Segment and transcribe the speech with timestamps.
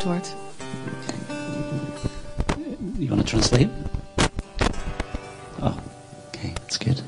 [0.00, 0.34] wordt.
[2.98, 3.68] You want to translate?
[5.60, 5.74] Oh,
[6.28, 7.02] okay, that's good.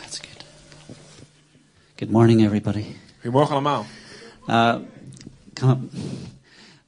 [0.00, 0.44] That's good.
[1.96, 2.96] Good morning, everybody.
[3.20, 3.84] Goedemorgen allemaal.
[4.46, 4.76] Uh,
[5.54, 5.78] come up.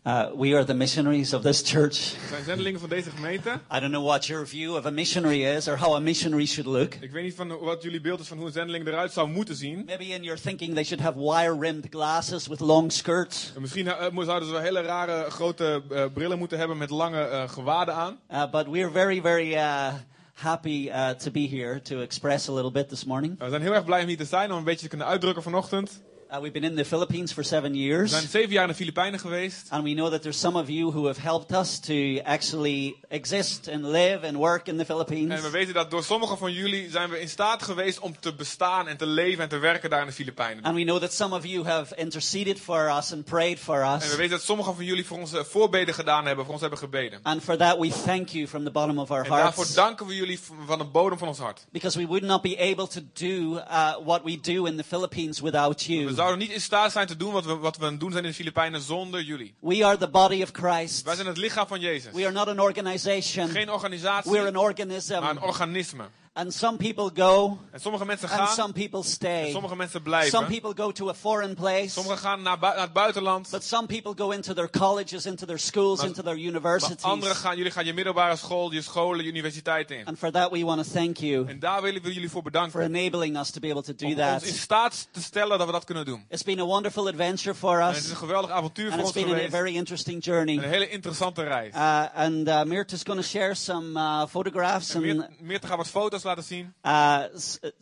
[0.05, 2.15] Uh, we are the missionaries of this church.
[2.21, 3.51] We zijn zendelingen van deze gemeente.
[3.51, 6.67] I don't know what your view of a missionary is or how a missionary should
[6.67, 6.95] look.
[6.95, 9.57] Ik weet niet van wat jullie beeld is van hoe een zendeling eruit zou moeten
[9.57, 9.85] zien.
[9.87, 13.53] Maybe in your thinking they should have wire-rimmed glasses with long skirts.
[13.55, 17.21] En Misschien eh, zouden ze wel hele rare grote eh, brillen moeten hebben met lange
[17.21, 18.19] eh, gewaden aan.
[18.31, 19.95] Uh, but we're very, very uh,
[20.33, 23.39] happy uh, to be here to express a little bit this morning.
[23.39, 25.43] We zijn heel erg blij om hier te zijn, om een beetje te kunnen uitdrukken
[25.43, 26.03] vanochtend.
[26.33, 28.11] Uh, we've been in the Philippines for seven We years.
[28.11, 29.67] zijn zeven jaar in de Filipijnen geweest.
[29.69, 31.93] And we know that there's some of you who have helped us to
[32.25, 35.35] actually exist and live and work in the Philippines.
[35.35, 38.35] En we weten dat door sommigen van jullie zijn we in staat geweest om te
[38.35, 40.65] bestaan en te leven en te werken daar in de Filipijnen.
[40.65, 43.99] And we know that some of you have interceded for us and prayed for En
[43.99, 44.17] we us.
[44.17, 47.19] weten dat sommigen van jullie voor ons voorbeden gedaan hebben, voor ons hebben gebeden.
[47.23, 49.75] And for that we thank you from the bottom of our En daarvoor hearts.
[49.75, 51.67] danken we jullie van de bodem van ons hart.
[51.73, 55.41] Because we would not be able to do uh, what we do in the Philippines
[55.41, 56.21] without We you.
[56.23, 58.31] Zouden niet in staat zijn te doen wat we, wat we aan doen zijn in
[58.31, 59.55] de Filipijnen zonder jullie.
[59.61, 61.03] We are the body of Christ.
[61.05, 62.13] Wij zijn het lichaam van Jezus.
[62.13, 63.49] We are not an organization.
[63.49, 65.13] Geen organisatie, We're an maar organism.
[65.23, 66.05] een organisme.
[66.35, 69.51] And some people go En sommige mensen and gaan, some people en stay.
[69.51, 70.47] sommige mensen Some blijven.
[70.47, 71.89] people go to a foreign place.
[71.89, 73.49] Sommigen gaan naar, naar het buitenland.
[73.51, 77.03] But some people go into their colleges, into their schools, Maar- into their Maar universities.
[77.03, 80.05] anderen gaan, jullie gaan je middelbare school, je scholen, je universiteit in.
[80.07, 82.51] And for that, we want to thank you En daar willen we jullie voor for
[82.51, 82.81] bedanken.
[82.95, 84.47] enabling us to be able to do Om ons in that.
[84.47, 86.25] staat te stellen dat we dat kunnen doen.
[86.29, 89.09] It's been a wonderful adventure for En het is een us, geweldig avontuur and voor
[89.09, 89.55] it's ons been a geweest.
[89.57, 90.59] very interesting Een journey.
[90.69, 91.75] hele interessante reis.
[91.75, 95.67] Uh, and uh, Mirta's going to share some uh, photographs En and meer, meer te
[95.67, 96.73] gaan wat foto's laten zien.
[96.85, 97.19] uh,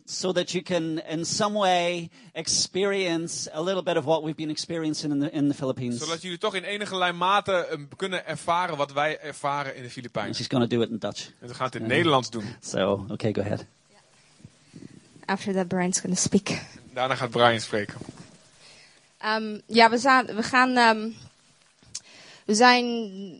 [0.05, 4.49] so that you can, in some way, experience a little bit of what we've been
[4.49, 5.99] experiencing in the in the Philippines.
[5.99, 10.35] Zodat jullie toch in enige mate eh, kunnen ervaren wat wij ervaren in de Filipijnen.
[10.35, 11.29] She's going to do it in Dutch.
[11.39, 12.55] En we gaan het in het Nederlands doen.
[12.61, 13.65] So, okay, go ahead.
[15.25, 16.61] After that, Brian's going to speak.
[16.93, 17.97] Daarna gaat Brian spreken.
[19.17, 20.77] Ehm, ja, we, we gaan.
[20.77, 21.09] ehm,
[22.51, 22.85] we zijn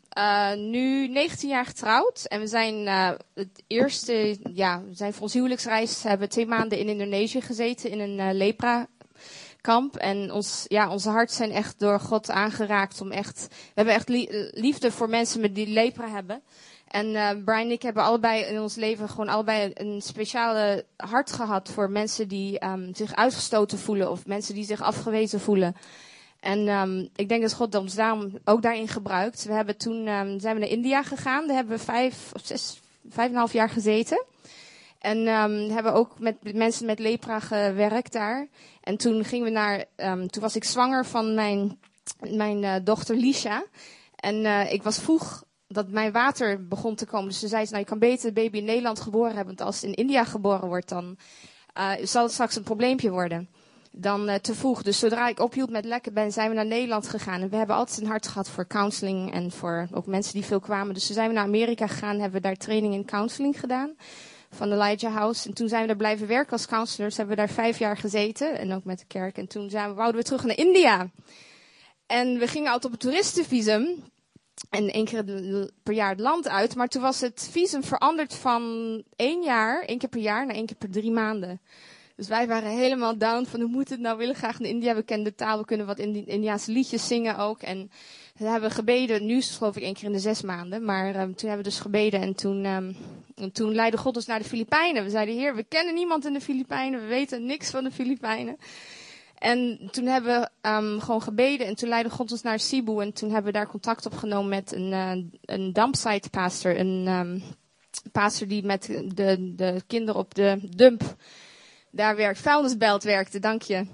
[0.10, 2.26] eh, nu 19 jaar getrouwd.
[2.28, 4.38] En we zijn eh, het eerste.
[4.54, 6.04] Ja, we zijn voor ons huwelijksreis.
[6.04, 7.90] Hebben twee maanden in Indonesië gezeten.
[7.90, 9.96] In een eh, lepra-kamp.
[9.96, 13.02] En ons, ja, onze harten zijn echt door God aangeraakt.
[13.02, 13.48] Om echt.
[13.50, 16.42] We hebben echt lie- liefde voor mensen met die lepra hebben.
[16.88, 17.12] En
[17.44, 21.90] Brian en ik hebben allebei in ons leven gewoon allebei een speciale hart gehad voor
[21.90, 25.76] mensen die ehm, zich uitgestoten voelen of mensen die zich afgewezen voelen.
[26.42, 29.44] En ehm, ik denk dat God ons daarom ook daarin gebruikt.
[29.44, 31.48] We hebben toen ehm, zijn we naar India gegaan.
[31.48, 34.26] Daar hebben we vijf of zes, vijf en een half jaar gezeten.
[35.00, 38.48] En ehm, hebben ook met mensen met lepra gewerkt daar.
[38.82, 39.86] En toen gingen we naar,
[40.28, 41.80] toen was ik zwanger van mijn,
[42.20, 43.64] mijn eh, dochter Lisha.
[44.16, 47.28] En eh, ik was vroeg dat mijn water begon te komen.
[47.28, 49.56] Dus ze zei, ze, nou je kan beter de baby in Nederland geboren hebben.
[49.56, 51.18] Want als in India geboren wordt, dan
[51.74, 53.50] eh, zal het straks een probleempje worden.
[53.92, 54.82] Dan eh, te vroeg.
[54.84, 57.42] Dus zodra ik ophield met lekker ben, zijn we naar Nederland gegaan.
[57.42, 60.60] En we hebben altijd een hart gehad voor counseling en voor ook mensen die veel
[60.60, 60.94] kwamen.
[60.94, 63.96] Dus toen zijn we naar Amerika gegaan, hebben we daar training in counseling gedaan.
[64.50, 65.48] Van Elijah House.
[65.48, 67.18] En toen zijn we daar blijven werken als counselors.
[67.18, 68.58] Hebben we daar vijf jaar gezeten.
[68.58, 69.38] En ook met de kerk.
[69.38, 71.10] En toen zijn we, wouden we terug naar India.
[72.06, 74.04] En we gingen altijd op het toeristenvisum.
[74.70, 76.76] En één keer de- per jaar het land uit.
[76.76, 78.64] Maar toen was het visum veranderd van
[79.16, 81.62] één jaar, één keer per jaar, naar één keer per drie maanden.
[82.22, 84.96] Dus wij waren helemaal down van hoe moet het nou, we willen graag naar India,
[84.96, 87.62] we kennen de taal, we kunnen wat Indi Indiaanse liedjes zingen ook.
[87.62, 87.92] En
[88.38, 91.16] we hebben gebeden, nu is het geloof ik één keer in de zes maanden, maar
[91.16, 92.94] ehm, toen hebben we dus gebeden en toen, ehm,
[93.36, 95.04] en toen leidde God ons naar de Filipijnen.
[95.04, 98.58] We zeiden, heer, we kennen niemand in de Filipijnen, we weten niks van de Filipijnen.
[99.38, 103.14] En toen hebben we ehm, gewoon gebeden en toen leidde God ons naar Cebu en
[103.14, 107.40] toen hebben we daar contact opgenomen met een, eh, een dumpsite pastor, een ehm,
[108.12, 111.16] pastor die met de, de kinderen op de dump
[111.92, 113.86] daar werkt, vuilnisbelt werkte, dank je.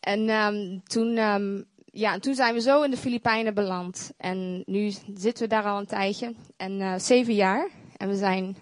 [0.00, 4.10] En ehm, toen, ehm, ja, toen zijn we zo in de Filipijnen beland.
[4.16, 6.34] En nu zitten we daar al een tijdje.
[6.56, 7.68] En eh, zeven jaar.
[7.96, 8.56] En we zijn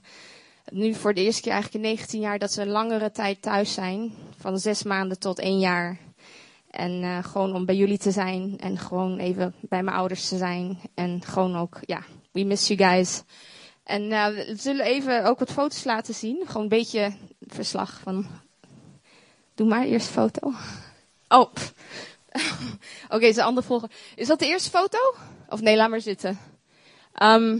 [0.73, 3.75] nu voor de eerste keer eigenlijk in 19 jaar dat we een langere tijd thuis
[3.75, 4.13] zijn.
[4.37, 5.99] Van zes maanden tot één jaar.
[6.71, 8.59] En eh, gewoon om bij jullie te zijn.
[8.59, 10.79] En gewoon even bij mijn ouders te zijn.
[10.95, 12.03] En gewoon ook, ja,
[12.33, 13.23] we miss you guys.
[13.85, 16.43] En eh, we zullen even ook wat foto's laten zien.
[16.47, 18.27] Gewoon een beetje verslag van
[19.59, 20.53] Doe maar, eerste foto.
[21.29, 21.53] Oh.
[21.53, 21.75] pff.
[23.15, 23.89] Oké, is de andere.
[24.15, 24.99] Is dat de eerste foto?
[25.49, 26.39] Of nee, laat maar zitten.
[27.13, 27.59] Ehm,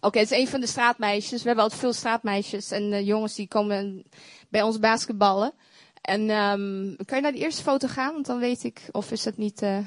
[0.00, 1.40] Oké, het is een van de straatmeisjes.
[1.40, 4.04] We hebben altijd veel straatmeisjes en eh, jongens die komen
[4.48, 5.52] bij ons basketballen.
[6.00, 8.12] En ehm, kan je naar de eerste foto gaan?
[8.12, 9.62] Want dan weet ik, of is dat niet...
[9.62, 9.78] eh,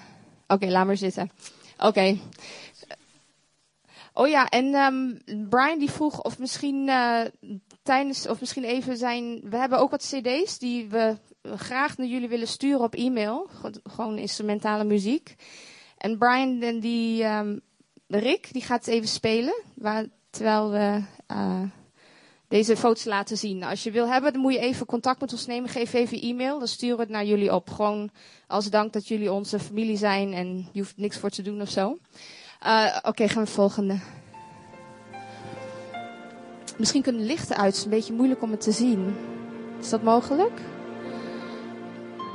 [0.47, 1.31] Oké, laat maar zitten.
[1.77, 2.17] Oké.
[4.13, 7.21] Oh ja, en um, Brian die vroeg of misschien uh,
[7.87, 9.41] tijdens, of misschien even zijn.
[9.43, 11.17] We hebben ook wat CD's die we
[11.55, 13.49] graag naar jullie willen sturen op e-mail.
[13.83, 15.35] Gewoon instrumentale muziek.
[15.97, 17.61] En Brian, die, um,
[18.07, 19.61] Rick, die gaat even spelen.
[19.75, 21.01] Waar, terwijl we
[21.31, 21.61] uh,
[22.47, 23.63] deze foto's laten zien.
[23.63, 25.69] Als je wil hebben, dan moet je even contact met ons nemen.
[25.69, 27.69] Geef even e-mail, dan sturen we het naar jullie op.
[27.69, 28.09] Gewoon
[28.47, 31.69] als dank dat jullie onze familie zijn en je hoeft niks voor te doen of
[31.69, 31.97] zo.
[32.65, 33.99] Uh, Oké, gaan we volgende.
[36.77, 37.65] Misschien kunnen lichten uit.
[37.65, 39.15] Het is een beetje moeilijk om het te zien.
[39.79, 40.61] Is dat mogelijk?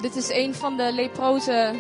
[0.01, 1.75] Dit is een van de leproze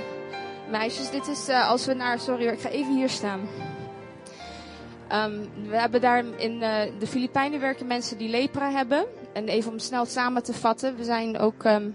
[0.70, 1.10] meisjes.
[1.10, 2.20] Dit is uh, als we naar.
[2.20, 3.40] Sorry, ik ga even hier staan.
[5.12, 9.04] Um, we hebben daar in uh, de Filipijnen werken mensen die lepra hebben.
[9.32, 10.96] En even om snel samen te vatten.
[10.96, 11.94] We zijn ook um,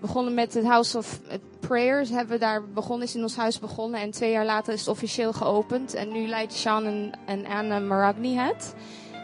[0.00, 1.20] begonnen met het House of
[1.60, 2.10] Prayers.
[2.10, 4.00] Hebben daar begonnen, is in ons huis begonnen.
[4.00, 5.94] En twee jaar later is het officieel geopend.
[5.94, 8.74] En nu leidt Sean en, en Anne Maragni het.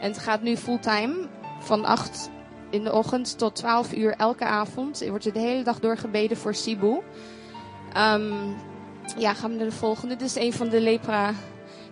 [0.00, 1.28] En het gaat nu fulltime
[1.60, 2.30] van 8
[2.70, 5.00] in de ochtend tot 12 uur elke avond.
[5.00, 6.98] Er wordt de hele dag door gebeden voor Sibu.
[7.96, 8.54] Um,
[9.16, 10.16] ja, gaan we naar de volgende.
[10.16, 11.32] Dit is een van de lepra.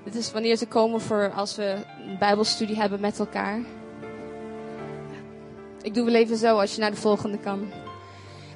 [0.04, 1.76] Dit is wanneer ze komen voor als we
[2.06, 3.60] een bijbelstudie hebben met elkaar.
[5.82, 7.68] Ik doe wel even zo als je naar de volgende kan.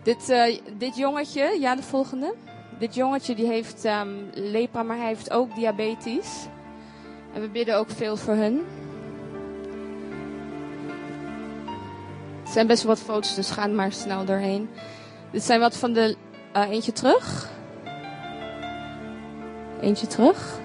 [0.02, 2.34] Dit, uh, dit jongetje, ja de volgende.
[2.78, 6.46] Dit jongetje die heeft um, lepra, maar hij heeft ook diabetes.
[7.34, 8.62] En we bidden ook veel voor hun.
[12.52, 14.70] Het zijn best wel wat foto's, dus ga er maar snel doorheen.
[15.30, 16.16] Dit zijn wat van de.
[16.56, 17.50] Uh, eentje terug.
[19.80, 20.58] Eentje terug.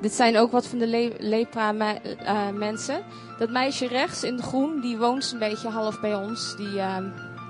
[0.00, 3.02] Dit zijn ook wat van de le lepra me uh, mensen.
[3.38, 6.56] Dat meisje rechts in de groen, die woont een beetje half bij ons.
[6.56, 6.96] Die, uh,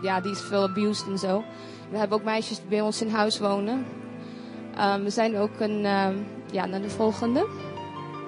[0.03, 1.45] ja, die is veel abused en zo.
[1.91, 3.87] We hebben ook meisjes die bij ons in huis wonen.
[4.81, 5.81] Um, we zijn ook een,
[6.51, 7.47] ja, naar de volgende.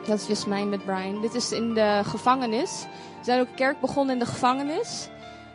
[0.07, 1.21] Dat is Jasmijn met Brian.
[1.21, 2.87] Dit is in de gevangenis.
[3.19, 5.09] We zijn ook kerk begonnen in de gevangenis.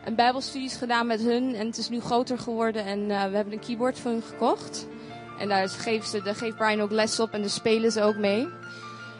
[0.04, 1.54] En bijbelstudies gedaan met hun.
[1.54, 2.84] En het is nu groter geworden.
[2.84, 4.86] En uh, we hebben een keyboard voor hun gekocht.
[5.38, 7.30] En daar geeft, ze, daar geeft Brian ook les op.
[7.30, 8.48] En daar spelen ze ook mee.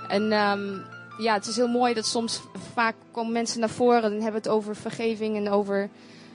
[0.09, 0.85] En um,
[1.19, 2.41] ja, het is heel mooi dat soms
[2.75, 4.03] vaak komen mensen naar voren.
[4.03, 5.89] Dan hebben het over vergeving en over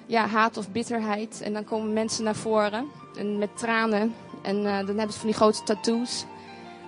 [0.06, 1.42] ja, haat of bitterheid.
[1.42, 2.86] En dan komen mensen naar voren.
[3.18, 4.16] En met tranen.
[4.42, 6.26] En uh, dan hebben ze van die grote tattoos.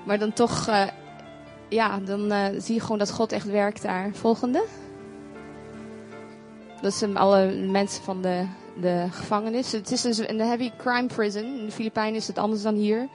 [0.05, 0.83] Maar dan toch, uh,
[1.73, 4.09] ja, dan uh, zie je gewoon dat God echt werkt daar.
[4.13, 4.65] Volgende.
[6.81, 8.45] Dat zijn alle mensen van de,
[8.81, 9.71] de gevangenis.
[9.71, 11.43] Het is dus een heavy crime prison.
[11.43, 13.07] In de Filipijnen is het anders dan hier.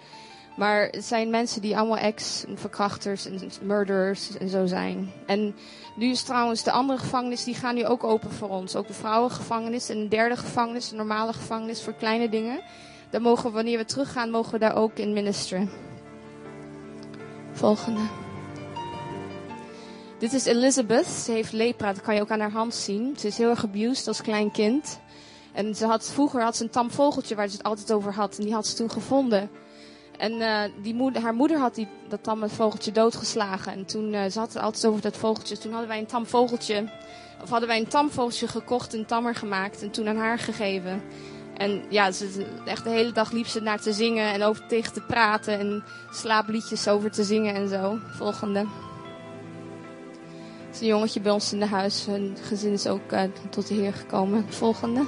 [0.57, 5.13] Maar het zijn mensen die allemaal ex-verkrachters en murderers en zo zijn.
[5.27, 5.55] En
[5.97, 8.77] nu is trouwens de andere gevangenis, die gaan nu ook open voor ons.
[8.77, 12.61] Ook de vrouwengevangenis en een derde gevangenis, een normale gevangenis voor kleine dingen.
[13.11, 15.71] Daar mogen we, wanneer we teruggaan, mogen we daar ook in ministeren.
[17.53, 18.28] Volgende.
[20.19, 21.07] Dit is Elizabeth.
[21.07, 21.93] Ze heeft lepra.
[21.93, 23.17] Dat kan je ook aan haar hand zien.
[23.19, 25.01] Ze is heel erg abused als klein kind.
[25.53, 28.39] En ze had, vroeger had ze een tam vogeltje waar ze het altijd over had.
[28.39, 29.51] En die had ze toen gevonden.
[30.19, 33.73] En uh, die moeder, haar moeder had die, dat tamme vogeltje doodgeslagen.
[33.73, 35.59] En toen, uh, ze had het altijd over dat vogeltje.
[35.59, 36.91] Toen hadden wij een tam vogeltje,
[37.43, 41.03] of hadden wij een tam vogeltje gekocht, een tammer gemaakt en toen aan haar gegeven.
[41.57, 44.93] En ja, ze, echt de hele dag liep ze naar te zingen en over tegen
[44.93, 47.99] te praten en slaapliedjes over te zingen en zo.
[48.17, 48.67] Volgende.
[50.69, 52.07] Het is een jongetje bij ons in de huis.
[52.07, 54.47] Hun gezin is ook uh, tot de Heer gekomen.
[54.49, 55.05] Volgende.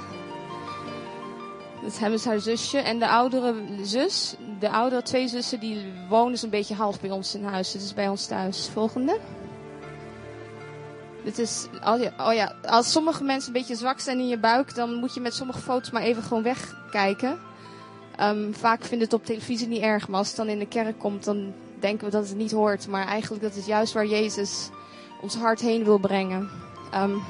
[1.83, 2.77] Dat hebben ze haar zusje.
[2.77, 7.35] En de oudere zus, de oudere twee zussen, die wonen zo'n beetje half bij ons
[7.35, 7.75] in huis.
[7.75, 8.69] Is bij ons thuis.
[8.73, 9.19] Volgende.
[11.23, 14.39] Dit is, oh ja, oh ja, als sommige mensen een beetje zwak zijn in je
[14.39, 17.39] buik, dan moet je met sommige foto's maar even gewoon wegkijken.
[18.21, 20.99] Um, vaak vinden het op televisie niet erg, maar als het dan in de kerk
[20.99, 22.87] komt, dan denken we dat het niet hoort.
[22.87, 24.69] Maar eigenlijk dat is juist waar Jezus
[25.21, 26.49] ons hart heen wil brengen.
[26.95, 27.23] Um,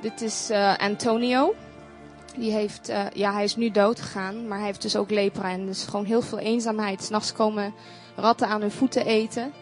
[0.00, 1.54] dit is uh, Antonio.
[2.36, 5.50] Die heeft, uh, ja, hij is nu dood gegaan, maar hij heeft dus ook lepra.
[5.50, 7.02] En dus gewoon heel veel eenzaamheid.
[7.02, 7.74] S'nachts komen
[8.14, 9.52] ratten aan hun voeten eten.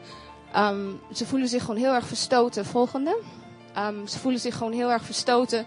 [0.56, 2.64] Um, ze voelen zich gewoon heel erg verstoten.
[2.64, 3.18] Volgende.
[3.78, 5.66] Um, ze voelen zich gewoon heel erg verstoten.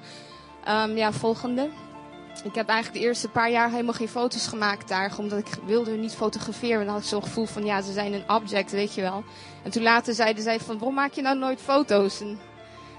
[0.96, 1.69] Ja, volgende.
[2.43, 5.15] Ik heb eigenlijk de eerste paar jaar helemaal geen foto's gemaakt daar.
[5.17, 6.79] Omdat ik wilde hun niet fotograferen.
[6.79, 9.24] En dan had ik zo'n gevoel van, ja, ze zijn een object, weet je wel.
[9.68, 12.22] En toen later zeiden zij van, waarom maak je nou nooit foto's?
[12.22, 12.40] En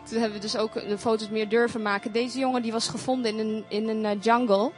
[0.08, 2.12] toen hebben we dus ook de foto's meer durven maken.
[2.12, 4.72] Deze jongen die was gevonden in een, in een uh, jungle.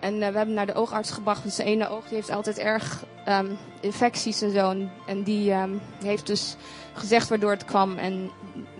[0.00, 1.40] En uh, we hebben naar de oogarts gebracht.
[1.40, 4.74] Want zijn ene oog die heeft altijd erg um, infecties en zo.
[5.06, 6.56] En, die um, heeft dus
[6.92, 7.98] gezegd waardoor het kwam.
[7.98, 8.30] En,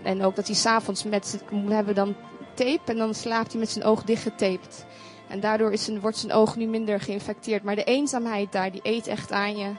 [0.03, 1.43] en ook dat hij s'avonds met...
[1.49, 2.15] We hebben dan
[2.53, 4.85] tape en dan slaapt hij met zijn oog dichtgetaped.
[5.27, 7.63] En daardoor is zijn, wordt zijn oog nu minder geïnfecteerd.
[7.63, 9.71] Maar de eenzaamheid daar, die eet echt aan je.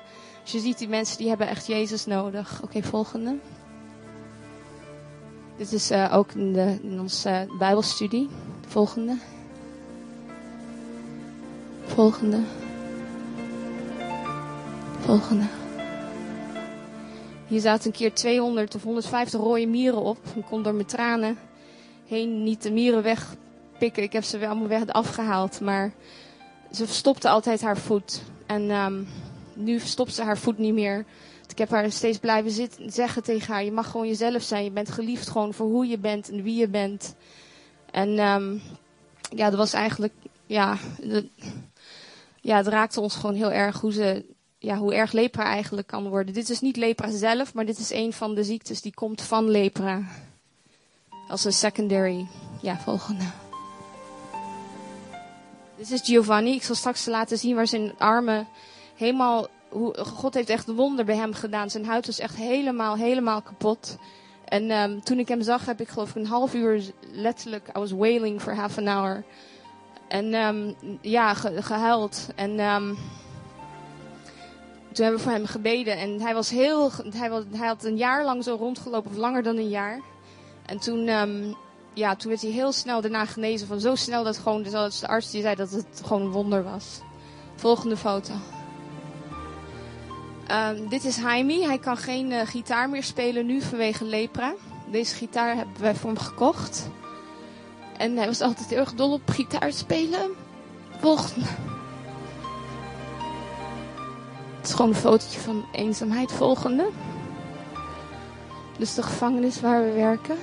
[0.42, 2.61] Dus je ziet die mensen, die hebben echt Jezus nodig.
[2.62, 3.37] Oké, volgende.
[5.56, 8.28] Dit is uh, ook in, de, in onze Bijbelstudie.
[8.66, 9.16] Volgende.
[11.84, 12.40] Volgende.
[15.00, 15.44] Volgende.
[17.46, 20.18] Hier zaten een keer 200 of 150 rode mieren op.
[20.34, 21.38] Ik kon door mijn tranen
[22.06, 24.02] heen niet de mieren wegpikken.
[24.02, 25.61] Ik heb ze weer allemaal weg afgehaald.
[25.61, 25.92] Maar
[26.72, 28.22] ze verstopte altijd haar voet.
[28.46, 29.08] En um,
[29.54, 31.04] nu verstopt ze haar voet niet meer.
[31.49, 34.64] Ik heb haar steeds blijven zitten, zeggen tegen haar: Je mag gewoon jezelf zijn.
[34.64, 37.14] Je bent geliefd gewoon voor hoe je bent en wie je bent.
[37.90, 38.62] En um,
[39.35, 40.12] ja, dat was eigenlijk.
[40.47, 41.28] Ja, de,
[42.40, 44.25] ja, het raakte ons gewoon heel erg hoe, ze,
[44.59, 46.35] ja, hoe erg lepra eigenlijk kan worden.
[46.35, 49.50] Dit is niet lepra zelf, maar dit is een van de ziektes die komt van
[49.50, 50.02] lepra.
[51.28, 52.26] Als een secondary.
[52.62, 53.25] Ja, volgende.
[55.76, 56.52] Dit is Giovanni.
[56.52, 58.49] Ik zal straks laten zien waar zijn armen
[59.02, 59.47] helemaal.
[59.97, 61.71] God heeft echt wonder bij hem gedaan.
[61.71, 63.97] Zijn huid was echt helemaal, helemaal kapot.
[64.44, 66.82] En um, toen ik hem zag, heb ik geloof ik een half uur
[67.12, 67.68] letterlijk.
[67.68, 69.25] I was wailing for half an hour.
[70.09, 72.28] En um, ja, ge, gehuild.
[72.35, 72.99] En um,
[74.92, 75.99] toen hebben we voor hem gebeden.
[75.99, 76.90] En hij was heel.
[77.14, 80.00] Hij, was, hij had een jaar lang zo rondgelopen, of langer dan een jaar.
[80.66, 81.04] En toen,
[81.94, 83.66] ja, toen werd hij heel snel daarna genezen.
[83.66, 87.00] Van zo snel dat gewoon, de arts die zei dat het gewoon een wonder was.
[87.54, 88.32] Volgende foto.
[90.52, 91.66] Um, dit is Jaime.
[91.66, 94.54] Hij kan geen uh, gitaar meer spelen nu vanwege lepra.
[94.90, 96.88] Deze gitaar hebben wij voor hem gekocht.
[97.97, 100.30] En hij was altijd heel erg dol op gitaar spelen.
[101.00, 101.47] Volgende.
[104.56, 106.32] Het is gewoon een fotootje van eenzaamheid.
[106.32, 106.88] Volgende.
[108.78, 110.37] Dus de gevangenis waar we werken.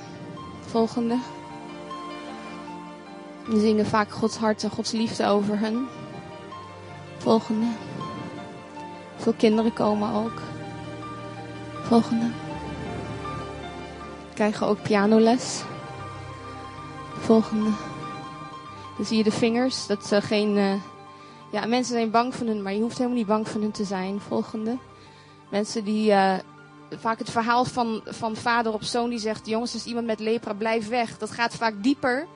[0.65, 1.17] Volgende.
[3.45, 5.87] We zingen vaak Gods hart en Gods liefde over hen.
[7.17, 7.65] Volgende.
[9.19, 10.41] Veel kinderen komen ook.
[11.81, 12.25] Volgende.
[14.33, 15.63] Krijgen ook pianoles.
[17.19, 17.69] Volgende.
[18.97, 19.87] Dan zie je de vingers.
[19.87, 20.57] Dat ze geen.
[20.57, 20.73] Uh,
[21.51, 23.83] ja, mensen zijn bang van hun, maar je hoeft helemaal niet bang van hun te
[23.83, 24.19] zijn.
[24.19, 24.77] Volgende.
[25.49, 26.11] Mensen die.
[26.11, 26.33] Uh,
[26.89, 30.53] vaak het verhaal van, van vader op zoon die zegt: Jongens, is iemand met lepra,
[30.53, 31.17] blijf weg.
[31.17, 32.27] Dat gaat vaak dieper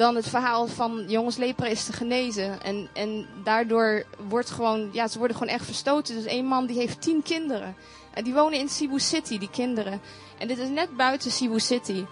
[0.00, 2.62] dan het verhaal van jongens, lepra is te genezen.
[2.62, 6.14] En, en daardoor wordt gewoon, ja, ze worden gewoon echt verstoten.
[6.14, 7.74] Dus één man die heeft tien kinderen.
[8.14, 10.00] En die wonen in Cebu City, die kinderen.
[10.38, 12.04] En dit is net buiten Cebu City.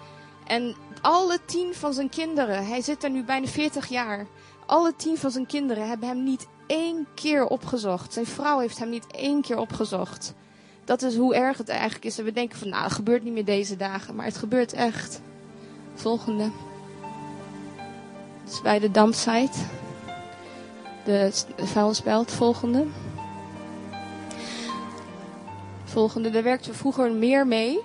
[0.47, 4.27] En alle tien van zijn kinderen, hij zit er nu bijna 40 jaar.
[4.65, 8.13] Alle tien van zijn kinderen hebben hem niet één keer opgezocht.
[8.13, 10.33] Zijn vrouw heeft hem niet één keer opgezocht.
[10.85, 12.19] Dat is hoe erg het eigenlijk is.
[12.19, 14.15] En we denken van, nou, het gebeurt niet meer deze dagen.
[14.15, 15.21] Maar het gebeurt echt.
[15.95, 16.51] Volgende.
[18.63, 19.57] Bij de dampsite.
[21.05, 22.31] De vuilnisbelt.
[22.31, 22.85] Volgende.
[25.83, 26.29] Volgende.
[26.29, 27.79] Daar werkten we vroeger meer mee.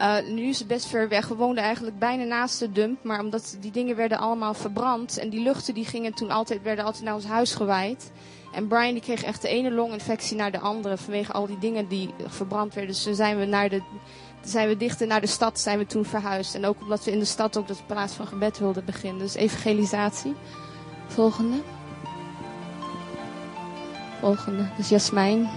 [0.00, 1.28] Uh, nu is het best ver weg.
[1.28, 3.04] We woonden eigenlijk bijna naast de dump.
[3.04, 5.18] Maar omdat die dingen werden allemaal verbrand.
[5.18, 8.10] En die luchten die gingen toen altijd, werden altijd naar ons huis gewaaid.
[8.52, 10.96] En Brian die kreeg echt de ene longinfectie naar de andere.
[10.96, 12.92] Vanwege al die dingen die verbrand werden.
[12.92, 13.82] Dus toen zijn we naar de
[14.44, 16.54] zijn we dichter naar de stad zijn we toen verhuisd.
[16.54, 19.18] En ook omdat we in de stad ook dat plaats van gebed wilden beginnen.
[19.18, 20.34] Dus evangelisatie.
[21.06, 21.56] Volgende.
[24.20, 24.68] Volgende.
[24.76, 25.50] Dus Jasmijn.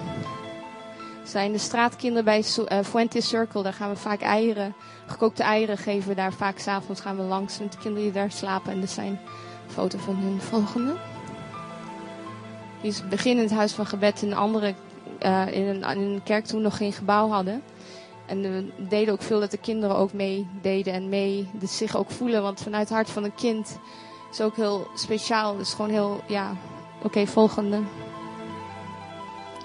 [1.24, 3.64] Zijn de straatkinderen bij uh, Fuente Circle.
[3.64, 4.74] Daar gaan we vaak eieren.
[5.06, 7.60] Gekookte eieren geven we daar vaak s'avonds gaan we langs.
[7.60, 8.72] Met de kinderen die daar slapen.
[8.72, 9.20] En er zijn
[9.68, 10.42] foto's van hun.
[10.42, 10.96] Volgende.
[12.82, 14.74] Die is het huis van gebed in een andere...
[15.26, 17.62] Uh, in, een, in een kerk toen nog geen gebouw hadden.
[18.26, 22.12] En we deden ook veel dat de kinderen ook meededen en mee dus zich ook
[22.12, 22.42] voelen.
[22.42, 23.78] Want vanuit het hart van een kind
[24.32, 25.58] is ook heel speciaal.
[25.58, 26.56] Dus gewoon heel, ja,
[27.04, 27.80] oké, volgende.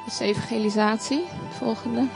[0.05, 1.25] Dus evangelisatie.
[1.51, 2.07] Volgende.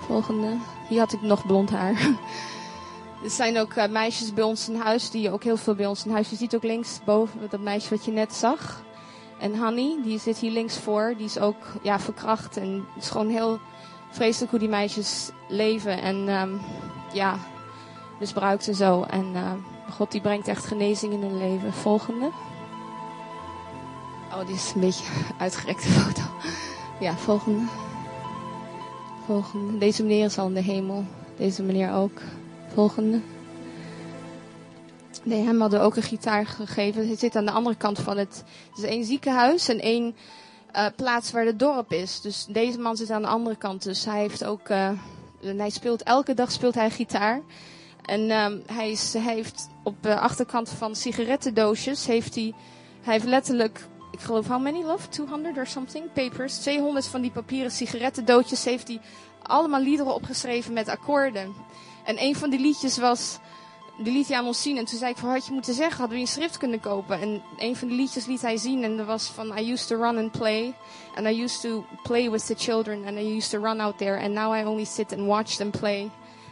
[0.00, 0.56] Volgende.
[0.88, 1.94] Hier had ik nog blond haar.
[3.22, 6.04] Er zijn ook uh, meisjes bij ons in huis, die ook heel veel bij ons
[6.04, 6.30] in huis.
[6.30, 8.82] Je ziet ook links boven dat meisje wat je net zag.
[9.40, 12.56] En Hanny, die zit hier links voor, die is ook ja, verkracht.
[12.56, 13.58] En het is gewoon heel
[14.10, 16.00] vreselijk hoe die meisjes leven.
[16.00, 16.60] En um,
[17.12, 17.38] ja,
[18.18, 19.02] misbruikt en zo.
[19.02, 19.52] En uh,
[19.90, 21.72] God die brengt echt genezing in hun leven.
[21.72, 22.30] Volgende.
[24.32, 25.04] Oh, die is een beetje
[25.38, 26.22] uitgerekte foto.
[27.00, 27.64] Ja, volgende.
[29.26, 29.78] Volgende.
[29.78, 31.04] Deze meneer is al in de hemel.
[31.36, 32.20] Deze meneer ook.
[32.74, 33.20] Volgende.
[35.28, 37.06] Nee, hem hadden ook een gitaar gegeven.
[37.06, 38.44] Hij zit aan de andere kant van het.
[38.68, 40.16] Het is één ziekenhuis en één
[40.76, 42.20] uh, plaats waar het dorp is.
[42.20, 43.82] Dus deze man zit aan de andere kant.
[43.82, 44.68] Dus hij heeft ook.
[44.68, 44.90] Uh,
[45.40, 47.40] hij speelt elke dag speelt hij gitaar.
[48.04, 52.54] En ehm, hij, is, hij heeft op de achterkant van sigarettendoosjes, heeft hij,
[53.02, 55.08] hij heeft letterlijk, ik geloof, how many love?
[55.08, 56.12] 200 or something?
[56.12, 56.58] Papers.
[56.58, 59.00] 200 van die papieren sigarettendoosjes heeft hij
[59.42, 61.54] allemaal liederen opgeschreven met akkoorden.
[62.04, 63.38] En een van die liedjes was,
[63.98, 64.76] die liet hij aan zien.
[64.76, 67.20] En toen zei ik van, had je moeten zeggen, hadden we een schrift kunnen kopen.
[67.20, 69.96] En een van die liedjes liet hij zien en dat was van, I used to
[69.96, 70.74] run and play.
[71.14, 74.20] And I used to play with the children and I used to run out there.
[74.22, 76.10] And now I only sit and watch them play.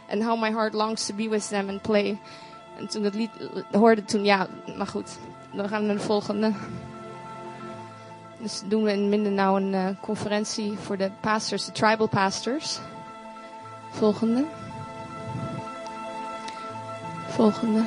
[0.09, 2.17] And how my heart longs to be with them and play.
[2.77, 3.29] En toen dat lied
[3.71, 5.17] hoorde, toen ja, maar goed.
[5.53, 6.53] Dan gaan we naar de volgende.
[8.39, 12.79] Dus doen we in Mindanao een uh, conferentie voor de pastors, de tribal pastors.
[13.91, 14.45] Volgende.
[17.37, 17.83] Volgende.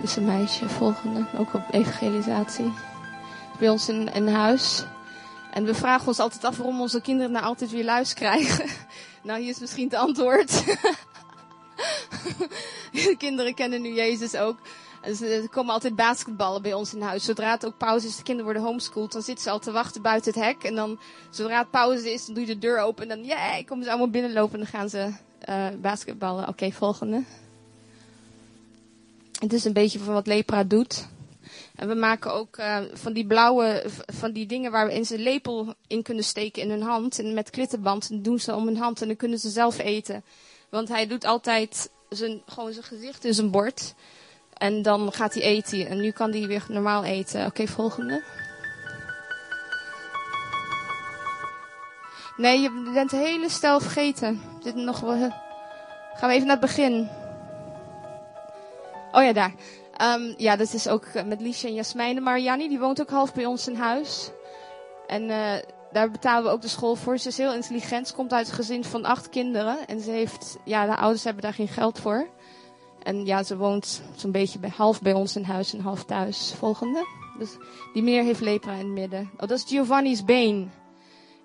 [0.00, 1.26] Dus een meisje, volgende.
[1.38, 2.72] Ook op evangelisatie.
[3.58, 4.84] Bij ons in een huis.
[5.50, 8.68] En we vragen ons altijd af waarom onze kinderen nou altijd weer luis krijgen.
[9.22, 10.50] nou, hier is misschien het antwoord.
[12.92, 14.58] de kinderen kennen nu Jezus ook.
[15.02, 17.24] Dus er komen altijd basketballen bij ons in huis.
[17.24, 20.02] Zodra het ook pauze is, de kinderen worden homeschooled, dan zitten ze al te wachten
[20.02, 20.62] buiten het hek.
[20.62, 20.98] En dan,
[21.30, 23.02] zodra het pauze is, dan doe je de deur open.
[23.02, 26.48] En dan, ja, komen ze allemaal binnenlopen en dan gaan ze uh, basketballen.
[26.48, 27.24] Oké, volgende.
[29.38, 31.08] Het is een beetje van wat lepra doet.
[31.74, 35.20] En we maken ook uh, van die blauwe, van die dingen waar we in zijn
[35.20, 37.18] lepel in kunnen steken in hun hand.
[37.18, 38.10] En met klittenband.
[38.10, 40.24] En doen ze om hun hand en dan kunnen ze zelf eten.
[40.68, 43.94] Want hij doet altijd zijn, gewoon zijn gezicht in zijn bord.
[44.52, 45.86] En dan gaat hij eten.
[45.86, 47.46] En nu kan hij weer normaal eten.
[47.46, 48.22] Oké, volgende.
[52.36, 54.42] Nee, je bent de hele stel vergeten.
[54.62, 55.30] Dit nog wel.
[56.14, 57.08] Gaan we even naar het begin.
[59.12, 59.54] Oh ja, daar.
[60.02, 62.22] Um, ja, dat is ook met Liesje en Jasmijn.
[62.22, 64.30] Marianne, die woont ook half bij ons in huis.
[65.06, 65.52] En uh,
[65.92, 67.18] daar betalen we ook de school voor.
[67.18, 68.08] Ze is heel intelligent.
[68.08, 69.86] Ze komt uit een gezin van acht kinderen.
[69.86, 72.28] En ze heeft, ja, de ouders hebben daar geen geld voor.
[73.02, 76.54] En ja, ze woont zo'n beetje bij, half bij ons in huis en half thuis.
[76.58, 77.06] Volgende.
[77.38, 77.50] Dus
[77.92, 79.30] die meneer heeft lepra in het midden.
[79.32, 80.70] Oh, dat is Giovanni's been.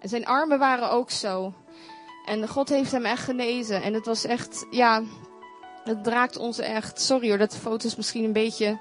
[0.01, 1.53] En zijn armen waren ook zo.
[2.25, 3.81] En God heeft hem echt genezen.
[3.81, 5.03] En het was echt, ja,
[5.83, 7.01] het draakt ons echt.
[7.01, 8.79] Sorry hoor, dat de foto's misschien een beetje.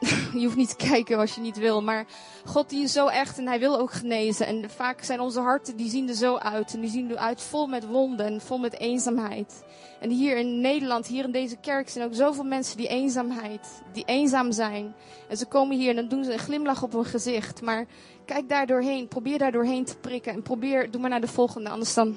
[0.32, 1.82] je hoeft niet te kijken als je niet wil.
[1.82, 2.06] Maar
[2.44, 4.46] God die is zo echt en hij wil ook genezen.
[4.46, 6.74] En vaak zijn onze harten, die zien er zo uit.
[6.74, 9.64] En die zien eruit vol met wonden en vol met eenzaamheid.
[10.00, 14.04] En hier in Nederland, hier in deze kerk, zijn ook zoveel mensen die eenzaamheid, die
[14.04, 14.94] eenzaam zijn.
[15.28, 17.62] En ze komen hier en dan doen ze een glimlach op hun gezicht.
[17.62, 17.86] Maar
[18.32, 20.32] kijk daar doorheen, probeer daar doorheen te prikken.
[20.32, 22.16] En probeer, doe maar naar de volgende, anders dan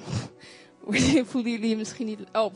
[1.30, 2.52] voelen jullie je misschien niet op.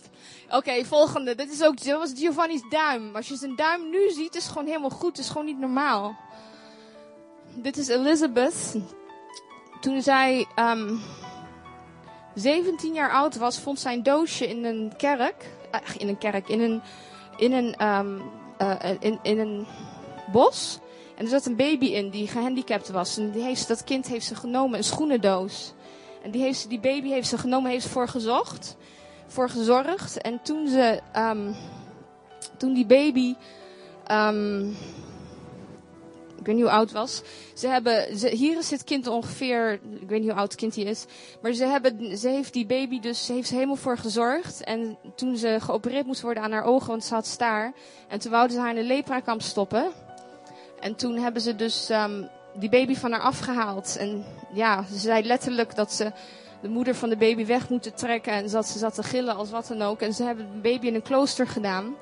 [0.51, 1.35] Oké, volgende.
[1.35, 3.17] Dit is ook, dat was Giovanni's duim.
[3.17, 5.17] Als je zijn duim nu ziet, is het gewoon helemaal goed.
[5.17, 6.17] Het is gewoon niet normaal.
[7.55, 8.77] Dit is Elizabeth.
[9.81, 11.01] Toen zij um,
[12.35, 15.47] 17 jaar oud was, vond zij een doosje in een kerk.
[15.75, 16.83] Uh, in een kerk, in een,
[17.37, 18.23] in een, um,
[18.63, 19.67] uh, in, in een
[20.33, 20.79] bos.
[21.19, 23.17] En er zat een baby in die gehandicapt was.
[23.17, 25.73] En die heeft, dat kind heeft ze genomen, een schoenendoos.
[26.23, 28.77] En die, heeft, die baby heeft ze genomen, heeft ze voor gezocht,
[29.27, 30.21] voor gezorgd.
[30.21, 31.55] En toen ze, um,
[32.57, 33.35] toen die baby,
[34.11, 34.69] um,
[36.39, 37.23] ik weet niet hoe oud was.
[37.55, 40.77] Ze hebben, ze, hier is het kind ongeveer, ik weet niet hoe oud het kind
[40.77, 41.05] is.
[41.43, 44.65] Maar ze, hebben, ze heeft die baby dus, heeft helemaal voor gezorgd.
[44.65, 47.73] En toen ze geopereerd moest worden aan haar ogen, want ze had staar.
[48.09, 49.93] En toen wouden ze haar in de leprakamp stoppen.
[50.81, 53.97] En toen hebben ze dus um, die baby van haar afgehaald.
[53.97, 56.13] En ja, ze zei letterlijk dat ze
[56.61, 58.33] de moeder van de baby weg moeten trekken.
[58.33, 60.01] En dat ze zat te gillen als wat dan ook.
[60.01, 61.97] En ze hebben de baby in een klooster gedaan.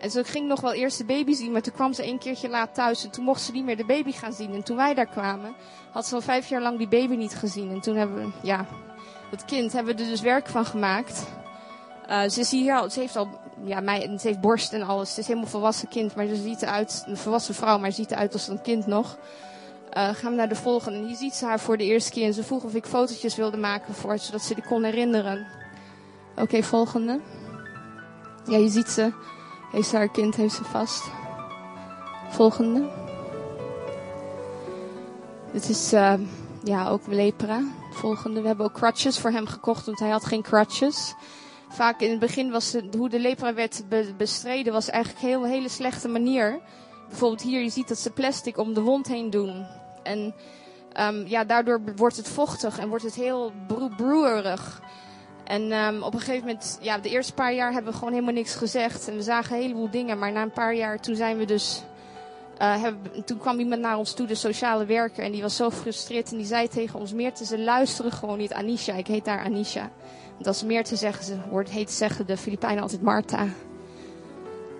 [0.00, 2.48] En ze ging nog wel eerst de baby zien, maar toen kwam ze een keertje
[2.48, 3.04] laat thuis.
[3.04, 4.54] En toen mocht ze niet meer de baby gaan zien.
[4.54, 5.54] En toen wij daar kwamen,
[5.90, 7.70] had ze al vijf jaar lang die baby niet gezien.
[7.70, 8.66] En toen hebben we, ja,
[9.30, 11.26] dat kind hebben we er dus werk van gemaakt.
[12.08, 13.28] Uh, ze is hier ze heeft al,
[13.64, 15.14] ja, mij, ze heeft borst en alles.
[15.14, 18.10] Ze is helemaal volwassen kind, maar ze ziet eruit, een volwassen vrouw, maar ze ziet
[18.10, 19.18] eruit als een kind nog.
[19.96, 20.98] Uh, gaan we naar de volgende.
[20.98, 22.26] En hier ziet ze haar voor de eerste keer.
[22.26, 25.46] En ze vroeg of ik fotootjes wilde maken voor zodat ze die kon herinneren.
[26.36, 27.20] Oké, volgende.
[28.46, 29.12] Ja, je ziet ze.
[29.72, 31.04] Heeft haar kind, heeft ze vast.
[32.28, 32.90] Volgende.
[35.52, 36.14] Dit is, uh,
[36.62, 37.62] ja, ook lepra.
[37.92, 38.40] Volgende.
[38.40, 41.14] We hebben ook crutches voor hem gekocht, want hij had geen crutches.
[41.72, 45.44] Vaak in het begin was hoe de lepra werd be, bestreden, was eigenlijk een heel,
[45.44, 46.60] hele slechte manier.
[47.08, 49.66] Bijvoorbeeld hier, je ziet dat ze plastic om de wond heen doen.
[50.02, 50.34] En
[51.00, 54.82] um, ja, daardoor wordt het vochtig en wordt het heel bro broerig.
[55.44, 58.34] En um, op een gegeven moment, ja, de eerste paar jaar hebben we gewoon helemaal
[58.34, 59.08] niks gezegd.
[59.08, 60.18] En we zagen een heleboel dingen.
[60.18, 61.82] Maar na een paar jaar, toen zijn we dus
[62.60, 62.86] eh,
[63.24, 66.30] toen kwam iemand naar ons toe, de sociale werker, en die was zo gefrustreerd.
[66.30, 68.52] En die zei tegen ons: Meerte, ze luisteren gewoon niet.
[68.52, 69.90] Anisha, ik heet daar Anisha.
[70.42, 73.46] Dat is meer te zeggen, ze hoort heet zeggen de Filipijnen altijd Marta.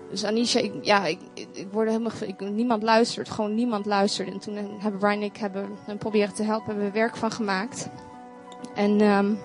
[0.09, 4.29] Dus Anisha, ik, ja, ik, ik word helemaal, ik, niemand luistert, gewoon niemand luistert.
[4.29, 7.31] En toen hebben Brian en ik hebben hem proberen te helpen, hebben we werk van
[7.31, 7.89] gemaakt.
[8.75, 9.39] En um,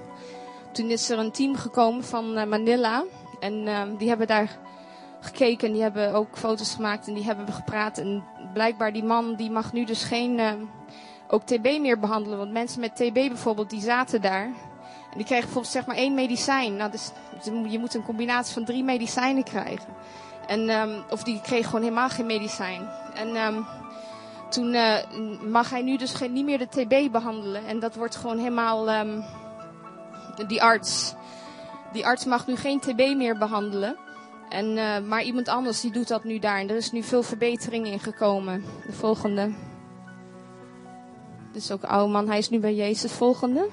[0.73, 3.05] toen is er een team gekomen van uh, Manila.
[3.41, 4.59] En um, die hebben daar
[5.21, 7.99] gekeken, die hebben ook foto's gemaakt en die hebben gepraat.
[7.99, 10.53] En blijkbaar die man die mag nu dus geen uh,
[11.29, 12.39] ook TB meer behandelen.
[12.39, 14.51] Want mensen met TB bijvoorbeeld, die zaten daar.
[15.17, 16.77] Die kregen bijvoorbeeld zeg maar één medicijn.
[16.77, 17.11] Nou, dus,
[17.69, 19.89] je moet een combinatie van drie medicijnen krijgen.
[20.47, 22.89] En, um, of die kreeg gewoon helemaal geen medicijn.
[23.15, 23.67] En um,
[24.51, 24.95] toen uh,
[25.49, 27.67] mag hij nu dus geen, niet meer de TB behandelen.
[27.67, 29.25] En dat wordt gewoon helemaal um,
[30.47, 31.15] die arts.
[31.93, 33.97] Die arts mag nu geen TB meer behandelen.
[34.49, 36.59] En, uh, maar iemand anders die doet dat nu daar.
[36.59, 38.65] En er is nu veel verbetering in gekomen.
[38.87, 39.55] De volgende.
[41.53, 42.29] Dit is ook oude man.
[42.29, 43.13] Hij is nu bij Jezus.
[43.13, 43.69] Volgende.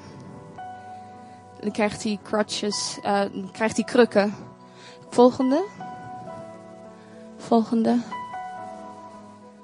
[1.63, 2.97] Dan krijgt hij crutches.
[3.03, 4.35] Dan krijgt hij krukken.
[5.09, 5.65] Volgende.
[7.37, 7.97] Volgende.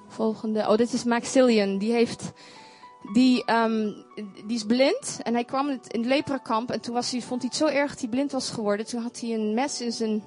[0.07, 0.67] Volgende.
[0.67, 1.77] Oh, dit is Maxillian.
[1.77, 2.31] Die heeft.
[3.13, 4.05] Die, um,
[4.47, 5.19] die is blind.
[5.23, 6.71] En hij kwam in het leprakamp.
[6.71, 8.85] En toen was hij, vond hij het zo erg dat hij blind was geworden.
[8.85, 10.23] Toen had hij een mes in zijn,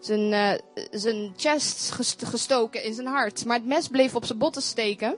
[0.00, 1.90] zijn, uh, zijn chest
[2.24, 3.44] gestoken, in zijn hart.
[3.44, 5.16] Maar het mes bleef op zijn botten steken.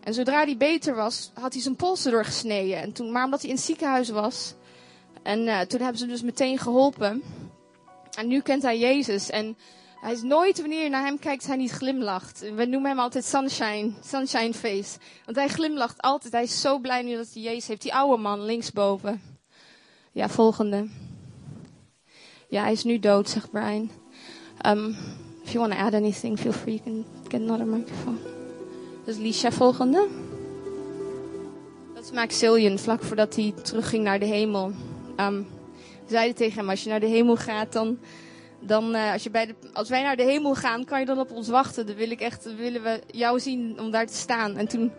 [0.00, 2.76] En zodra hij beter was, had hij zijn polsen doorgesneden.
[2.82, 4.54] En toen, maar omdat hij in het ziekenhuis was.
[5.22, 7.22] En uh, toen hebben ze hem dus meteen geholpen.
[8.16, 9.30] En nu kent hij Jezus.
[9.30, 9.56] En
[10.00, 12.40] hij is nooit, wanneer je naar hem kijkt, hij niet glimlacht.
[12.40, 14.98] We noemen hem altijd sunshine, sunshine face.
[15.24, 16.32] Want hij glimlacht altijd.
[16.32, 17.82] Hij is zo blij nu dat hij Jezus heeft.
[17.82, 19.22] Die oude man, linksboven.
[20.12, 20.88] Ja, volgende.
[22.48, 23.90] Ja, hij is nu dood, zegt Brian.
[24.66, 24.96] Um,
[25.44, 26.80] if you want to add anything, feel free.
[26.84, 28.18] You can get another microphone.
[29.04, 30.08] Dus Lisha, volgende.
[31.94, 34.72] Dat is Maxillian, vlak voordat hij terugging naar de hemel.
[35.26, 37.98] We zeiden tegen hem, als je naar de hemel gaat, dan
[38.60, 41.18] dan uh, als, je bij de, als wij naar de hemel gaan, kan je dan
[41.18, 41.86] op ons wachten.
[41.86, 44.56] Dan wil ik echt, willen we jou zien om daar te staan.
[44.56, 44.92] En toen,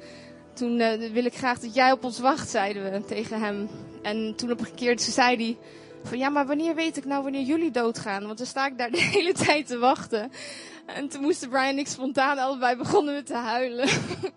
[0.54, 3.70] toen uh, wil ik graag dat jij op ons wacht, zeiden we tegen hem.
[4.02, 5.58] En toen op een keer zei hij
[6.04, 8.26] van ja, maar wanneer weet ik nou wanneer jullie doodgaan?
[8.26, 10.32] Want dan sta ik daar de hele tijd te wachten.
[10.86, 13.88] En toen moesten Brian en ik spontaan allebei begonnen we te huilen.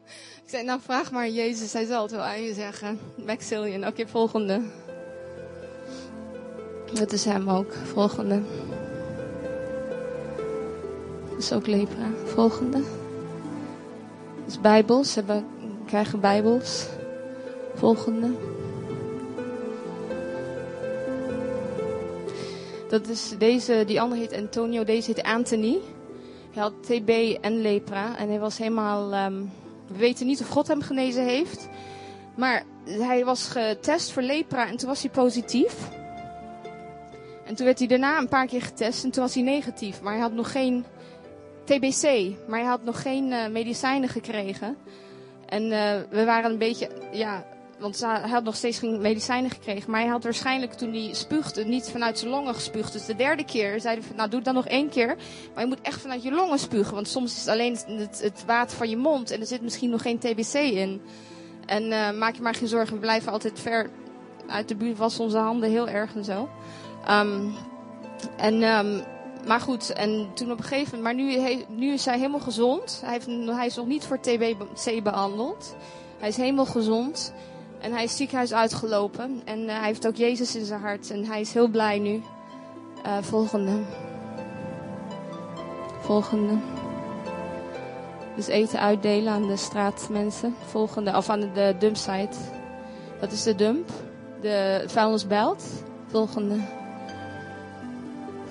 [0.45, 2.99] ik zei nou vraag maar Jezus, hij zal het wel aan je zeggen.
[3.27, 4.61] Maxillian, oké volgende.
[6.95, 8.43] Dat is hem ook, volgende
[11.43, 12.11] is ook lepra.
[12.25, 12.83] Volgende.
[14.47, 15.13] is Bijbels.
[15.13, 15.43] Ze
[15.87, 16.87] krijgen Bijbels.
[17.75, 18.31] Volgende.
[22.89, 25.79] Dat is deze, die andere heet Antonio, deze heet Anthony.
[26.53, 29.25] Hij had TB en lepra en hij was helemaal.
[29.25, 29.51] Um,
[29.87, 31.69] we weten niet of God hem genezen heeft.
[32.37, 35.89] Maar hij was getest voor lepra en toen was hij positief.
[37.53, 40.03] En toen werd hij daarna een paar keer getest en toen was hij negatief.
[40.03, 40.85] Maar hij had nog geen
[41.65, 44.77] TBC, maar hij had nog geen uh, medicijnen gekregen.
[45.47, 47.45] En uh, we waren een beetje, ja,
[47.79, 49.91] want hij had nog steeds geen medicijnen gekregen.
[49.91, 52.93] Maar hij had waarschijnlijk toen hij spuugde, niet vanuit zijn longen gespuugd.
[52.93, 55.17] Dus de derde keer zeiden we, nou doe het dan nog één keer.
[55.55, 56.95] Maar je moet echt vanuit je longen spugen.
[56.95, 59.91] Want soms is het alleen het, het water van je mond en er zit misschien
[59.91, 61.01] nog geen TBC in.
[61.67, 63.91] En uh, maak je maar geen zorgen, we blijven altijd ver
[64.47, 66.49] uit de buurt, was onze handen heel erg en zo.
[67.11, 67.55] Um,
[68.37, 69.03] en um,
[69.47, 73.01] maar goed, en toen op een gegeven moment, maar nu, nu is hij helemaal gezond.
[73.05, 75.75] Hij, heeft, hij is nog niet voor TBC behandeld.
[76.19, 77.33] Hij is helemaal gezond.
[77.81, 79.43] En hij is ziekenhuis uitgelopen.
[79.45, 81.11] En uh, hij heeft ook Jezus in zijn hart.
[81.11, 82.23] En hij is heel blij nu.
[83.07, 83.81] Uh, volgende.
[86.01, 86.55] Volgende.
[88.37, 90.55] Dus eten uitdelen aan de straatmensen.
[90.67, 92.37] Volgende, of aan de, de dumpsite.
[93.21, 93.91] Dat is de dump.
[94.41, 95.65] De vuilnisbelt.
[96.07, 96.61] Volgende.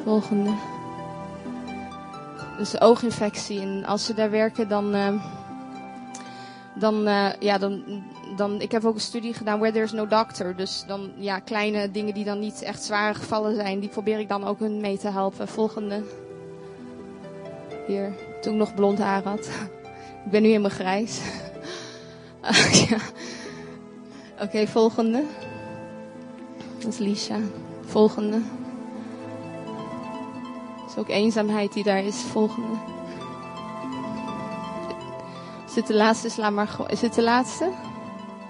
[0.03, 0.51] Volgende.
[2.57, 3.61] Dus ooginfectie.
[3.61, 4.95] En als ze daar werken, dan.
[4.95, 5.23] Uh,
[6.75, 7.83] dan, uh, ja, dan,
[8.35, 8.61] dan.
[8.61, 10.55] Ik heb ook een studie gedaan where there's no doctor.
[10.55, 14.29] Dus dan, ja, kleine dingen die dan niet echt zware gevallen zijn, die probeer ik
[14.29, 15.47] dan ook hun mee te helpen.
[15.47, 16.03] Volgende.
[17.87, 19.49] Hier, toen ik nog blond haar had.
[20.25, 21.21] ik ben nu helemaal grijs.
[24.43, 25.23] Oké, volgende.
[26.79, 27.37] Dat is Lisha.
[27.85, 28.41] Volgende
[30.91, 32.15] is ook eenzaamheid die daar is.
[32.15, 32.67] Volgende.
[35.67, 36.27] Is dit de laatste?
[36.27, 37.71] Is, laat maar, is dit de laatste?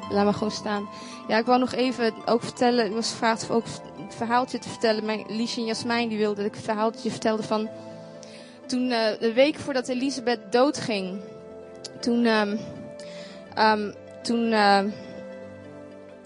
[0.09, 0.89] Laat maar gewoon staan.
[1.27, 2.85] Ja, ik wou nog even ook vertellen.
[2.85, 3.65] Ik was gevraagd ook
[3.97, 5.05] het verhaaltje te vertellen.
[5.05, 7.69] Mijn Liesje en Jasmijn die wilden dat ik het verhaaltje vertelde van...
[8.65, 11.19] Toen, uh, de week voordat Elisabeth doodging...
[11.99, 12.57] Toen, ehm,
[13.55, 13.91] ehm,
[14.23, 14.49] toen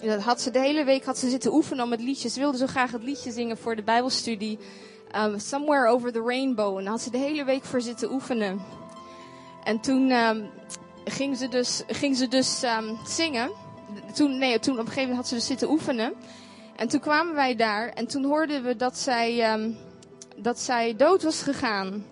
[0.00, 2.28] ja, had ze de hele week had ze zitten oefenen om het liedje.
[2.28, 4.58] Ze wilde zo graag het liedje zingen voor de Bijbelstudie.
[5.16, 6.76] Ehm, Somewhere Over the Rainbow.
[6.76, 8.60] En daar had ze de hele week voor zitten oefenen.
[9.64, 10.44] En toen ehm,
[11.04, 13.50] ging ze dus, ging ze dus ehm, zingen.
[14.14, 16.12] Toen, nee, toen op een gegeven moment had ze dus zitten oefenen.
[16.76, 19.58] En toen kwamen wij daar en toen hoorden we dat zij,
[20.36, 22.04] dat zij dood was gegaan.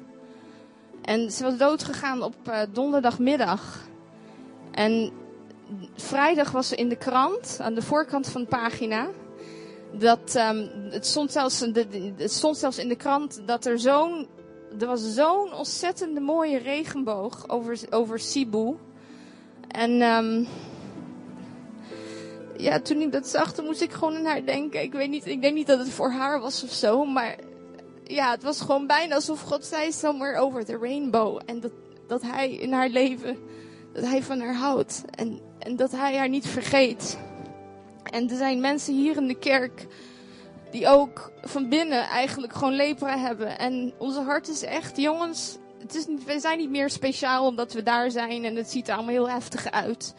[1.05, 3.89] En ze was dood gegaan op eh, donderdagmiddag.
[4.71, 5.13] En
[5.97, 9.09] vrijdag was ze in de krant, aan de voorkant van de pagina.
[9.99, 11.61] Dat, ehm, het, stond zelfs,
[12.17, 14.27] het stond zelfs in de krant dat er zo'n.
[14.79, 18.77] Er was zo'n ontzettende mooie regenboog over, over Cebu.
[19.69, 20.45] En ehm,
[22.57, 24.83] ja, toen ik dat zag, toen moest ik gewoon aan haar denken.
[24.83, 27.37] Ik weet niet, ik denk niet dat het voor haar was of zo, maar
[28.05, 31.41] ja, het was gewoon bijna alsof God zei somewhere over the rainbow.
[31.47, 31.73] En dat,
[32.07, 33.37] dat hij in haar leven,
[33.93, 35.03] dat hij van haar houdt.
[35.11, 37.19] En, en dat hij haar niet vergeet.
[38.11, 39.87] En er zijn mensen hier in de kerk
[40.71, 43.59] die ook van binnen eigenlijk gewoon lepra hebben.
[43.59, 47.83] En onze hart is echt, jongens, het is wij zijn niet meer speciaal omdat we
[47.83, 50.15] daar zijn en het ziet er allemaal heel heftig uit.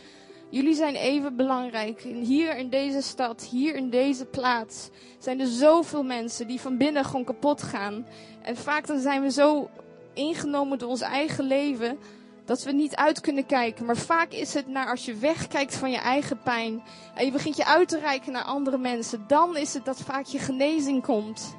[0.49, 2.03] Jullie zijn even belangrijk.
[2.03, 6.77] En hier in deze stad, hier in deze plaats, zijn er zoveel mensen die van
[6.77, 8.07] binnen gewoon kapot gaan.
[8.41, 9.69] En vaak dan zijn we zo
[10.13, 11.97] ingenomen door ons eigen leven
[12.45, 13.85] dat we niet uit kunnen kijken.
[13.85, 16.83] Maar vaak is het naar als je wegkijkt van je eigen pijn
[17.15, 20.25] en je begint je uit te reiken naar andere mensen, dan is het dat vaak
[20.25, 21.55] je genezing komt.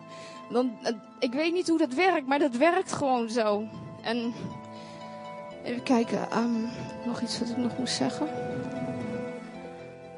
[0.51, 3.69] Dan, eh, ik weet niet hoe dat werkt, maar dat werkt gewoon zo.
[4.03, 4.35] En
[5.65, 6.63] even kijken, ehm,
[7.05, 8.29] nog iets wat ik nog moest zeggen.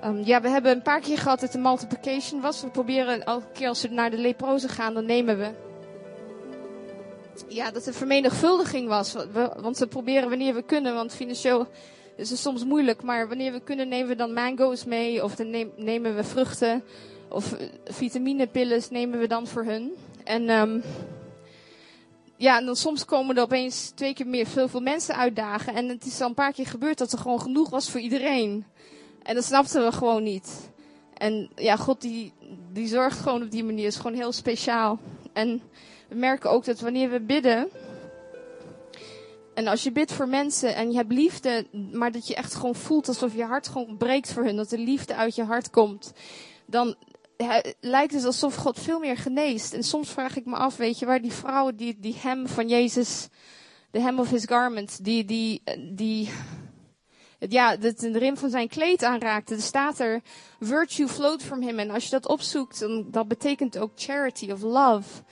[0.01, 2.63] Ehm, ja, we hebben een paar keer gehad dat de multiplication was.
[2.63, 5.68] We proberen elke keer als we naar de leprozen gaan, dan nemen we.
[7.48, 9.16] Ja, dat er vermenigvuldiging was.
[9.57, 11.66] Want we proberen wanneer we kunnen, want financieel
[12.16, 13.03] is het soms moeilijk.
[13.03, 15.24] Maar wanneer we kunnen, nemen we dan mango's mee.
[15.24, 16.83] Of dan nemen we vruchten.
[17.29, 19.92] Of eh, vitaminepillen nemen we dan voor hun.
[20.24, 20.81] En ehm,
[22.37, 25.74] ja, en dan soms komen er opeens twee keer meer veel, veel mensen uitdagen.
[25.74, 28.64] En het is al een paar keer gebeurd dat er gewoon genoeg was voor iedereen.
[29.22, 30.70] En dat snapten we gewoon niet.
[31.14, 32.33] En ja, God die,
[32.72, 33.87] die zorgt gewoon op die manier.
[33.87, 34.98] is gewoon heel speciaal.
[35.33, 35.62] En
[36.09, 37.68] we merken ook dat wanneer we bidden.
[39.55, 42.75] En als je bidt voor mensen en je hebt liefde, maar dat je echt gewoon
[42.75, 46.12] voelt alsof je hart gewoon breekt voor hun, dat de liefde uit je hart komt,
[46.66, 46.97] dan
[47.81, 49.73] lijkt het alsof God veel meer geneest.
[49.73, 52.68] En soms vraag ik me af, weet je, waar die vrouw die, die hem van
[52.68, 53.29] Jezus,
[53.90, 55.62] de hem of his garment, die, die,
[55.94, 56.31] die,
[57.38, 59.55] ja, de, de rim van zijn kleed aanraakte.
[59.55, 60.23] Er staat er,
[60.61, 61.79] virtue flowed from him.
[61.79, 65.23] En als je dat opzoekt, dan dat betekent ook charity of love.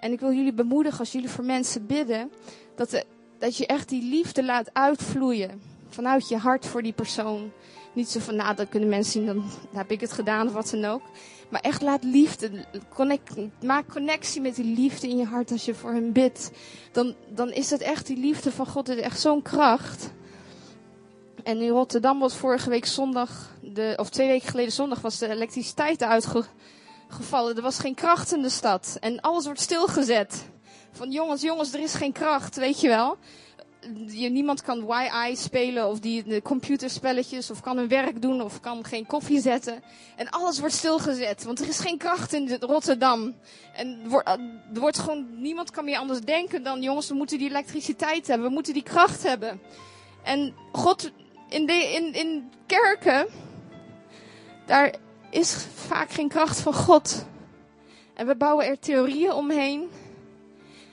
[0.00, 2.30] En ik wil jullie bemoedigen als jullie voor mensen bidden,
[2.76, 3.04] dat, de-
[3.38, 5.60] dat je echt die liefde laat uitvloeien.
[5.88, 7.50] Vanuit je hart voor die persoon.
[7.92, 10.70] Niet zo van, nou, dat kunnen mensen zien, dan heb ik het gedaan of wat
[10.70, 11.02] dan ook.
[11.48, 15.74] Maar echt laat liefde, connect, maak connectie met die liefde in je hart als je
[15.74, 16.50] voor hem bidt.
[16.92, 20.10] Dan, dan is het echt, die liefde van God is echt zo'n kracht.
[21.42, 25.28] En in Rotterdam was vorige week zondag, de, of twee weken geleden zondag, was de
[25.28, 26.02] elektriciteit
[27.08, 27.56] uitgevallen.
[27.56, 28.96] Er was geen kracht in de stad.
[29.00, 30.44] En alles wordt stilgezet.
[30.92, 33.16] Van jongens, jongens, er is geen kracht, weet je wel.
[34.06, 38.60] Je, niemand kan YI spelen of die de computerspelletjes of kan hun werk doen of
[38.60, 39.82] kan geen koffie zetten.
[40.16, 43.34] En alles wordt stilgezet, want er is geen kracht in Rotterdam.
[43.74, 44.28] En wordt,
[44.74, 48.46] er wordt gewoon, niemand kan meer anders denken dan jongens, we moeten die elektriciteit hebben,
[48.46, 49.60] we moeten die kracht hebben.
[50.24, 51.10] En God,
[51.48, 53.26] in, de, in, in kerken,
[54.66, 54.94] daar
[55.30, 57.26] is vaak geen kracht van God.
[58.14, 59.88] En we bouwen er theorieën omheen.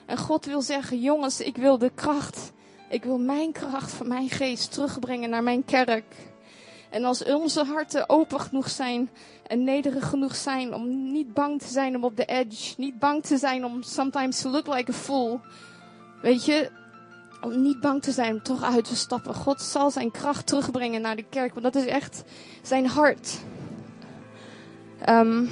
[0.06, 2.52] En God wil zeggen, jongens, ik wil de kracht,
[2.88, 6.04] ik wil mijn kracht van mijn geest terugbrengen naar mijn kerk.
[6.90, 9.10] En als onze harten open genoeg zijn
[9.46, 13.24] en nederig genoeg zijn om niet bang te zijn om op de edge, niet bang
[13.24, 15.40] te zijn om sometimes to look like a fool.
[16.22, 16.70] Weet je,
[17.40, 19.34] om niet bang te zijn om toch uit te stappen.
[19.34, 22.22] God zal zijn kracht terugbrengen naar de kerk, want dat is echt
[22.62, 23.38] zijn hart.
[25.08, 25.50] Um,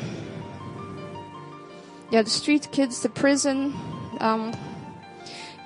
[2.10, 3.74] ja, de street kids, de prison.
[4.22, 4.50] Um,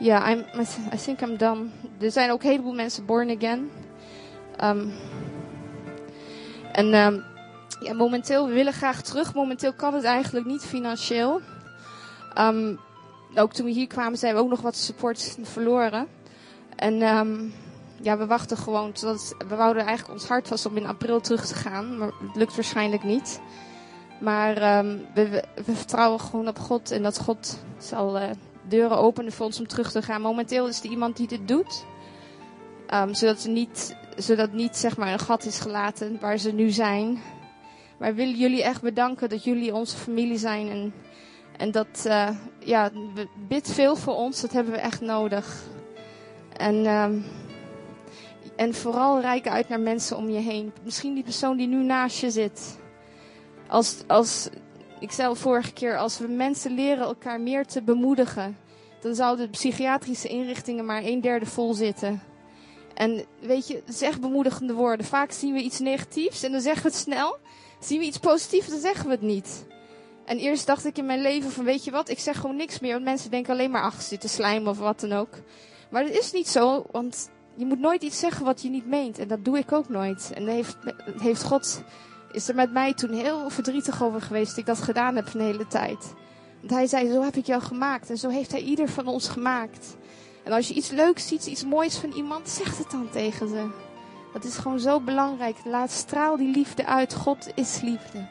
[0.00, 1.66] I'm, I I think I'm done.
[2.00, 3.70] Er zijn ook een heleboel mensen born again.
[4.64, 4.92] Um,
[6.72, 7.24] en um,
[7.80, 9.34] ja, momenteel, we willen graag terug.
[9.34, 11.40] Momenteel kan het eigenlijk niet financieel.
[12.38, 12.78] Um,
[13.34, 16.06] ook toen we hier kwamen zijn we ook nog wat support verloren.
[16.76, 17.54] En um,
[18.00, 18.92] ja, we wachten gewoon.
[18.92, 21.98] Totdat, we wouden eigenlijk ons hart was om in april terug te gaan.
[21.98, 23.40] Maar het lukt waarschijnlijk niet.
[24.18, 26.90] Maar um, we, we, we, vertrouwen gewoon op God.
[26.90, 28.30] En dat God zal uh,
[28.68, 30.20] deuren openen voor ons om terug te gaan.
[30.20, 31.84] Momenteel is er iemand die dit doet.
[32.86, 36.70] Ehm, zodat, ze niet, zodat niet zeg maar een gat is gelaten waar ze nu
[36.70, 37.18] zijn.
[37.98, 40.68] Maar willen jullie echt bedanken dat jullie onze familie zijn.
[40.68, 40.94] En,
[41.56, 42.28] en dat, eh,
[42.58, 42.90] ja,
[43.48, 45.62] bid veel voor ons, dat hebben we echt nodig.
[46.56, 47.18] En, ehm,
[48.56, 50.72] en vooral reik uit naar mensen om je heen.
[50.82, 52.78] Misschien die persoon die nu naast je zit.
[53.68, 54.48] Als, als,
[55.00, 58.56] ik zei al vorige keer, als we mensen leren elkaar meer te bemoedigen,
[59.00, 62.22] dan zouden de psychiatrische inrichtingen maar een derde vol zitten.
[62.94, 65.06] En weet je, zeg bemoedigende woorden.
[65.06, 67.38] Vaak zien we iets negatiefs en dan zeggen we het snel.
[67.80, 69.66] Zien we iets positiefs, dan zeggen we het niet.
[70.24, 72.80] En eerst dacht ik in mijn leven van, weet je wat, ik zeg gewoon niks
[72.80, 72.92] meer.
[72.92, 75.30] Want mensen denken alleen maar, ach, zitten slijmen of wat dan ook.
[75.90, 79.18] Maar dat is niet zo, want je moet nooit iets zeggen wat je niet meent.
[79.18, 80.30] En dat doe ik ook nooit.
[80.34, 80.76] En heeft,
[81.18, 81.82] heeft God,
[82.38, 85.40] is er met mij toen heel verdrietig over geweest dat ik dat gedaan heb een
[85.40, 86.14] hele tijd.
[86.60, 88.10] Want hij zei, zo heb ik jou gemaakt.
[88.10, 89.96] En zo heeft hij ieder van ons gemaakt.
[90.44, 93.70] En als je iets leuks ziet, iets moois van iemand, zeg het dan tegen ze.
[94.32, 95.56] Dat is gewoon zo belangrijk.
[95.64, 97.14] Laat straal die liefde uit.
[97.14, 98.26] God is liefde.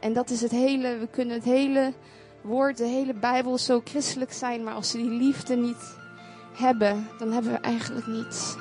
[0.00, 1.92] En dat is het hele, we kunnen het hele
[2.40, 4.62] woord, de hele Bijbel zo christelijk zijn.
[4.62, 5.96] Maar als we die liefde niet
[6.52, 8.54] hebben, dan hebben we eigenlijk niets.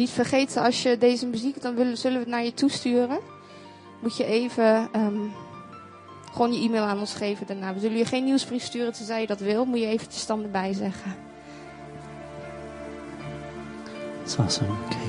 [0.00, 3.18] Niet vergeten, als je deze muziek, dan willen, zullen we het naar je toesturen.
[4.02, 5.18] Moet je even ehm,
[6.32, 7.74] gewoon je e-mail aan ons geven daarna.
[7.74, 9.64] We zullen je geen nieuwsbrief sturen tenzij je dat wil.
[9.64, 11.16] Moet je eventjes dan erbij zeggen.
[14.22, 14.70] It's awesome.
[14.70, 15.06] Okay.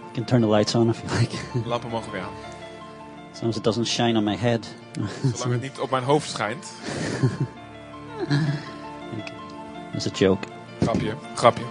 [0.00, 1.36] You can turn the lights on if you like.
[1.68, 2.34] Lampen mogen weer aan.
[3.32, 4.74] As long as it doesn't shine on my head.
[5.34, 6.72] Zolang het niet op mijn hoofd schijnt.
[9.94, 10.46] It's a joke.
[10.80, 11.64] Grapje, grapje.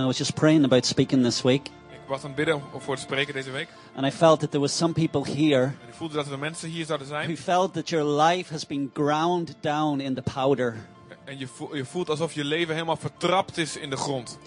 [0.00, 2.96] I was just praying about speaking this week, Ik was aan het bidden om voor
[2.96, 3.68] te spreken deze week.
[3.96, 6.68] and I felt that there was some people here En ik voelde dat er mensen
[6.68, 7.36] hier zouden who zijn.
[7.36, 10.76] felt that your life has been ground down into powder.
[11.24, 14.38] En je voelt, je voelt alsof je leven helemaal vertrapt is in de grond.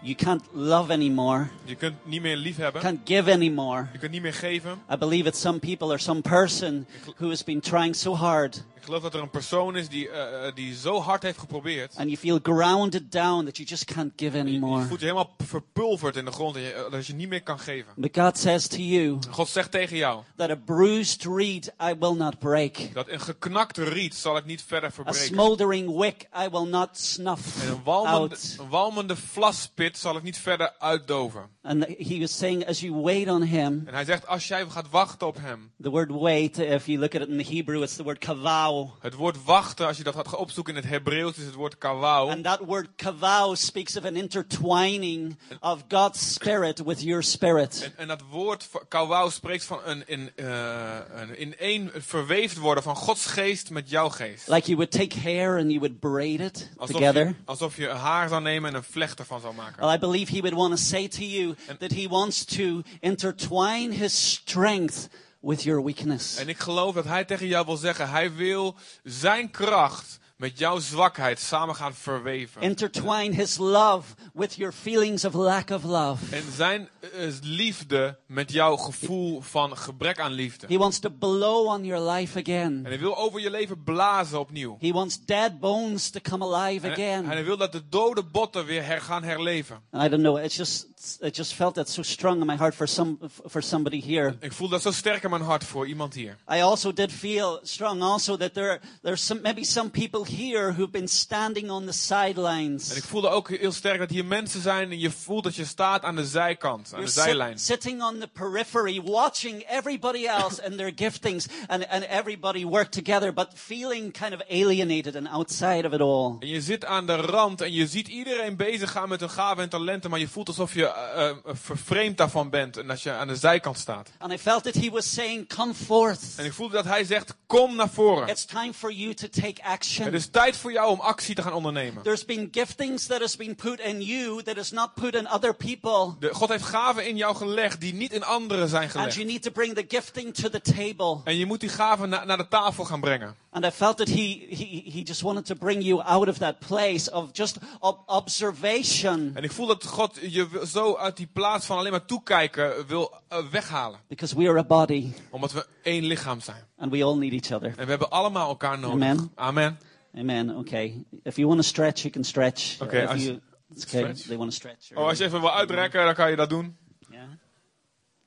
[0.00, 2.80] You can't love anymore, Je kunt niet meer lief hebben.
[2.82, 3.86] can't give anymore.
[3.92, 4.78] Je kunt niet meer geven.
[4.92, 9.02] I believe it's some people or some person who has been trying so hard, geloof
[9.02, 11.94] dat er een persoon is die, eh, die zo hard heeft geprobeerd.
[11.96, 14.84] and you feel grounded down that you just can't give Je, je anymore.
[14.86, 16.56] voelt je helemaal verpulverd in de grond.
[16.56, 17.92] En je, eh, dat je niet meer kan geven.
[17.96, 20.22] But God says to you God zegt tegen jou.
[20.36, 24.62] that a bruised reed I will not break, Dat een geknakte riet zal ik niet
[24.62, 25.26] verder a verbreken.
[25.26, 28.56] smoldering wick I will not snuff En een walmende, out.
[28.60, 31.54] een walmende vlaspit zal ik niet verder uitdoven.
[31.62, 34.90] And he was saying, as you wait on him, En hij zegt, als jij gaat
[34.90, 35.70] wachten op hem.
[35.82, 38.75] the word wait, if you look at it in the Hebrew, it's the word kavau.
[39.00, 42.30] Het woord wachten, als je dat gaat opzoeken in het Hebreeuws, is het woord kawau.
[42.30, 47.82] And that word kavau speaks of an intertwining of God's spirit with your spirit.
[47.84, 52.82] En, en dat woord kawau spreekt van een, in, eh, een in één verweefd worden
[52.82, 54.48] van Gods geest met jouw geest.
[54.48, 57.26] Like you would take hair and you would braid it Alsof together.
[57.26, 59.80] je, alsof je haar zou nemen en een vlecht ervan zou maken.
[59.80, 63.94] Well, I believe he would want to say to you that he wants to intertwine
[63.94, 65.08] his strength
[65.46, 66.36] with your weakness.
[66.36, 70.78] En ik geloof dat hij tegen jou wil zeggen, hij wil zijn kracht met jouw
[70.78, 72.62] zwakheid samen gaan verweven.
[72.62, 76.36] Intertwine his love with your feelings of lack of love.
[76.36, 80.66] En zijn eh, liefde met jouw gevoel van gebrek aan liefde.
[80.66, 82.84] He wants to blow on your life En again.
[82.84, 84.76] hij wil over je leven blazen opnieuw.
[84.80, 87.44] He wants dead bones to come alive En hij- en hij again.
[87.44, 89.76] wil dat de dode botten weer her, gaan herleven.
[89.94, 90.86] I don't know, it's just,
[91.24, 94.36] I just felt that so strong in my heart for some, for somebody here.
[94.40, 96.36] Ik voel dat zo sterk in mijn hart voor iemand hier.
[96.52, 100.90] I also did feel strong also that there, there's some, maybe some people here who've
[100.90, 103.00] been standing on the En ik sidelines.
[103.06, 106.16] voelde ook heel sterk dat hier mensen zijn en je voelt dat je staat aan
[106.16, 107.58] de zijkant, aan You're de zijlijn.
[107.58, 113.32] sitting on the periphery, watching everybody else and their giftings and, and everybody work together,
[113.34, 116.36] but feeling kind of alienated and outside of it all.
[116.40, 119.62] En je zit aan de rand en je ziet iedereen bezig gaan met hun gaven
[119.62, 123.10] en talenten, maar je voelt alsof je eh, eh, vervreemd daarvan bent en dat je
[123.12, 124.10] aan de zijkant staat.
[124.18, 126.20] And I felt that he was saying, Come forth.
[126.36, 128.28] En ik voelde dat hij zegt, kom naar voren.
[128.28, 130.10] It's time for you to take action.
[130.16, 132.02] Het is tijd voor jou om actie te gaan ondernemen.
[132.02, 135.54] There's been giftings that has been put in you that is not put in other
[135.54, 136.14] people.
[136.18, 139.14] De, God heeft gaven in jou gelegd die niet in anderen zijn And gelegd.
[139.14, 141.20] you need to bring the gifting to the table.
[141.24, 143.34] En je moet die gaven na- naar de tafel gaan brengen.
[143.50, 146.58] And I felt that he, he, he just wanted to bring you out of that
[146.58, 149.30] place of just ob- observation.
[149.34, 153.12] En ik voel dat God je zo uit die plaats van alleen maar toekijken wil
[153.28, 153.98] eh, weghalen.
[154.08, 156.64] Because we are a body Omdat we één lichaam zijn.
[156.78, 157.74] and we all need each other.
[157.76, 158.94] En we hebben allemaal elkaar nodig.
[158.94, 159.32] Amen.
[159.34, 159.78] Amen.
[160.16, 160.56] Amen.
[160.56, 161.04] Okay.
[161.24, 162.80] If you want to stretch, you can stretch.
[162.80, 163.40] Okay, If als- you,
[163.70, 163.98] it's okay.
[163.98, 164.28] stretch.
[164.28, 164.92] They want to stretch.
[164.94, 166.76] Oh, als je even wil uitrekken, dan kan je dat doen.
[167.10, 167.22] Yeah.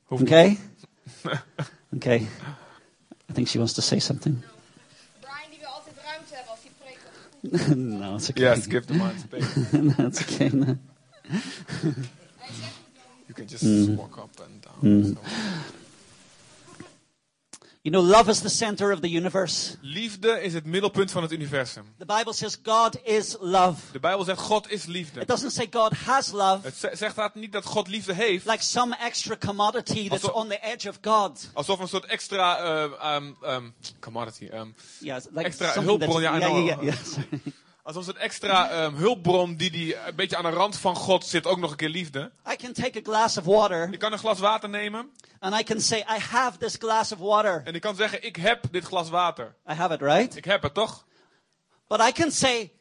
[0.03, 0.31] Hoeft niet.
[0.31, 0.57] Okay.
[1.95, 2.27] Okay.
[3.29, 4.43] I think she wants to say something.
[5.21, 7.75] Brian die wil altijd ruimte hebben als hij preekt.
[7.99, 8.43] no, it's okay.
[8.43, 9.77] Yes, give the man space.
[9.97, 10.49] no, it's okay.
[10.49, 10.77] No.
[13.25, 13.95] You can just mm.
[13.95, 14.97] walk up and down.
[14.97, 15.03] Mm.
[15.03, 15.21] So.
[17.81, 19.75] You know, love is the center of the universe.
[19.81, 21.83] Liefde is het middelpunt van het universum.
[21.97, 23.91] The Bible says God is love.
[23.91, 25.19] De Bijbel zegt God is liefde.
[25.21, 28.45] It doesn't say God has love, Het ze- zegt dat niet dat God liefde heeft,
[28.45, 31.49] like some extra commodity that's Also- on the edge of God.
[31.53, 32.59] alsof een soort extra
[33.15, 36.95] um, um, commodity, um, Yes, like Extra hulpbron, ja, yeah, yeah, yeah,
[37.89, 41.25] alsof een soort extra um, hulpbron die, die een beetje aan de rand van God
[41.25, 42.31] zit, ook nog een keer liefde.
[42.51, 45.09] I can take a glass of water Je kan een glas water nemen
[45.39, 47.61] and I can say, I have this glass of water.
[47.65, 49.55] en ik kan zeggen, ik heb dit glas water.
[49.69, 50.35] I have it, right?
[50.35, 51.05] Ik heb het toch?
[51.87, 52.71] But I can say,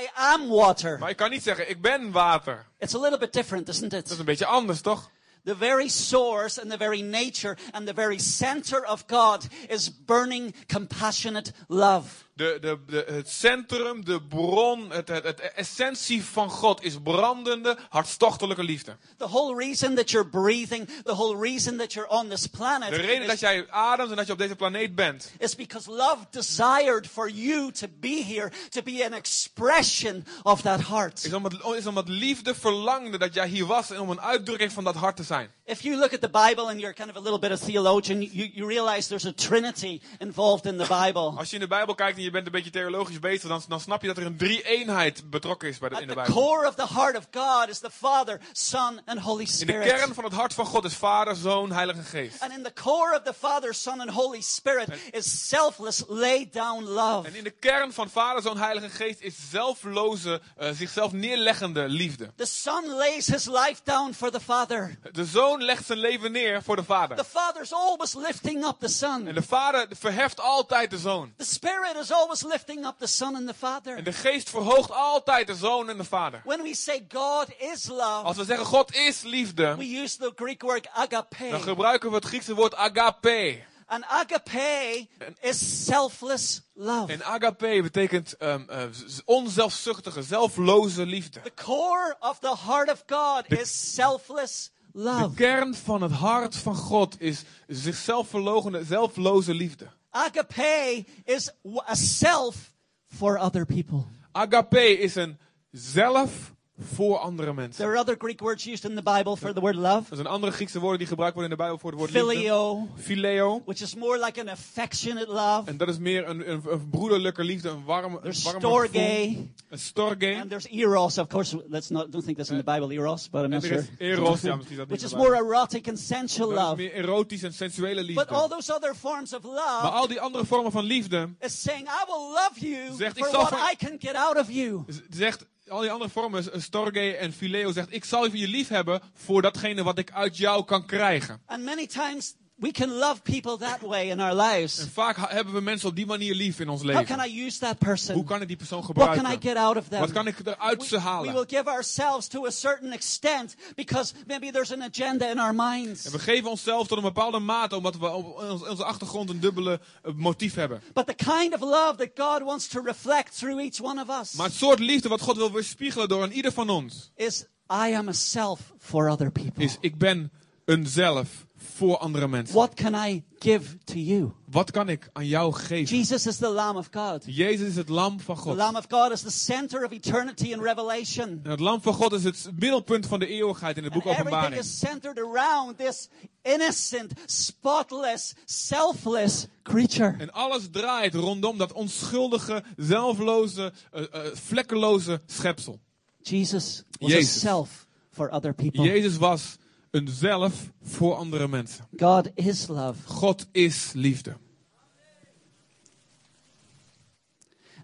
[0.00, 0.98] I am water.
[0.98, 2.66] Maar ik kan niet zeggen, ik ben water.
[2.78, 4.18] It's a little bit different, isn't Dat is it?
[4.18, 5.10] een beetje anders, toch?
[5.44, 10.54] The very source and the very nature and the very center of God is burning,
[10.66, 12.06] compassionate love.
[12.38, 17.78] De, de, de, het centrum, de bron, het, het, het essentie van God is brandende,
[17.88, 18.96] hartstochtelijke liefde.
[19.16, 22.96] The whole reason that you're breathing, the whole reason that you're on this planet De
[22.96, 26.16] reden dat is, jij ademt en dat je op deze planeet bent, is because love
[26.30, 31.24] desired for you to be here, to be an expression of that heart.
[31.24, 34.84] is omdat, is omdat liefde verlangde dat jij hier was en om een uitdrukking van
[34.84, 35.50] dat hart te zijn.
[35.64, 38.22] If you look at the Bible and you're kind of a little bit of theologian,
[38.22, 41.32] you, you realize there's a trinity involved in the Bible.
[41.36, 43.80] Als je in de Bijbel kijkt en je bent een beetje theologisch bezig, dan, dan
[43.80, 46.34] snap je dat er een drie-eenheid betrokken is bij de, in de Bijbel.
[46.34, 50.14] core of the heart of God is the Father, Son, and Holy In de kern
[50.14, 52.40] van het hart van God is Vader, Zoon, Heilige Geest.
[52.42, 56.84] And in the core of the Father, Son, and Holy Spirit is selfless, laid down
[56.84, 57.28] love.
[57.28, 62.30] En in de kern van Vader, Zoon, Heilige Geest is zelfloze, eh, zichzelf neerleggende liefde.
[62.36, 64.98] The Son lays his life down for the Father.
[65.12, 67.16] De Zoon legt zijn leven neer voor de Vader.
[67.16, 69.24] The Father's always lifting up the En Son.
[69.24, 71.32] de Vader verheft altijd de Zoon.
[71.36, 73.96] The Spirit is always lifting up the Son and the Father.
[73.96, 76.42] En de Geest verhoogt altijd de Zoon en de Vader.
[76.44, 80.32] When we say God is love, Als we zeggen God is liefde, we use the
[80.36, 81.50] Greek word agape.
[81.50, 83.62] dan gebruiken we het Griekse woord agape.
[83.86, 85.08] And agape
[85.40, 87.12] is selfless love.
[87.12, 88.54] En agape betekent eh,
[88.92, 91.40] z- onzelfzuchtige, zelfloze liefde.
[91.40, 95.34] The core of the heart of God is selfless De love.
[95.34, 99.86] kern van het hart van God is zichzelf verlogende, zelfloze liefde.
[100.12, 101.50] Agape is
[101.88, 102.72] a self
[103.08, 104.06] for other people.
[104.34, 105.38] Agape is een
[105.70, 107.74] zelf voor andere mensen.
[107.84, 110.02] There are other Greek words used in the Bible for the word love.
[110.08, 112.28] Dat zijn andere Griekse woorden die gebruikt worden in de Bijbel voor het woord liefde.
[112.30, 113.62] Phileo, Phileo.
[113.64, 115.62] which is more like an affectionate love.
[115.64, 118.88] En dat is meer een, een, een broederlijke liefde, een warm, een There's warme storge.
[118.98, 119.48] gevoel.
[119.68, 120.36] Een storge.
[120.40, 121.62] And there's eros, of course.
[121.68, 123.80] Let's not don't think that's in the Bible, eros, but I'm not er sure.
[123.80, 126.76] is eros, ja, misschien dat niet Which is more erotic and sensual Dat is love.
[126.76, 128.24] meer erotisch en sensuele liefde.
[128.24, 131.62] But all those other forms of Maar love al die andere vormen van liefde, is
[131.62, 134.84] saying, I will love you Zegt, for what I can get out of you.
[135.10, 139.42] zegt, al die andere vormen, storge en phileo, zegt, ik zal je lief hebben voor
[139.42, 141.40] datgene wat ik uit jou kan krijgen.
[141.46, 144.86] And many times we can love people that way in our En lives.
[144.92, 147.24] vaak ha- hebben we mensen op die manier lief in ons How can leven.
[147.34, 148.24] I use that Hoe person?
[148.24, 149.48] kan ik die persoon What can I gebruiken?
[149.48, 150.00] get out of them?
[150.00, 151.32] Wat kan ik eruit ze We, we halen?
[151.32, 156.04] will give ourselves to a certain extent because maybe there's an agenda in our minds.
[156.04, 158.38] En we geven onszelf tot een bepaalde mate, omdat we op
[158.68, 160.82] onze achtergrond een dubbele eh, motief hebben.
[160.92, 164.32] But the kind of love that God wants to reflect through each one of us
[164.32, 167.94] Maar het soort liefde wat God wil weerspiegelen door aan ieder van ons, is I
[167.94, 169.64] am a self for other people.
[169.64, 170.30] is ik ben
[170.68, 172.54] een zelf voor andere mensen.
[172.54, 174.32] What can I give to you?
[174.50, 175.96] Wat kan ik aan jou geven?
[175.96, 177.24] Jesus is the Lamb of God.
[177.26, 178.56] Jezus is het lam van The God.
[178.56, 181.40] Lamb of God is the center of eternity in Revelation.
[181.42, 184.12] En het lam van God is het middelpunt van de eeuwigheid in het boek And
[184.12, 184.66] everything Openbaring.
[184.66, 186.08] is centered around this
[186.42, 190.14] innocent, spotless, selfless creature.
[190.18, 195.80] En alles draait rondom dat onschuldige, zelfloze, eh, eh, vlekkeloze schepsel.
[196.22, 197.36] Jesus was Jezus.
[197.36, 198.84] a self for other people.
[198.84, 199.56] Jezus was
[199.90, 201.88] een zelf voor andere mensen.
[201.96, 203.08] God is love.
[203.08, 204.36] God is liefde.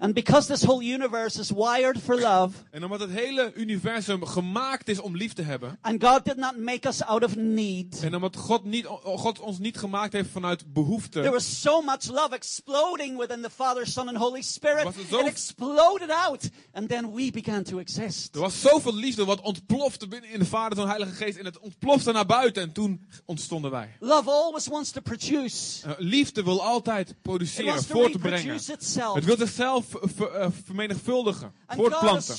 [0.04, 4.88] And because this whole universe is wired for love, En omdat het hele universum gemaakt
[4.88, 5.78] is om lief te hebben.
[5.80, 9.58] and God did not make us out of need, En omdat God, niet, God ons
[9.58, 11.30] niet gemaakt heeft vanuit there behoefte.
[11.30, 14.84] was so much love exploding within the Father, Son, and Holy Spirit.
[14.84, 18.34] Was zo- It exploded out, and then we began to exist.
[18.34, 21.38] Er was zoveel liefde wat ontplofte binnen in de Vader en Heilige Geest.
[21.38, 22.62] En het ontplofte naar buiten.
[22.62, 23.96] En toen ontstonden wij.
[24.00, 25.86] Love always wants to produce.
[25.86, 28.36] Eh, liefde wil altijd produceren, wants to voor te brengen.
[28.38, 29.14] reproduce itself.
[29.14, 32.34] Het wil zichzelf ver- eh, vermenigvuldigen, And voortplanten.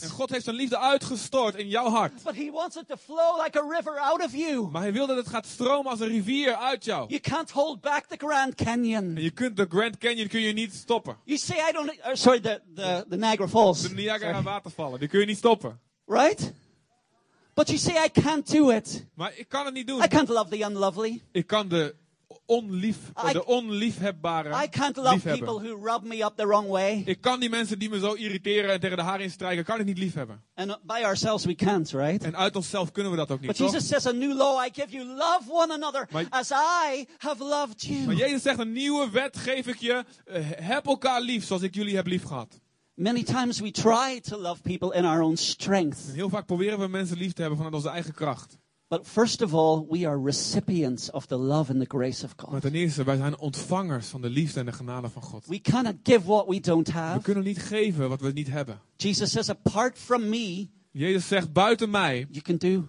[0.00, 2.22] En God heeft zijn liefde uitgestort in jouw hart.
[2.22, 4.68] But he wants it to flow like a river out of you.
[4.70, 7.08] Maar hij wil dat het gaat stromen als een rivier uit jou.
[7.08, 9.16] You can't hold back the Grand Canyon.
[9.16, 11.16] En je kunt de Grand Canyon kun je niet stoppen.
[11.24, 13.80] You say, I don't, uh, sorry, the, the, the Niagara Falls.
[13.82, 14.44] De Niagara Sorry.
[14.44, 15.80] watervallen, die kun je niet stoppen.
[16.06, 16.52] Right?
[17.54, 19.06] But you say, I can't do it.
[19.14, 20.02] Maar ik kan het niet doen.
[20.02, 21.22] I can't love the unlovely.
[21.32, 21.94] Ik kan de,
[22.46, 22.96] onlief,
[23.28, 25.44] I- de onliefhebbare I can't love liefhebben.
[25.54, 27.02] people who rub me up the wrong way.
[27.06, 29.84] Ik kan die mensen die me zo irriteren en tegen de haar instrijken, kan ik
[29.86, 30.42] niet lief hebben.
[30.54, 32.24] And by ourselves we can't, right?
[32.24, 33.72] En uit onszelf kunnen we dat ook But niet, toch?
[33.72, 37.44] Jesus says, a new law I give you, love one another Maar- as I have
[37.44, 38.16] loved Maar you.
[38.16, 40.04] Jezus zegt, een nieuwe wet geef ik je.
[40.24, 42.60] eh, heb elkaar lief zoals ik jullie heb lief gehad.
[42.94, 45.98] Many times we try to love people in our own strength.
[46.08, 48.56] En heel vaak proberen we mensen lief te hebben vanuit onze eigen kracht.
[48.96, 52.46] But first of all, we are recipients of the love and the grace of Maar
[52.50, 52.60] God.
[52.62, 55.46] ten eerste, wij zijn ontvangers van de liefde en de genade van God.
[55.46, 57.20] We cannot give what we don't We have.
[57.22, 58.80] kunnen niet geven wat we niet hebben.
[58.96, 62.84] Jesus says, apart from me, Jezus zegt, buiten mij you can do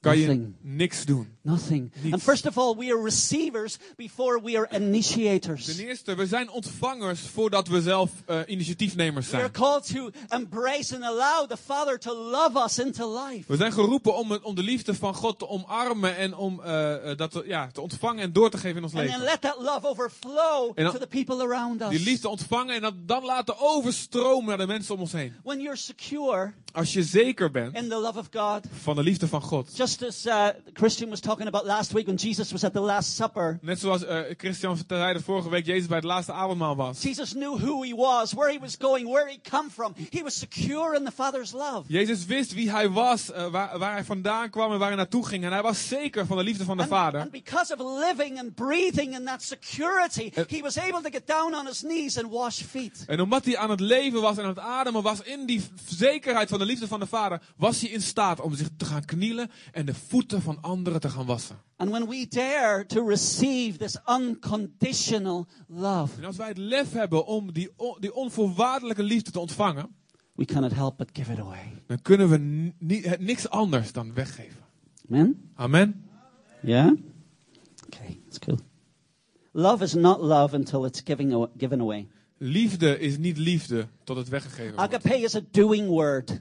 [0.00, 0.54] kan je Nothing.
[0.60, 1.28] niks doen.
[1.42, 1.90] Nothing.
[2.00, 2.12] Niets.
[2.12, 5.64] And first of all, we are receivers before we are initiators.
[5.64, 9.52] Ten eerste, we zijn ontvangers voordat we zelf eh, initiatiefnemers We are zijn.
[9.64, 13.44] called to embrace and allow the Father to love us into life.
[13.46, 17.30] We zijn geroepen om, om de liefde van God te omarmen en om eh, dat
[17.30, 19.24] te, ja, te ontvangen en door te geven in ons And then leven.
[19.30, 22.04] let that love overflow dan- to the people around Die us.
[22.04, 25.34] liefde ontvangen en dat dan laten overstromen naar de mensen om ons heen.
[25.42, 29.28] When you're secure Als je zeker bent in the love of God, van de liefde
[29.28, 29.76] van God.
[29.76, 33.14] just as uh, Christian was talking about last week when Jesus was at the Last
[33.16, 37.02] Supper, Net zoals eh, Christian zei de vorige week Jezus bij het laatste avondmaal was.
[37.02, 39.94] Jesus knew who he was, where he was going, where he come from.
[40.10, 41.82] He was secure in the Father's love.
[41.86, 45.26] Jezus wist wie hij was, eh, waar, waar hij vandaan kwam en waar hij naartoe
[45.26, 45.44] ging.
[45.44, 47.20] En hij was zeker van de liefde van de And, Vader.
[47.20, 51.26] and because of living and breathing in that security, En- he was able to get
[51.26, 53.04] down on his knees and wash feet.
[53.06, 56.48] En omdat hij aan het leven was en aan het ademen was in die zekerheid
[56.48, 59.50] van de liefde van de Vader, was hij in staat om zich te gaan knielen
[59.72, 61.56] en de voeten van anderen te gaan wassen.
[61.76, 67.26] And when we dare to receive this unconditional love, En als wij het lef hebben
[67.26, 69.94] om die, on- die onvoorwaardelijke liefde te ontvangen,
[70.34, 71.82] we cannot help but give it away.
[71.86, 72.36] dan kunnen we
[72.78, 74.60] ni- niks anders dan weggeven.
[75.10, 75.50] Amen?
[75.54, 76.04] Amen.
[76.62, 76.90] Yeah?
[77.86, 78.58] Okay, that's cool.
[79.52, 82.08] Love is not love until it's giving given away.
[82.38, 84.94] Liefde is niet liefde tot het weggegeven wordt.
[84.94, 86.40] Agape is a doing word.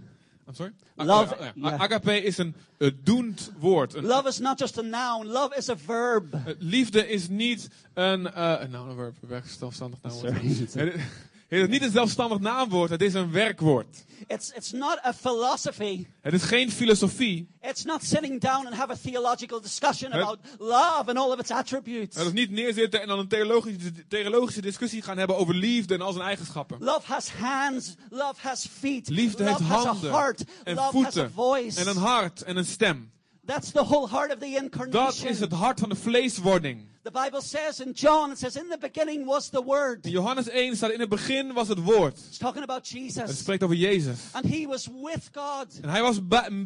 [0.51, 0.71] I'm sorry?
[0.95, 1.69] Love- ja, ja.
[1.69, 1.77] ja.
[1.77, 3.93] Agape is een uh, doend woord.
[3.95, 6.33] Een- Love is not just a noun, love is a verb.
[6.33, 10.33] eh, liefde is niet een, uh, een naamwoord, werk- zelfstandig naamwoord.
[10.71, 10.93] Sorry.
[11.51, 14.03] Het is niet een zelfstandig naamwoord, het is een werkwoord.
[14.27, 16.05] It's, it's not a philosophy.
[16.21, 17.47] Het is geen filosofie.
[17.61, 21.39] It's not sitting down and have a theological discussion Het- about love and all of
[21.39, 22.15] its attributes.
[22.17, 26.01] Het is niet neerzitten en dan een theologische, theologische discussie gaan hebben over liefde en
[26.01, 26.77] al zijn eigenschappen.
[26.79, 30.79] Love has hands, love has feet, Liefde love heeft has a handen heart, en love
[30.79, 31.79] has a voeten voice.
[31.79, 33.11] en een hart en een stem.
[33.45, 35.27] That's the whole heart of the Dat incarnation.
[35.29, 36.89] is het hart van de vleeswording.
[37.03, 40.05] The Bible says in John, it says, in the beginning was the Word.
[40.05, 42.17] In Johannes 1 staat in het begin was het woord.
[42.27, 43.37] It's talking about Het Jesus.
[43.39, 44.19] spreekt over Jezus.
[44.33, 45.79] And he was with God.
[45.81, 46.19] En hij was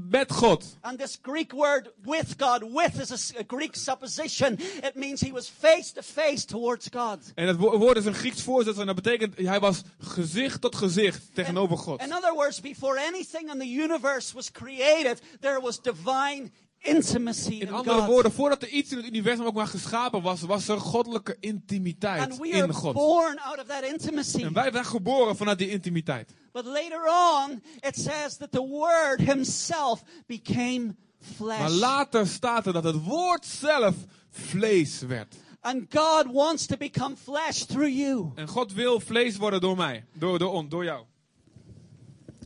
[0.09, 0.77] met God.
[0.81, 4.57] And this Greek word, with God, with is a Greek supposition.
[4.83, 7.19] It means he was face to face towards God.
[7.35, 10.75] En het wo- woord is een Grieks voorzetsel en dat betekent hij was gezicht tot
[10.75, 12.01] gezicht tegenover God.
[12.01, 16.51] In other words, before anything in the universe was created, there was divine
[16.85, 18.07] intimacy in, In andere God.
[18.07, 22.21] woorden, voordat er iets in het universum ook maar geschapen was, was er goddelijke intimiteit
[22.21, 22.93] and we are in God.
[22.93, 24.43] born out of that intimacy.
[24.43, 26.33] En wij zijn geboren vanuit die intimiteit.
[26.51, 27.01] But later
[27.43, 30.95] on, it says that the Word Himself became
[31.35, 31.59] flesh.
[31.59, 33.95] Maar later staat er dat het woord zelf
[34.29, 35.35] vlees werd.
[35.61, 38.31] And God wants to become flesh through you.
[38.35, 41.03] En God wil vlees worden door mij, door, door, on, door jou.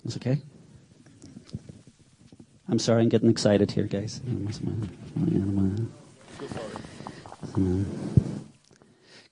[0.03, 0.41] It's okay.
[2.71, 4.21] I'm sorry, I'm getting excited here, guys.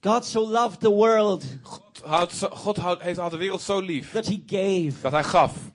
[0.02, 4.12] God so loved the world God, houdt, zo- God houdt, heeft de wereld zo lief
[4.12, 5.02] that He gave.
[5.02, 5.72] dat hij gaf.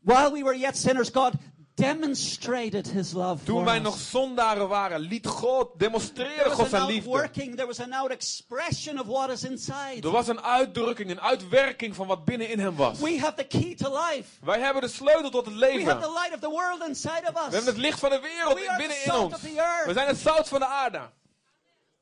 [0.00, 1.32] While we were yet sinners, God
[1.76, 7.30] demonstrated His love Toen wij nog zondaren waren, liet God demonstreren God zijn liefde.
[7.32, 10.00] there was an out expression of what is inside.
[10.00, 12.98] Er was een uitdrukking, een uitwerking van wat binnenin hem was.
[12.98, 14.28] We have the key to life.
[14.44, 15.86] Wij hebben de sleutel tot het We leven.
[15.86, 17.52] have the light of the world inside of We us.
[17.52, 19.42] hebben het licht van de wereld We binnenin salt ons.
[19.84, 21.00] We zijn het zout van de aarde.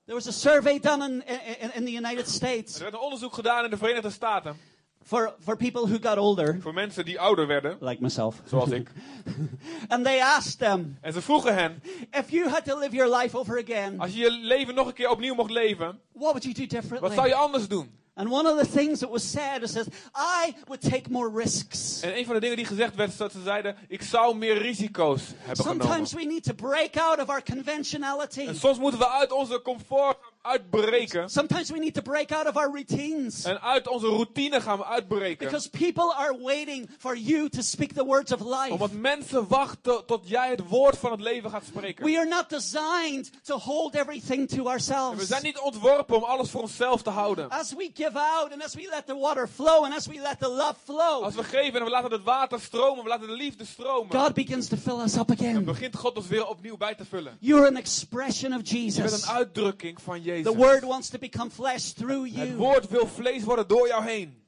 [0.06, 1.22] There was a survey done in,
[1.60, 4.60] in, in the United States Er werd een onderzoek gedaan in de Verenigde Staten.
[5.04, 8.40] For, for people who got older, Voor mensen die ouder werden, like myself.
[8.44, 8.90] zoals ik.
[9.88, 13.38] And they asked them, En ze vroegen hen, if you had to live your life
[13.38, 16.54] over again, als je je leven nog een keer opnieuw mocht leven, what would you
[16.54, 17.14] do wat differently?
[17.14, 17.90] zou je anders doen?
[18.16, 22.00] And one of the things that was said is that I would take more risks.
[22.00, 24.58] En een van de dingen die gezegd werd, is dat ze zeiden, ik zou meer
[24.58, 25.86] risico's hebben genomen.
[25.86, 28.40] Sometimes we need to break out of our conventionality.
[28.46, 31.30] En soms moeten we uit onze comfort uitbreken.
[31.30, 33.44] Sometimes we need to break out of our routines.
[33.44, 35.46] En uit onze routine gaan we uitbreken.
[35.46, 38.72] Because people are waiting for you to speak the words of life.
[38.72, 42.04] Omdat mensen wachten tot jij het woord van het leven gaat spreken.
[42.04, 45.28] We are not designed to hold everything to En we ourselves.
[45.28, 47.48] zijn niet ontworpen om alles voor onszelf te houden.
[47.48, 50.38] As we give out and as we let the water flow and as we let
[50.38, 53.32] the love flow, Als we geven en we laten het water stromen, we laten de
[53.32, 54.12] liefde stromen.
[54.20, 55.64] God begins to fill us up Dan again.
[55.64, 57.36] begint God ons weer opnieuw bij te vullen.
[57.40, 59.22] You're an expression of Je bent Jesus.
[59.22, 60.52] een uitdrukking van Jezus.
[60.52, 62.56] The word wants to become flesh through Het you.
[62.56, 64.42] woord wil vlees worden door jou heen.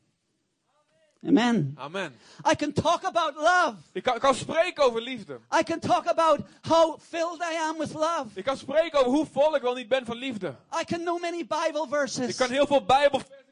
[1.26, 1.74] Amen.
[1.78, 2.12] Amen.
[2.52, 3.74] I can talk about love.
[3.92, 5.40] Ik kan, ik kan spreken over liefde.
[5.60, 8.26] I can talk about how filled I am with love.
[8.34, 10.54] Ik kan spreken over hoe vol ik wel niet ben van liefde.
[10.80, 12.36] I can know many Bible Ik verses.
[12.36, 13.44] kan heel veel Bijbelversen.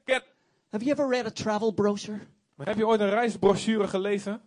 [0.75, 2.21] Have you ever read a travel brochure?
[2.55, 4.41] Maar heb je ooit een reisbrochure gelezen?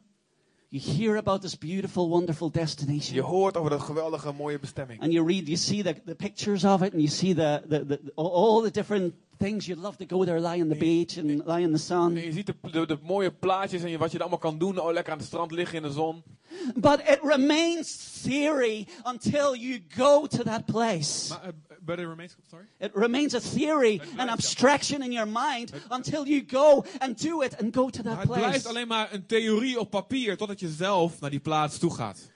[0.69, 3.19] You hear about this beautiful, wonderful Je destination.
[3.19, 5.01] hoort over dat geweldige mooie bestemming.
[5.01, 7.85] And you read, you see the, the pictures of it, and you see the, the,
[7.85, 9.65] the, all the different things.
[9.65, 12.15] You'd love to go there, lie on the beach and lie in the sun.
[12.15, 14.57] En je ziet de, de, de mooie plaatjes en je, wat je er allemaal kan
[14.57, 14.79] doen.
[14.79, 16.23] Oh, lekker aan het strand liggen in de zon.
[16.75, 21.29] But it remains theory until you go to that place.
[21.29, 22.65] Maar, but it remains, sorry?
[22.79, 24.31] It remains a theory, blijft, an ja.
[24.31, 28.27] abstraction in your mind until you go and do it and go to that Het
[28.27, 28.67] blijft place.
[28.67, 32.31] alleen maar een theorie op papier totdat je zelf naar die plaats toe gaat.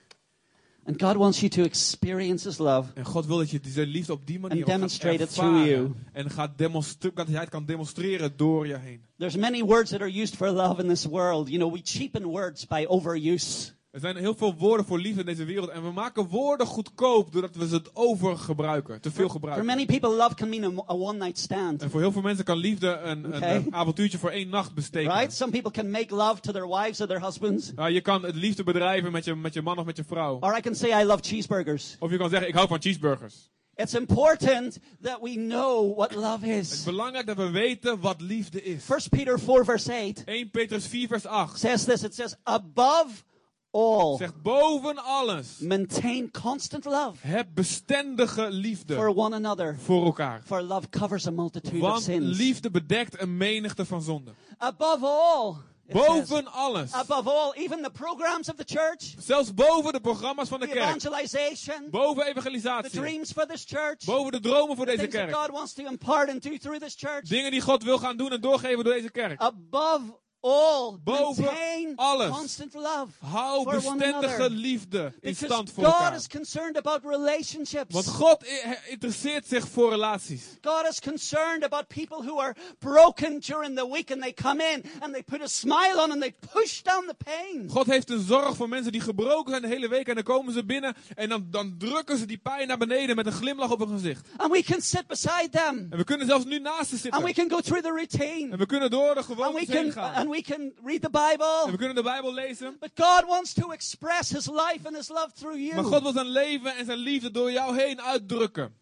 [0.83, 2.91] And God wants you to experience His love.
[2.93, 5.33] En God wil dat je deze liefde op die manier And ook gaat demonstrate it
[5.33, 5.93] through you.
[6.13, 9.01] En gaat demonstre- dat hij het kan demonstreren door je heen.
[9.17, 11.47] There's many words that are used for love in this world.
[11.47, 13.71] You know, we cheapen words by overuse.
[13.91, 15.69] Er zijn heel veel woorden voor liefde in deze wereld.
[15.69, 19.01] En we maken woorden goedkoop doordat we ze het overgebruiken.
[19.01, 19.65] Te veel For gebruiken.
[19.65, 21.81] many people, love can mean a, a one-night stand.
[21.81, 25.17] En voor heel veel mensen kan liefde een, een, avontuurtje voor één nacht betekenen.
[25.17, 25.33] Right?
[25.33, 27.71] Some people can make love to their wives or their husbands.
[27.89, 30.37] Je kan het liefde bedrijven met je, met je man of met je vrouw.
[30.39, 31.95] Or I can say I love cheeseburgers.
[31.99, 33.49] Of je kan zeggen, ik hou van cheeseburgers.
[33.75, 36.83] It's important that we know what love Het is is.
[36.83, 38.89] belangrijk dat we weten wat liefde is.
[38.89, 42.03] 1 Peter 4 verse 8 1 Petrus 4 vers 8 says this.
[42.03, 43.23] It says, above
[43.71, 45.57] all, zegt boven alles.
[45.59, 49.77] maintain constant love Heb bestendige liefde for one another.
[49.79, 50.41] voor elkaar.
[50.45, 52.37] For love covers a multitude of Want sins.
[52.37, 54.35] liefde bedekt een menigte van zonden.
[54.57, 55.55] Above all,
[55.91, 56.91] Boven alles.
[56.93, 60.71] above all, even the programs of the church, Zelfs boven de programma's van de the
[60.73, 60.85] kerk.
[60.85, 62.99] evangelization, Boven the evangelisatie.
[62.99, 65.35] dreams for this church, Boven de dromen voor deze things that kerk.
[65.35, 67.21] God wants to impart and do through this church.
[67.27, 69.39] Dingen die God wil gaan doen en doorgeven door deze kerk.
[69.41, 70.01] Above
[70.43, 72.29] all, Boven alles.
[72.29, 76.15] constant love Hou for bestendige liefde in Because stand voor God elkaar.
[76.15, 77.93] is concerned about relationships.
[77.93, 78.45] Want God
[78.89, 80.43] interesseert zich voor relaties.
[80.61, 84.83] God is concerned about people who are broken during the week and they come in
[84.99, 87.69] and they put a smile on and they push down the pain.
[87.69, 90.07] God heeft een zorg voor mensen die gebroken zijn de hele week.
[90.07, 93.25] En dan komen ze binnen en dan, dan drukken ze die pijn naar beneden met
[93.25, 94.27] een glimlach op hun gezicht.
[94.37, 95.87] And we can sit beside them.
[95.89, 97.47] En we kunnen zelfs nu naast ze And we zitten.
[97.47, 98.51] can go through the routine.
[98.51, 100.29] En we kunnen door de gewoontes heen gaan.
[100.31, 101.71] We can read the En Bible.
[101.71, 102.77] we kunnen de Bijbel lezen.
[102.79, 106.01] But God wants to express His life and His love through Maar God you.
[106.03, 108.73] wil zijn leven en zijn liefde door jou heen uitdrukken.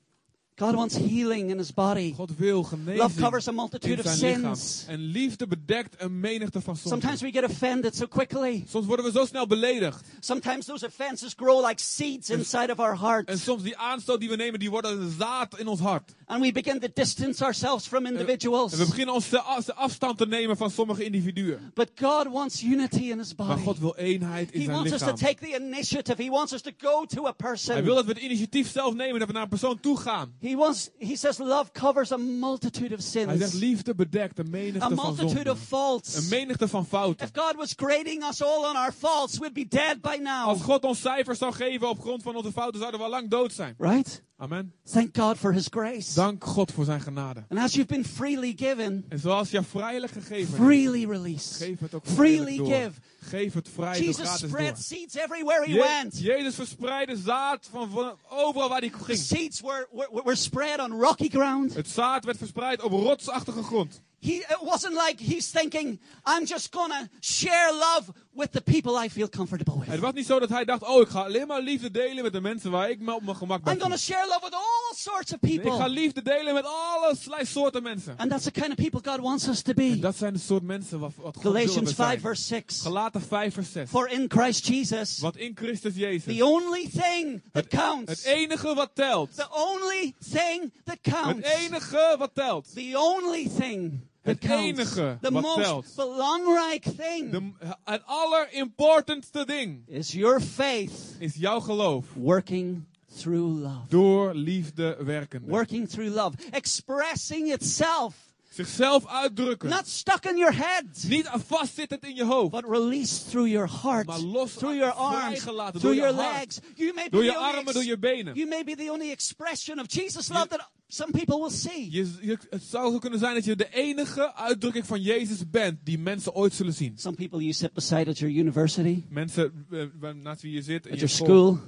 [0.60, 2.14] God wants healing in His body.
[2.18, 4.86] God wil Love genezing covers a multitude of sins.
[4.88, 7.42] En liefde bedekt een menigte van Sometimes zonden.
[7.42, 8.64] we get offended so quickly.
[8.70, 10.06] Soms worden we zo snel beledigd.
[10.20, 13.44] Sometimes those offenses grow like seeds inside of our En hearts.
[13.44, 16.16] soms die aanstoot die we nemen, die worden een zaad in ons hart.
[16.26, 18.72] And we begin to distance ourselves from individuals.
[18.72, 21.72] En we beginnen ons te te afstand te nemen van sommige individuen.
[21.74, 23.62] But God wants unity in His Maar body.
[23.62, 26.24] God wil eenheid in He zijn wants us to take the initiative.
[26.24, 27.84] He wants us to go to a Hij person.
[27.84, 30.34] wil dat we het initiatief zelf nemen, dat we naar een persoon toe gaan.
[30.40, 30.90] He wants.
[30.98, 34.80] He says love covers a multitude of Hij zegt sins, liefde bedekt een a menigte
[34.80, 35.54] van multitude zonden.
[35.54, 36.16] of faults.
[36.16, 37.26] Een menigte van fouten.
[37.28, 40.48] If God was grading us all on our faults, we'd be dead by now.
[40.48, 43.30] Als God ons cijfers zou geven op grond van onze fouten, zouden we al lang
[43.30, 43.76] dood zijn.
[43.78, 44.24] Right?
[44.38, 44.74] Amen.
[44.92, 46.14] Thank God for His grace.
[46.14, 47.44] Dank God voor zijn genade.
[47.50, 51.54] And as you've been freely given, En zoals je vrijelijk gegeven hebt, freely release.
[51.54, 52.92] geef het ook Freely give.
[53.22, 54.50] Geef het vrij door Jesus gratis door.
[54.50, 56.20] spread seeds everywhere He Je- went.
[56.20, 59.18] Jezus verspreidde zaad van, van overal waar hij The ging.
[59.18, 61.74] seeds were, were, were spread on rocky ground.
[61.74, 64.02] Het zaad werd verspreid op rotsachtige grond.
[64.20, 68.04] He, it wasn't like he's thinking, I'm just gonna share love
[68.34, 70.00] with the people I feel comfortable Het with.
[70.00, 72.42] was niet zo dat hij dacht, oh ik ga alleen maar liefde delen met de
[72.42, 73.74] mensen waar ik me op mijn gemak ben.
[73.74, 75.90] I'm gonna share love with all sorts of Nee, Ik ga people.
[75.90, 78.14] liefde delen met allerlei soorten mensen.
[78.18, 80.00] And that's the kind of people God wants us to En be.
[80.00, 82.20] dat zijn de soort mensen wat, wat God Galatians we 5 zijn.
[82.20, 82.82] verse 6.
[82.82, 83.90] Galaten 5 vers 6.
[83.90, 88.74] For in Christ Jesus, Want in Christus Jezus, the only thing that het counts, enige
[88.74, 94.44] wat telt, the only thing that het counts, enige wat telt, the only thing Het
[94.44, 95.94] enige the wat most telt.
[95.96, 97.52] belangrijk thing De,
[97.84, 102.06] het allerimportantste ding is your faith is jouw geloof.
[102.16, 102.84] working
[103.18, 103.88] through love.
[103.90, 105.44] Door liefde werken.
[105.48, 106.36] Working through love.
[106.52, 108.16] Expressing itself.
[108.50, 109.70] Zichzelf uitdrukken.
[109.70, 110.84] Not stuck in your head.
[111.08, 112.52] Niet vastzittend in je hoofd.
[112.52, 116.38] But released through your heart, Maar los through your arms, through door je your hart.
[116.40, 116.60] legs.
[116.76, 118.36] You may be Door je the only armen, ex- door je benen.
[118.36, 121.92] You may be the only expression of Jesus' love that some people will see.
[121.92, 125.80] Je, je- het zou zo kunnen zijn dat je de enige uitdrukking van Jezus bent
[125.84, 126.98] die mensen ooit zullen zien.
[126.98, 130.92] Some people you sit beside at your university, Mensen eh, naast wie je zit in
[130.92, 131.60] at je your school, school,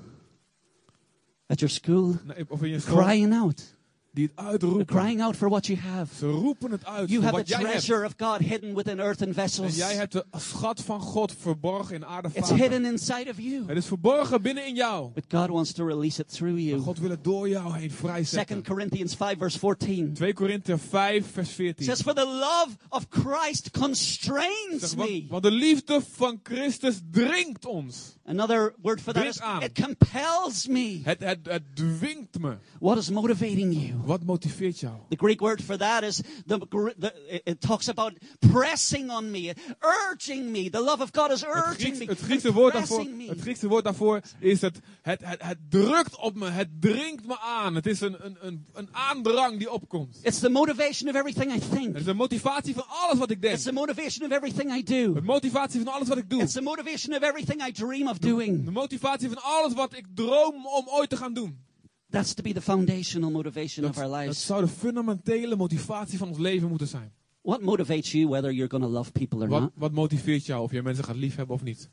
[1.48, 3.76] at your school, Nee, of in je school, crying out,
[4.14, 4.86] die het uitroepen.
[4.86, 6.16] crying out for what you have.
[6.16, 7.72] Ze roepen het uit You voor have wat the jij hebt.
[7.86, 9.76] treasure of God hidden within earthen En vessels.
[9.76, 12.56] jij hebt de schat van God verborgen in It's aardevaten.
[12.56, 13.64] hidden inside of you.
[13.68, 15.12] Het is verborgen binnen in jou.
[15.14, 16.80] But God wants to release it through Maar you.
[16.82, 18.64] God wil het door jou heen 2 vrijzetten.
[18.64, 21.86] Corinthians 5 verse 14 2 Korinther 5 vers 14.
[21.86, 25.26] says, For the love of Christ constrains Zeg, me.
[25.30, 28.16] want, de liefde van Christus dringt ons.
[28.26, 29.62] Another word for that is, aan.
[29.62, 31.00] it compels me.
[31.04, 32.58] Het, het, het dwingt me.
[32.80, 33.94] What is motivating you?
[34.06, 34.94] Wat motiveert jou?
[35.10, 36.58] The Greek word for that is the,
[37.00, 38.14] the it- talks about
[38.52, 40.70] pressing on me, urging me.
[40.70, 43.84] The love of God is Het, urging me, het, Griekse woord daarvoor, het Griekse woord
[43.84, 47.76] daarvoor is het, het, het, het drukt op me, het dringt me aan.
[47.76, 50.20] Het is een, een, een, een aandrang die opkomt.
[50.22, 51.88] It's the motivation of everything I think.
[51.88, 53.54] Het is de motivatie van alles wat ik denk.
[53.54, 55.14] It's the motivation of everything I do.
[55.14, 56.42] De motivatie van alles wat ik doe.
[56.42, 58.66] It's the motivation of everything I dream of doing.
[58.66, 61.70] De motivatie van alles wat ik droom om ooit te gaan doen.
[62.12, 64.46] That's to be the foundational motivation Dat, of our dat lives.
[64.46, 67.12] zou de fundamentele motivatie van ons leven moeten zijn.
[67.42, 69.72] What motivates you whether you're going to love people or Wat, not?
[69.76, 71.90] wat motiveert jou of je mensen gaat liefhebben of niet?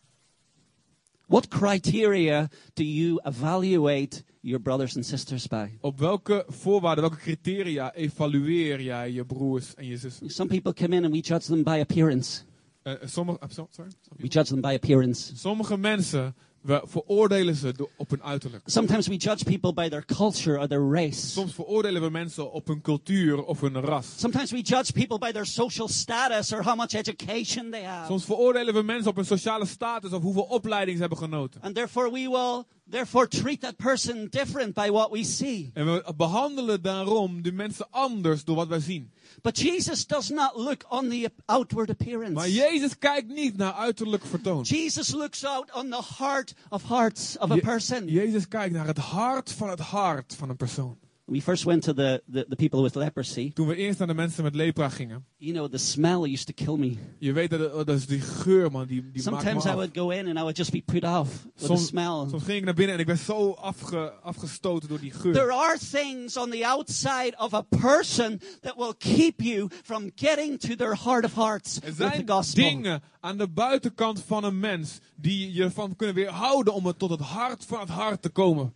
[1.27, 5.69] What criteria do you evaluate your brothers and sisters by?
[5.81, 10.31] Op welke voorwaarden, welke criteria evalueer jij je broers en je zussen?
[10.31, 12.43] Some people come in and we judge them by appearance.
[12.83, 13.91] Eh, sommige, so- sorry?
[14.16, 15.37] We judge them by appearance.
[15.37, 16.35] sommige mensen,
[16.69, 18.62] we veroordelen ze op hun uiterlijk.
[18.66, 21.27] Sometimes we judge people by their culture or their race.
[21.27, 24.07] Soms veroordelen we mensen op hun cultuur of hun ras.
[24.16, 28.07] Sometimes we judge people by their social status or how much education they have.
[28.07, 31.61] Soms veroordelen we mensen op hun sociale status of hoeveel opleiding ze hebben genoten.
[31.61, 35.71] And therefore we will therefore treat that person different by what we see.
[35.75, 39.11] En we behandelen daarom de mensen anders door wat wij zien.
[39.43, 42.32] But Jesus does not look on the outward appearance.
[42.32, 44.62] Maar Jezus kijkt niet naar uiterlijk vertoon.
[44.62, 48.07] Jesus looks out on the heart of hearts of a person.
[48.07, 50.99] Jezus kijkt naar het hart van het hart van een persoon.
[51.31, 53.53] We first went to the, the, the people with leprosy.
[53.53, 55.24] Toen we eerst naar de mensen met lepra gingen.
[55.37, 56.97] You know, the smell used to kill me.
[57.18, 59.97] Je weet dat, dat is die geur man, die, die maakt Sometimes me I would
[59.97, 62.26] go in and I would just be put off with the smell.
[62.31, 65.33] soms ging ik naar binnen en ik werd zo afge, afgestoten door die geur.
[65.33, 70.61] There are things on the outside of a person that will keep you from getting
[70.61, 72.64] to their heart of hearts Er with the zijn gospel.
[72.64, 77.11] dingen aan de buitenkant van een mens die je van kunnen weerhouden om het tot
[77.11, 78.72] het hart van het hart te komen.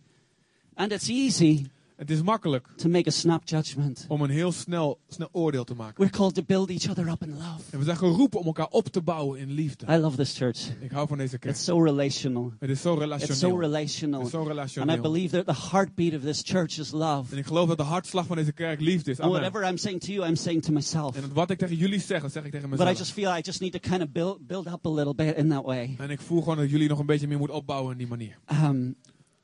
[0.75, 1.65] And it's easy
[1.95, 4.05] Het is makkelijk to make a snap judgment.
[4.07, 5.95] om een heel snel, snel oordeel te maken.
[6.03, 7.61] We're called to build each other up in love.
[7.69, 9.85] En we zijn geroepen om elkaar op te bouwen in liefde.
[9.89, 10.69] I love this church.
[10.79, 11.55] Ik hou van deze kerk.
[11.55, 12.53] It's so relational.
[12.59, 13.59] Het is zo It's so relationeel.
[13.59, 14.19] relational.
[14.19, 15.01] Het is zo And I relationeel.
[15.01, 17.31] believe that the heartbeat of this church is love.
[17.31, 19.19] En ik geloof dat de hartslag van deze kerk liefde is.
[19.19, 19.41] And Amen.
[19.41, 21.15] whatever I'm saying to you, I'm saying to myself.
[21.15, 22.97] En wat ik tegen jullie zeg, dat zeg ik tegen But I mezelf.
[22.99, 25.49] just feel I just need to kind of build, build up a little bit in
[25.49, 25.95] that way.
[25.97, 28.37] En ik voel gewoon dat jullie nog een beetje meer moeten opbouwen in die manier.
[28.63, 28.95] Um,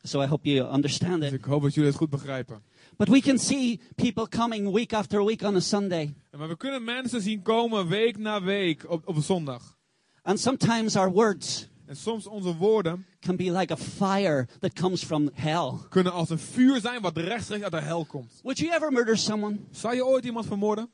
[0.02, 1.34] so I hope you understand Dus it.
[1.38, 2.62] ik hoop dat jullie het goed begrijpen.
[2.98, 6.14] But we can see people coming week after week on a Sunday.
[6.38, 9.78] Maar we kunnen mensen zien komen week na week op, op een zondag.
[10.22, 15.04] And sometimes our words En soms onze woorden can be like a fire that comes
[15.04, 15.72] from hell.
[15.90, 18.40] kunnen als een vuur zijn wat rechtstreeks uit de hel komt.
[18.44, 19.58] Would you ever murder someone?
[19.72, 20.90] Zou je ooit iemand vermoorden?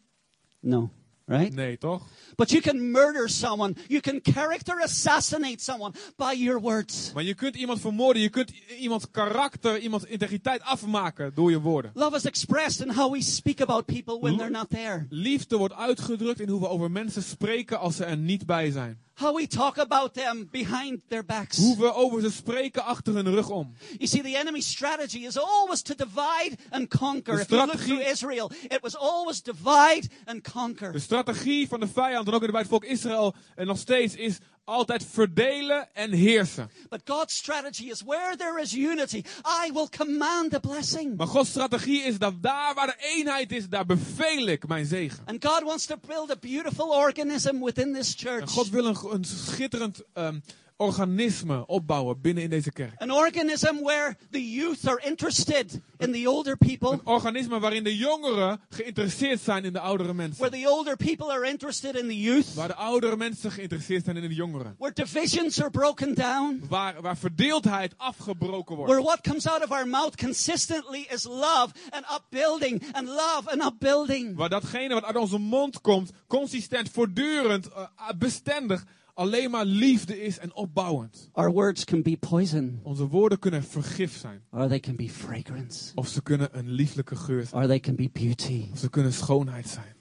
[0.60, 0.90] No,
[1.26, 1.54] right?
[1.54, 2.02] Nee, toch?
[2.36, 3.76] But you can murder someone.
[3.88, 7.12] You can character assassinate someone by your words.
[7.14, 11.60] Maar je kunt iemand vermoorden, je kunt i- iemands karakter, iemands integriteit afmaken door je
[11.60, 11.92] woorden.
[11.94, 15.06] Love is expressed in how we speak about people when they're not there.
[15.10, 19.00] Liefde wordt uitgedrukt in hoe we over mensen spreken als ze er niet bij zijn.
[19.18, 21.58] How we talk about them behind their backs.
[21.58, 23.76] Hoe we over ze spreken achter hun rug om.
[23.98, 27.40] You see, the enemy's strategy is always to divide and conquer.
[27.40, 30.92] If you look strategie- through Israel, it was always divide and conquer.
[30.92, 34.38] De strategie van de vijand, en ook bij het volk Israël en nog steeds, is
[34.66, 36.70] altijd verdelen en heersen.
[36.90, 39.24] But God's strategy is where there is unity,
[39.66, 41.18] I will command the blessing.
[41.18, 45.24] Maar Gods strategie is dat daar waar de eenheid is, daar beveel ik mijn zegen.
[45.26, 48.50] And God wants to build a beautiful organism within this En church.
[48.50, 50.40] God wil een, een schitterend ehm,
[50.78, 53.02] organisme opbouwen binnen in deze kerk.
[53.02, 57.98] An organism where the youth are interested in the older people, Een organisme waarin de
[57.98, 60.44] jongeren geïnteresseerd zijn in de oudere mensen.
[60.44, 64.16] where the older people are interested in the youth, Waar de oudere mensen geïnteresseerd zijn
[64.18, 64.76] in de jongeren.
[64.78, 69.04] where divisions are broken down, Waar, waar verdeeldheid afgebroken where wordt.
[69.06, 74.36] what comes out of our mouth consistently is love and upbuilding and love and upbuilding.
[74.36, 77.84] Waar datgene wat uit onze mond komt, consistent, voortdurend, eh,
[78.18, 78.84] bestendig,
[79.16, 81.30] alleen maar liefde is en opbouwend.
[81.32, 84.42] Our words can be poison, Onze woorden kunnen vergif zijn.
[84.50, 87.62] or they can be fragrance, Of ze kunnen een lieflijke geur zijn.
[87.62, 88.66] or they can be beauty.
[88.72, 89.94] Of ze kunnen schoonheid zijn.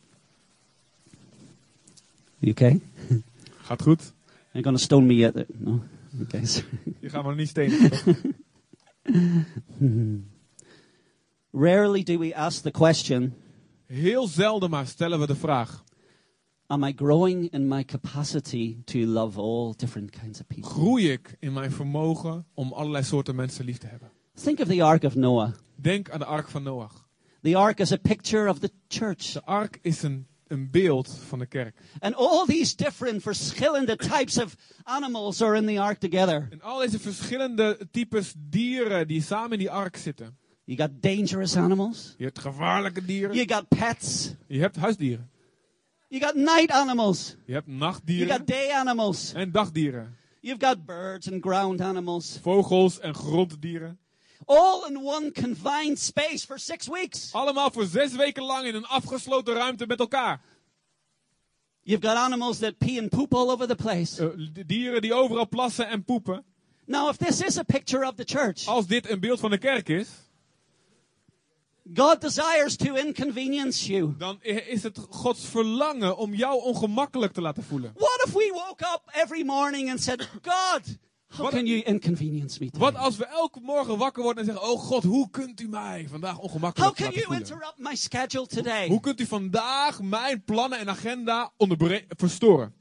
[2.38, 2.80] You okay?
[3.56, 4.12] Gaat goed?
[4.52, 5.58] You're gonna stone me yet?
[5.58, 5.82] No.
[6.22, 6.40] Okay.
[7.00, 7.90] Je gaat maar niet stenen.
[11.52, 13.34] Rarely do we ask the question,
[13.86, 15.84] Heel zelden maar stellen we de vraag.
[16.74, 20.70] Am I growing in my capacity to love all different kinds of people?
[20.70, 24.10] Groei ik in mijn vermogen om allerlei soorten mensen lief te hebben?
[24.42, 25.52] Think of the Ark of Noah.
[25.74, 27.08] Denk aan de ark van Noach.
[27.42, 29.32] The Ark is a picture of the church.
[29.32, 31.80] De ark is een, een beeld van de kerk.
[31.98, 36.48] And all these different, verschillende types of animals are in the Ark together.
[36.50, 40.36] En al deze verschillende types dieren die samen in die ark zitten.
[40.64, 42.14] You got dangerous animals.
[42.18, 43.36] Je hebt gevaarlijke dieren.
[43.36, 44.34] You got pets.
[44.46, 45.32] Je hebt huisdieren.
[46.14, 47.36] You got night animals.
[47.46, 49.32] Je hebt You nachtdieren got day animals.
[49.32, 50.16] en dagdieren.
[50.40, 52.38] You've got birds and ground animals.
[52.42, 53.98] Vogels en gronddieren.
[54.46, 57.32] All in one confined space for six weeks.
[57.32, 60.40] Allemaal voor zes weken lang in een afgesloten ruimte met elkaar.
[61.82, 64.14] You've got animals that pee and poop all over the place.
[64.52, 66.44] D- dieren die overal plassen en poepen.
[66.86, 69.58] Now, if this is a picture of the church, Als dit een beeld van de
[69.58, 70.08] kerk is,
[71.92, 74.14] God desires to inconvenience you.
[74.18, 77.92] dan is het Gods verlangen om jou ongemakkelijk te laten voelen.
[77.94, 80.98] What if we woke up every morning and said, God,
[81.36, 82.90] how can you inconvenience me today?
[82.90, 86.06] Wat als we elke morgen wakker worden en zeggen: Oh God, hoe kunt u mij
[86.08, 87.46] vandaag How ongemakkelijk can laten you voelen?
[87.46, 88.88] interrupt my schedule today?
[88.88, 91.52] Hoe kunt u vandaag mijn plannen en agenda
[92.08, 92.74] verstoren?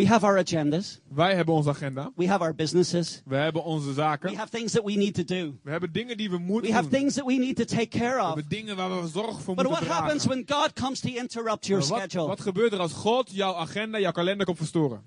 [0.00, 1.00] We have our agendas.
[1.08, 2.12] Wij hebben onze agenda.
[2.16, 3.22] We have our businesses.
[3.24, 4.34] We hebben onze We zaken.
[4.36, 5.54] have things that we need to do.
[5.62, 6.98] We hebben dingen die we We moeten have doen.
[6.98, 8.26] things that we need to take care We of.
[8.34, 11.66] hebben dingen waar we zorg voor But moeten what happens when God comes to interrupt
[11.66, 12.26] your Wat, schedule?
[12.26, 15.02] wat gebeurt er als God jouw agenda, jouw kalender komt verstoren?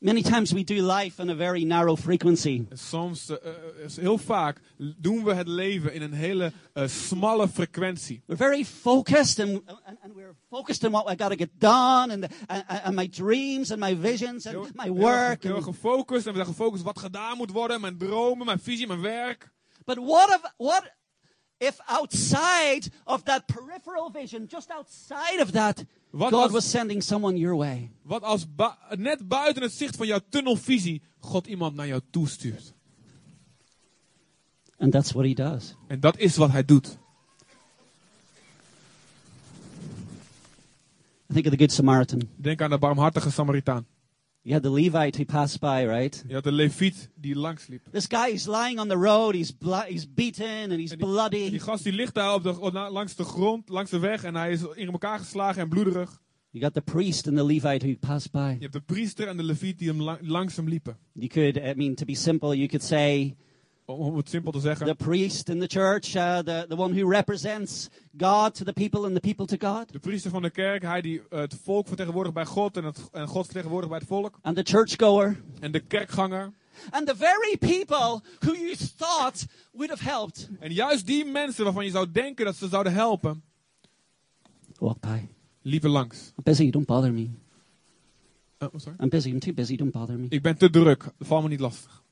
[0.00, 2.66] Many times we do life in a very narrow frequency.
[2.70, 3.30] En soms,
[3.84, 4.60] is heel vaak,
[4.96, 8.22] doen we het leven in een hele eh, smalle frequentie.
[8.26, 12.12] We're very focused and, and, and we're focused on what I got to get done
[12.12, 15.42] and, and, and my dreams and my visions and Heel, my heel work.
[15.42, 18.86] heel and- gefocust en we zijn gefocust wat gedaan moet worden, mijn dromen, mijn visie,
[18.86, 19.50] mijn werk.
[19.84, 20.82] but what if, what
[21.58, 27.02] if outside of that peripheral vision, just outside of that, Wat God als- was sending
[27.02, 27.90] someone your way?
[28.02, 32.72] Wat als ba- net buiten het zicht van jouw tunnelvisie God iemand naar jou toestuurt.
[34.78, 35.74] And that's what he does.
[35.88, 36.98] En dat is wat hij doet.
[41.32, 42.20] Think of the Good Samaritan.
[42.36, 43.86] Denk aan de barmhartige Samaritaan.
[44.48, 46.24] You had the Levite who passed by, right?
[46.26, 47.82] Je had de leviet die langsliep.
[47.90, 49.34] This guy is lying on the road.
[49.34, 49.52] He's
[49.88, 51.50] he's beaten and he's En die, bloody.
[51.50, 54.50] die gast die ligt daar op de, langs de grond, langs de weg en hij
[54.52, 56.20] is in elkaar geslagen en bloederig.
[56.50, 58.54] You got the priest and the Levite who passed by.
[58.58, 60.96] Je hebt de priester en de leviet die hem la- langs hem liepen.
[61.12, 63.36] You could, I mean, to be simple, you could say
[63.90, 64.86] Om, het simpel te zeggen.
[64.86, 69.04] the priest in the church, uh, the, the one who represents God to the people
[69.04, 69.92] and the people to God.
[69.92, 73.08] De priester van de kerk, hij die eh, het volk vertegenwoordigt bij God en, het,
[73.12, 74.38] en God vertegenwoordigt bij het volk.
[74.42, 75.36] And the churchgoer.
[75.60, 76.52] En de kerkganger.
[76.90, 81.84] And the very people who you thought would have helped En juist die mensen waarvan
[81.84, 83.42] je zou denken dat ze zouden helpen,
[84.78, 85.28] walk by.
[85.62, 86.32] liepen langs.
[86.36, 87.30] I'm busy, don't bother me.
[88.58, 88.96] Oh, sorry.
[89.00, 90.26] I'm busy, I'm too busy, don't bother me.
[90.28, 92.06] Ik ben te druk, val me niet lastig.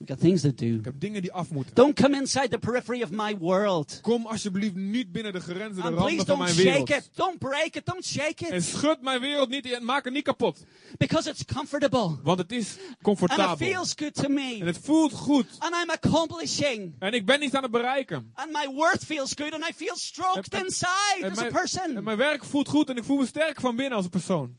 [0.00, 0.66] We got things to do.
[0.66, 1.74] Ik heb dingen die af moeten.
[1.74, 3.98] Don't come inside the periphery of my world.
[4.02, 6.88] Kom alsjeblieft niet binnen de grenzen, de And randen van don't mijn shake wereld.
[6.90, 7.10] it.
[7.14, 7.86] Don't break it.
[7.86, 8.64] Don't shake En it.
[8.64, 10.64] schud mijn wereld niet en maak het niet kapot.
[10.98, 12.16] Because it's comfortable.
[12.22, 13.56] Want het is And it comfortabel.
[13.56, 14.64] feels good to En me.
[14.64, 15.46] het voelt goed.
[15.58, 16.94] And I'm accomplishing.
[16.98, 18.30] En ik ben niet aan het bereiken.
[18.34, 19.52] And my worth feels good.
[19.52, 21.96] And I feel stroked En- en- inside En as a person.
[21.96, 24.56] en mijn werk voelt goed en ik voel me sterk van binnen als een persoon.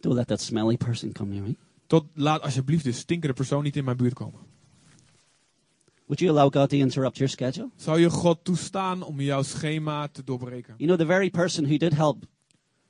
[0.00, 1.56] Don't let that smelly person come near me.
[1.88, 4.40] Tot laat alsjeblieft de stinkende persoon niet in mijn buurt komen.
[6.06, 7.70] Would you allow God to interrupt your schedule?
[7.76, 10.74] Zou je God toestaan om jouw schema te doorbreken?
[10.76, 12.24] You know, the very person who did help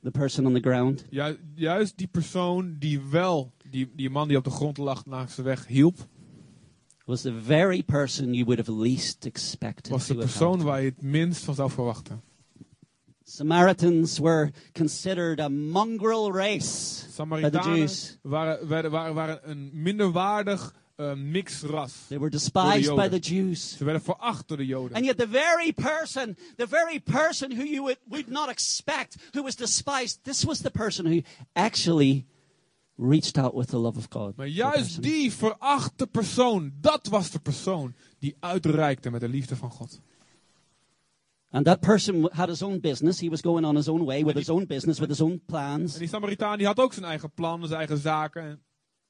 [0.02, 4.36] the person on the ground Ju- juist die persoon die wel, die, die man die
[4.36, 5.96] op de grond lag langs de weg, hielp,
[7.04, 11.02] was the very person you would have least expected was de persoon waar je het
[11.02, 12.22] minst van zou verwachten.
[13.28, 18.18] Samaritans were considered a mongrel race by the Samaritanen Jews.
[18.22, 21.92] waren, werden, waren, waren een minderwaardig eh mixras.
[22.08, 23.76] They were despised by the Jews.
[23.76, 24.96] Ze werden veracht door de Joden.
[24.96, 29.42] And yet the very person, the very person who you would, would not expect, who
[29.42, 31.22] was despised, this was the person who
[31.52, 32.26] actually
[32.96, 34.36] reached out with the love of God.
[34.36, 39.70] Maar juist die verachte persoon, dat was de persoon die uitreikte met de liefde van
[39.70, 40.00] God.
[41.50, 43.20] And that person had his own business.
[43.20, 45.92] He was going on his own way with his own business, with his own plans.
[45.94, 48.42] En die Samaritaan die had ook zijn eigen plannen, zijn eigen zaken.
[48.42, 48.60] En-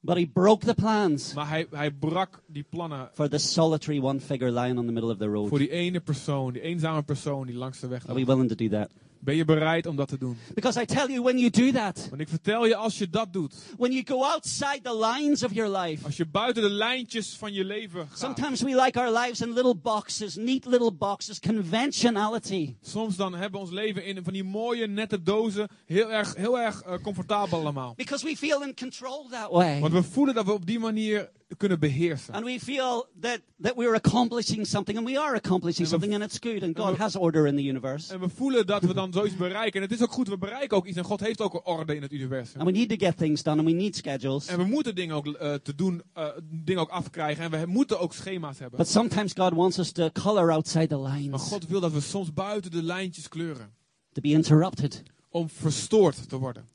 [0.01, 4.19] But he broke the plans Maar hij, hij brak die plannen for this solitary one
[4.19, 5.47] figure lying on the middle of the road.
[5.49, 8.27] voor die ene persoon, die eenzame persoon die langs de weg Are we lag.
[8.27, 8.91] willing to do that?
[9.21, 10.37] Ben je bereid om dat te doen?
[10.53, 13.33] Because I tell you, when you do that, Want ik vertel je, als je dat
[13.33, 17.35] doet, when you go outside the lines of your life, als je buiten de lijntjes
[17.37, 21.39] van je leven gaat, sometimes we like our lives in little boxes, neat little boxes,
[21.39, 22.75] conventionality.
[22.81, 26.59] soms dan hebben we ons leven in van die mooie nette dozen, heel erg, heel
[26.59, 27.93] erg eh, comfortabel allemaal.
[27.95, 29.79] Because we feel in control that way.
[29.79, 32.33] Want we voelen dat we op die manier kunnen beheersen.
[32.33, 36.13] And we feel that, that we're accomplishing something, and we are accomplishing En we- something,
[36.13, 38.13] and it's good, and God we- has order in the universe.
[38.13, 39.81] En we voelen dat we dan zoiets bereiken.
[39.81, 40.97] En het is ook goed, we bereiken ook iets.
[40.97, 42.59] En God heeft ook een orde in het universum.
[42.61, 44.47] And we need to get things done, and we need schedules.
[44.47, 47.43] En we moeten dingen ook eh, te doen, eh, dingen ook afkrijgen.
[47.43, 48.77] En we moeten ook schema's hebben.
[48.79, 52.01] But sometimes God wants us to color outside the Maar lines, God wil dat we
[52.01, 53.73] soms buiten de lijntjes kleuren.
[54.13, 55.03] to be interrupted.
[55.29, 56.65] Om verstoord te worden.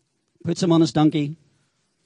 [0.41, 1.37] Puts him on his donkey,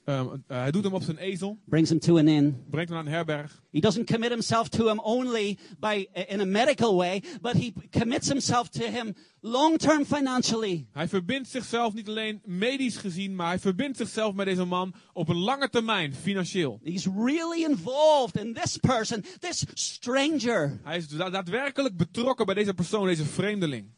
[0.09, 1.59] Ehm, eh, hij doet hem op zijn ezel.
[1.65, 2.63] brings him to an inn.
[2.69, 3.61] Brengt hem naar een herberg.
[3.71, 8.27] He doesn't commit himself to him only by in a medical way, but he commits
[8.27, 10.87] himself to him long term financially.
[10.91, 13.35] Hij verbindt zichzelf niet alleen medisch gezien.
[13.35, 16.79] Maar hij verbindt zichzelf met deze man op een lange termijn, financieel.
[16.83, 20.79] He's really involved in this person, this stranger.
[20.83, 23.97] Hij is da- daadwerkelijk betrokken bij deze persoon, deze vreemdeling.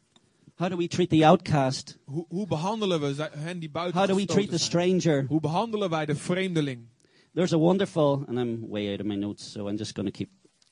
[0.58, 1.96] How do we treat the outcast?
[2.06, 5.24] Hoe, hoe behandelen we hen die buiten How do we treat the stranger?
[5.28, 6.86] Hoe behandelen wij de vreemdeling?
[7.34, 10.12] There's a wonderful, and I'm way out of my notes, so I'm just going to
[10.12, 10.28] keep.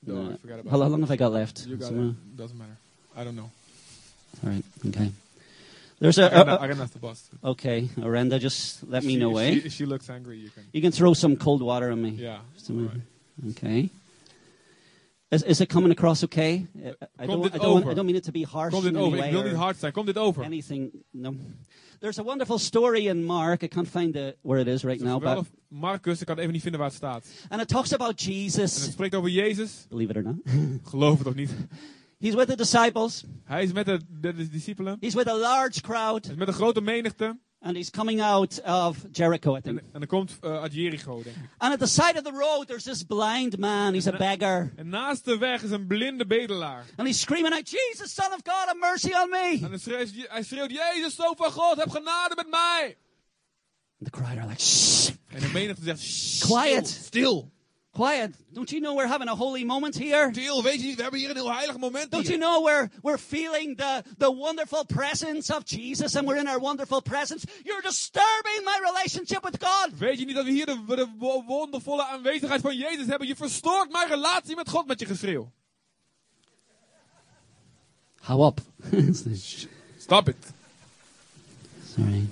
[0.07, 0.91] No, uh, about how it.
[0.91, 1.67] long have I got left?
[1.67, 2.37] You got Some, uh, it.
[2.37, 2.77] Doesn't matter.
[3.17, 3.51] I don't know.
[4.45, 5.11] all right, okay.
[5.99, 7.29] There's a, a- a- Arena's the boss.
[7.43, 9.53] okay, Arenda, just let me She- know, if eh?
[9.61, 10.65] She, if she looks angry, you can.
[10.73, 12.11] You can throw some cold water on me.
[12.11, 12.39] Yeah.
[12.71, 13.01] Alright.
[13.51, 13.91] Okay.
[15.31, 16.67] Is, is it coming across okay?
[16.75, 17.91] I, I, Komt don't, dit I, don't, over?
[17.91, 19.25] I don't mean it to be harsh Komt in dit any over?
[19.25, 19.93] Ik wil niet hard zijn.
[19.93, 20.45] Komt dit over?
[20.45, 20.91] anything.
[21.11, 21.35] No.
[22.01, 23.63] There's a wonderful story in Mark.
[23.63, 25.47] I can't find the, where it is right now, but.
[25.69, 27.27] Marcus, ik kan even niet vinden waar het staat.
[27.49, 28.83] and it talks about En het Jesus.
[28.91, 29.87] spreekt over Jezus.
[29.89, 30.37] Believe it or not,
[30.91, 31.51] Geloof het of niet.
[32.19, 33.25] he's with the disciples.
[33.45, 34.97] Hij is met de, de, de discipelen.
[35.01, 37.39] He's with a large crowd, Hij is met een grote menigte.
[37.63, 39.79] And he's coming out of Jericho, I think.
[39.79, 41.43] En, en dan komt eh, uit Jericho, denk ik.
[41.59, 43.93] And at the side of the road, there's this blind man.
[43.95, 46.85] He's a beggar, En naast de weg is een blinde bedelaar.
[46.97, 50.11] and he's screaming out, "Jesus, Son of God, have mercy on me!" En dan schreeuwt,
[50.29, 52.97] hij schreeuwt, Jezus, zoon van God, heb genade met mij.
[54.03, 56.89] And the crowd are like, "Shh, En de menigte zegt, "Shh, Quiet.
[56.89, 57.51] Stil.
[57.93, 58.35] Quiet!
[58.53, 61.21] Don't you know we're having a holy moment here?" Stil, weet je niet, we hebben
[61.21, 65.55] hier een heel heilig moment Don't you know we're, we're feeling the, the wonderful presence
[65.57, 67.47] of Jesus and we're in our wonderful presence?
[67.65, 69.99] You're disturbing my relationship with God.
[69.99, 73.27] Weet je niet dat we hier de, de wo- wondervolle aanwezigheid van Jezus hebben?
[73.29, 75.53] Je verstoort mijn relatie met God met je geschreeuw.
[78.21, 78.61] How up?
[79.99, 80.37] Stop it.
[81.95, 82.29] Sorry.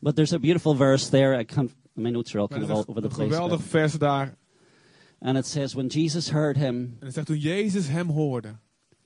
[0.00, 1.38] But there's a beautiful verse there.
[1.38, 3.14] I can't, my notes are all Maar kind er of is all over the een
[3.14, 3.30] place.
[3.32, 4.36] geweldig but- vers daar.
[5.20, 8.56] and it says, when Jesus heard him, En het zegt toen Jezus hem hoorde.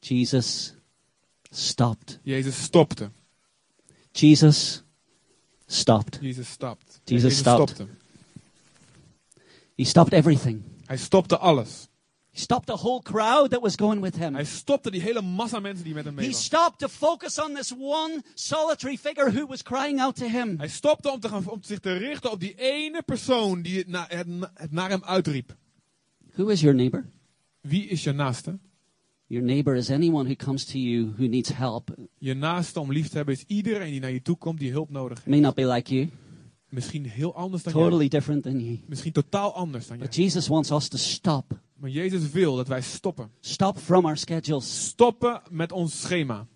[0.00, 0.74] Jesus
[1.50, 2.18] stopped.
[2.22, 3.10] Jezus stopte.
[4.12, 4.82] Jesus
[5.66, 6.18] stopped.
[6.20, 7.00] Jezus stapt.
[7.04, 7.68] Jesus stopped.
[7.70, 7.92] stopte.
[9.76, 10.62] He stopped everything.
[10.86, 11.87] Hij stopte alles.
[12.38, 14.34] Stopped the whole crowd that was going with him.
[14.34, 17.54] Hij stopte die hele massa mensen die met hem mee He stopped to focus on
[17.54, 20.58] this one solitary figure who was crying out to him.
[20.58, 23.88] Hij stopte om, te gaan, om zich te richten op die ene persoon die het,
[23.88, 25.56] na- het, het naar hem uitriep.
[26.34, 27.06] Who is your neighbor?
[27.60, 28.58] Wie is je naaste?
[29.26, 31.94] Your neighbor is anyone who comes to you who needs help.
[32.18, 34.90] Je naaste om lief te hebben is iedereen die naar je toe komt die hulp
[34.90, 35.26] nodig heeft.
[35.28, 36.10] May not be like you,
[36.68, 37.82] Misschien heel anders dan jij.
[37.82, 38.80] totally different than you.
[38.86, 40.06] Misschien totaal anders dan jij.
[40.06, 41.58] But Jesus wants us to stop.
[41.78, 43.30] Maar Jezus wil dat wij stoppen.
[43.40, 44.86] Stop from our schedules.
[44.86, 46.46] Stoppen met ons schema.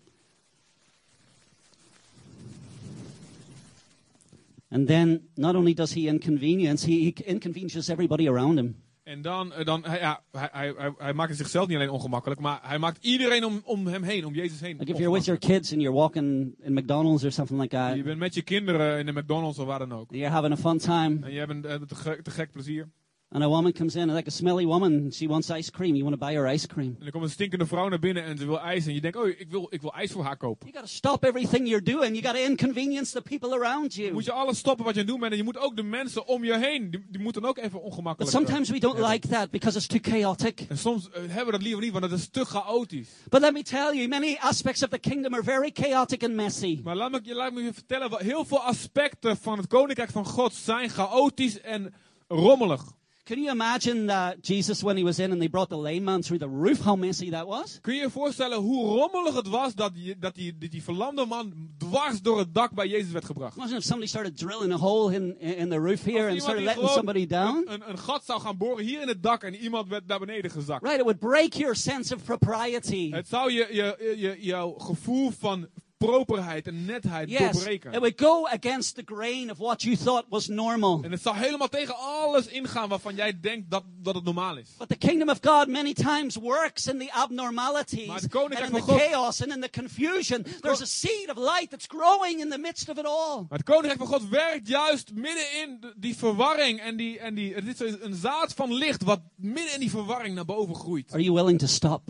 [4.68, 8.76] And then not only does he inconvenience, he, he inconveniences everybody around him.
[9.02, 12.78] En dan, eh, dan ja, hij, hij, hij, maakt zichzelf niet alleen ongemakkelijk, maar hij
[12.78, 14.76] maakt iedereen om, om hem heen, om Jezus heen.
[14.78, 17.96] Like if you're with your kids and you're walking in McDonald's or something like that,
[17.96, 20.10] Je bent met je kinderen in de McDonald's of waar dan ook.
[20.10, 22.88] you're having a fun time, En je hebt een, eh, te, gek, te gek plezier.
[23.34, 25.94] And a woman comes in, like a smelly woman, she wants ice cream.
[25.94, 26.96] You want to buy her ice cream.
[27.00, 28.86] En er komt een stinkende vrouw naar binnen en ze wil ijs.
[28.86, 30.66] En je denkt, oh, ik wil, ik wil ijs voor haar kopen.
[30.68, 32.20] You got to stop everything you're doing.
[32.20, 34.12] You got to inconvenience the people around you.
[34.12, 35.32] Moet je alles stoppen wat je aan het doen bent.
[35.32, 37.82] En je moet ook de mensen om je heen, die, die moeten ook even But
[37.82, 40.60] ongemakkelijk sometimes we don't like that because it's too chaotic.
[40.68, 43.08] En soms eh, hebben we dat liever niet, want het is te chaotisch.
[43.28, 46.80] But let me tell you, many aspects of the kingdom are very chaotic and messy.
[46.84, 50.24] Maar laat me, je- laat me je vertellen, heel veel aspecten van het koninkrijk van
[50.26, 51.94] God zijn chaotisch en
[52.28, 52.82] rommelig.
[53.24, 56.22] Can you imagine uh, Jesus when he was in and they brought the lame man
[56.22, 56.80] through the roof?
[56.80, 57.78] How messy that was?
[57.80, 61.26] Kun je je voorstellen hoe rommelig het was dat die, dat die, die, die verlamde
[61.26, 63.56] man dwars door het dak bij Jezus werd gebracht?
[63.56, 66.88] Imagine if somebody started drilling a hole in, in the roof here and started letting
[66.88, 67.56] somebody down.
[67.56, 70.18] Een, een, een gat zou gaan boren hier in het dak en iemand werd naar
[70.18, 70.82] beneden gezakt.
[70.82, 73.10] Right, it would break your sense of propriety.
[73.10, 75.68] Het zou je, je, je, jouw gevoel van
[76.06, 77.92] properheid en netheid Yes, doorbreken.
[77.92, 81.00] it would go against the grain of what you thought was normal.
[81.02, 84.68] En het zou helemaal tegen alles ingaan waarvan jij denkt dat, dat het normaal is.
[84.78, 88.72] But the kingdom of God many times works in the Maar abnormalities het and in
[88.72, 90.42] the God- chaos and in the confusion.
[90.60, 93.46] There's a seed of light that's growing in the midst of it all.
[93.48, 97.54] Maar het koninkrijk van God werkt juist midden in die verwarring en die, en die,
[97.54, 101.12] het is een zaad van licht wat midden in die verwarring naar boven groeit.
[101.12, 102.02] Are you willing to stop?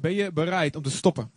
[0.00, 1.30] Ben je bereid om te stoppen?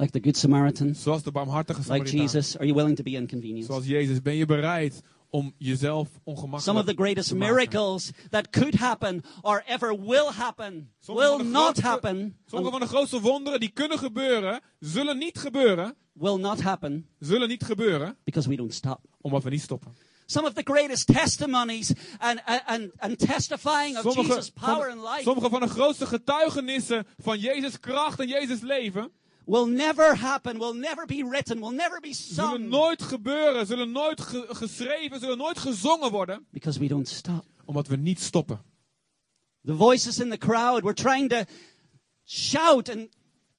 [0.00, 0.94] Like the Good Samaritan?
[0.94, 2.20] Zoals de barmhartige Like Samaritaan.
[2.20, 2.56] Jesus?
[2.56, 3.66] Are you willing to be inconvenienced?
[3.66, 7.54] Zoals Jezus, ben je bereid om jezelf ongemakkelijk Some of the greatest te maken?
[7.54, 12.36] miracles that could happen or ever will happen Sommige will van de not grootste- happen.
[12.46, 17.48] Sommige van de grootste wonderen die kunnen gebeuren, zullen niet gebeuren, Will not happen zullen
[17.48, 19.00] niet gebeuren, because we don't stop.
[19.20, 19.94] omdat we niet stoppen.
[20.26, 25.22] Some of the greatest testimonies and, and, and testifying of Sommige Jesus' power and life
[25.22, 29.10] sommige van de grootste getuigenissen van Jezus' kracht en Jezus' leven,
[29.50, 33.90] will never happen, will never be written, will never be zullen sung nooit gebeuren, zullen
[33.92, 37.44] nooit ge- geschreven, zullen nooit gezongen worden, because we don't stop.
[37.64, 38.60] omdat we niet stoppen.
[39.64, 41.44] The voices in the crowd were trying to
[42.24, 43.08] shout and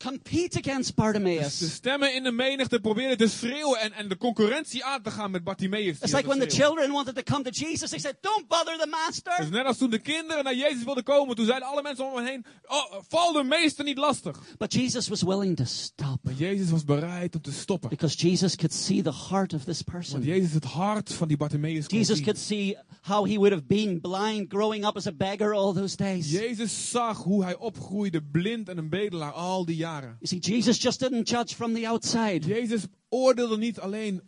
[0.03, 1.73] compete against De Bartimaeus.
[1.73, 5.43] stemmen in de menigte proberen te schreeuwen en, en de concurrentie aan te gaan met
[5.43, 5.97] Bartimaeus.
[5.99, 8.87] It's like when the children wanted to come to Jesus, they said, Don't bother the
[8.87, 9.33] master.
[9.39, 12.15] Dus net als toen de kinderen naar Jezus wilden komen, toen zeiden alle mensen om
[12.15, 14.39] hem heen, oh, val de meester niet lastig.
[14.57, 17.89] But Jesus was willing to stop Maar Jezus was bereid om te stoppen.
[17.89, 20.21] because Jesus could see the heart of this Want person.
[20.23, 22.25] Jezus het hart van die Bartimaeus kon Jesus zien.
[22.25, 25.95] could see how he would have been blind growing up as a beggar all those
[25.95, 26.31] days.
[26.31, 29.89] Jezus zag hoe hij opgroeide, blind en een bedelaar, al die jaren.
[30.21, 32.47] See, Jesus just didn't judge from the outside.
[32.47, 34.21] Jezus oordeelde niet alleen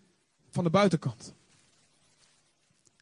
[0.50, 1.34] van de buitenkant.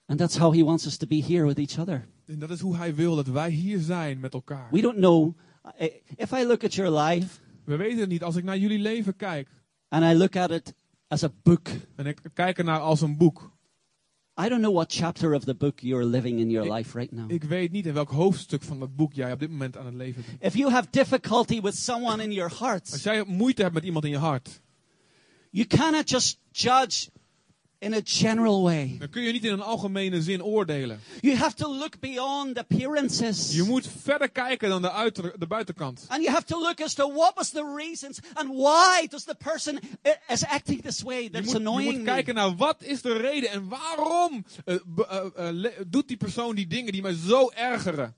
[0.05, 2.07] And that's how he wants us to be here with each other.
[2.25, 4.67] En dat is hoe hij wil dat wij hier zijn met elkaar.
[4.71, 5.37] We don't know.
[6.15, 8.23] If I look at your life We weten het niet.
[8.23, 9.49] Als ik naar jullie leven kijk
[9.87, 10.73] and I look at it
[11.07, 13.50] as a book, en ik kijk ernaar als een boek.
[14.37, 17.31] I don't know what chapter of the book you're living in your life right now.
[17.31, 19.95] Ik weet niet in welk hoofdstuk van dat boek jij op dit moment aan het
[19.95, 20.43] leven bent.
[20.43, 24.05] If you have difficulty with someone in your Als heart, jij moeite hebt met iemand
[24.05, 24.61] in je hart,
[25.49, 27.09] you cannot just judge
[27.81, 28.95] in a general way.
[28.99, 30.99] dan kun je niet in een algemene zin oordelen.
[31.21, 33.51] You have to look beyond appearances.
[33.55, 36.05] Je moet verder kijken dan de, uiter, de buitenkant.
[36.07, 39.35] And you have to look as to what was the reasons and why does the
[39.35, 42.05] person i- is acting this way Je that's moet, je annoying moet me.
[42.11, 46.55] kijken naar wat is de reden en waarom eh, eh, eh, le- doet die persoon
[46.55, 48.15] die dingen die mij zo ergeren.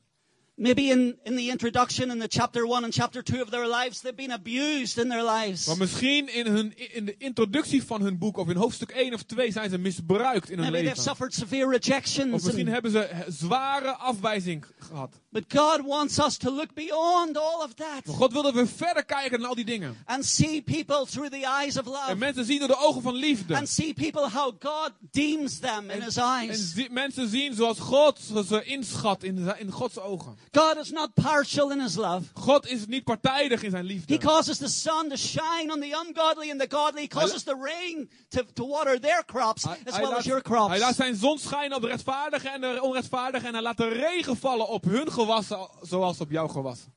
[0.55, 4.01] Maybe in, in the introduction in the chapter 1 and chapter 2 of their lives,
[4.01, 5.65] they've been abused in their lives.
[5.67, 9.23] Maar misschien in, hun, in de introductie van hun boek of in hoofdstuk 1 of
[9.23, 11.03] 2 zijn ze misbruikt in hun Maybe they've leven.
[11.03, 12.31] suffered severe Of rejections.
[12.43, 15.19] misschien and- hebben ze zware afwijzing gehad.
[15.29, 18.67] but God wants us to look beyond all of that Maar God wil dat we
[18.67, 19.95] verder kijken naar al die dingen.
[20.05, 23.15] and see people through the eyes of En love mensen zien door de ogen van
[23.15, 23.55] liefde.
[23.55, 26.73] and see people how God deems them in His En eyes.
[26.73, 30.41] zi- mensen zien zoals God ze inschat in, in Gods ogen.
[30.55, 32.25] God is not partial in His love.
[32.33, 34.17] God is niet partijdig in zijn He liefde.
[34.17, 37.01] causes the sun to shine on the ungodly and the godly.
[37.01, 40.41] He causes the rain to, to water their crops Hij, as well laat, as your
[40.47, 40.95] hij laat crops.
[40.95, 43.47] zijn zon schijnen op de rechtvaardigen en de onrechtvaardigen.
[43.47, 46.93] En hij laat de regen vallen op hun gewassen zoals op jouw gewassen.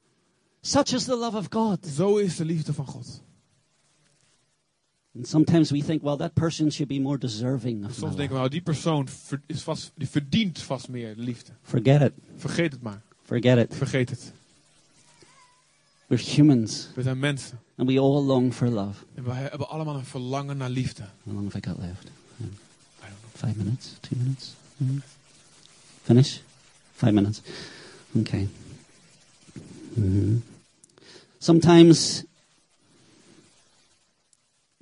[0.60, 1.86] Such is the love of God.
[1.86, 3.22] Zo is de liefde van God.
[5.16, 8.38] And sometimes we think, well, that person should be more deserving of Soms denken we,
[8.40, 9.08] nou, die persoon
[9.46, 11.52] is vast, die verdient vast meer liefde.
[11.62, 12.12] Forget it.
[12.36, 13.02] Vergeet het maar.
[13.26, 13.74] Forget it.
[13.76, 14.32] Vergeet het.
[16.06, 17.58] We're humans, We zijn mensen.
[17.76, 19.04] and we all long for love.
[19.14, 21.02] En we hebben allemaal een verlangen naar liefde.
[21.24, 22.04] How long have I got left?
[22.04, 22.56] I don't
[23.20, 23.50] know.
[23.50, 23.86] Five minutes?
[24.00, 24.54] Two minutes?
[24.76, 24.98] Mhm.
[26.02, 26.38] Finish?
[26.94, 27.40] Five minutes.
[28.12, 28.48] Okay.
[29.94, 30.36] Mhm.
[31.38, 32.22] Sometimes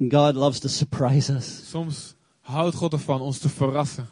[0.09, 1.69] God loves to surprise us.
[1.71, 4.09] Soms houdt God ervan ons te verrassen.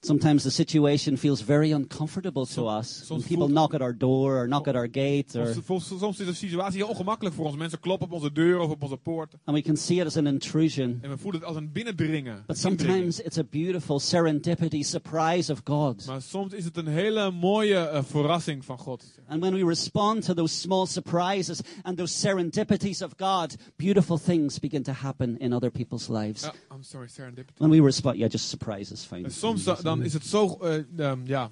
[0.00, 2.98] Sometimes the situation feels very uncomfortable to us.
[3.08, 6.20] When soms people voelt- knock at our door or knock at our gate, or, Soms,
[6.20, 7.56] is de situatie heel ongemakkelijk voor ons.
[7.56, 9.34] Mensen kloppen op onze deur of op onze poort.
[9.44, 10.98] and we can see it as an intrusion.
[11.02, 12.44] En we voelen het als een binnendringen.
[12.46, 16.06] But sometimes it's a beautiful serendipity surprise of God.
[16.06, 19.04] Maar soms is het een hele mooie eh, verrassing van God.
[19.28, 24.58] And when we respond to those small surprises and those serendipities of God, beautiful things
[24.58, 26.42] begin to happen in other people's lives.
[26.42, 27.58] Ja, I'm sorry, serendipity.
[27.58, 29.24] When we respond, yeah, just surprise is fine.
[29.24, 31.50] En soms dan is het zo eh, ehm, ja,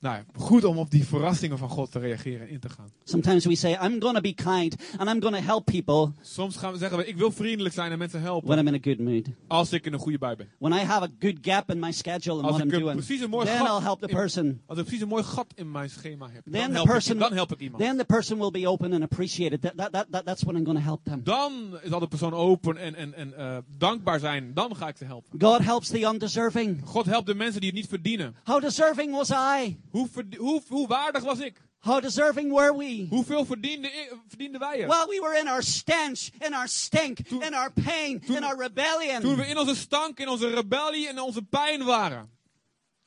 [0.00, 2.90] nou, ja, goed om op die verrassingen van God te reageren en in te gaan.
[3.04, 6.78] Sometimes we say, I'm to be kind and I'm to help people Soms gaan we
[6.78, 9.26] zeggen we, ik wil vriendelijk zijn en mensen helpen when I'm in a good mood.
[9.46, 10.48] als ik in een goede bui ben.
[10.58, 12.96] When I have a good gap in my schedule and Als what ik I'm doing,
[12.96, 14.60] precies een mooi then I'll help the in- person.
[14.66, 17.14] Als ik precies een mooi gat in mijn schema heb, Then dan the help, person,
[17.14, 17.82] ik, dan help ik iemand.
[17.82, 19.62] then the person will be open and appreciate it.
[19.62, 21.20] That, that, that, that, that's when I'm to help them.
[21.24, 21.52] Dan
[21.84, 24.54] zal de persoon open en, en, en eh, dankbaar zijn.
[24.54, 25.40] Dan ga ik ze helpen.
[25.40, 26.80] God helps the undeserving.
[26.84, 28.34] God helpt de mensen die het niet verdienen.
[28.44, 29.78] How deserving was I?
[29.90, 31.60] Hoe, verd- hoe, hoe waardig was ik?
[31.78, 33.06] How deserving were we?
[33.08, 33.90] Hoeveel verdiende
[34.28, 34.88] verdienden wij er?
[34.88, 39.20] Well, we were in our stench, in our stink, in our pain, in our rebellion.
[39.20, 42.30] Toen we in onze stank, in onze rebellie en onze pijn waren,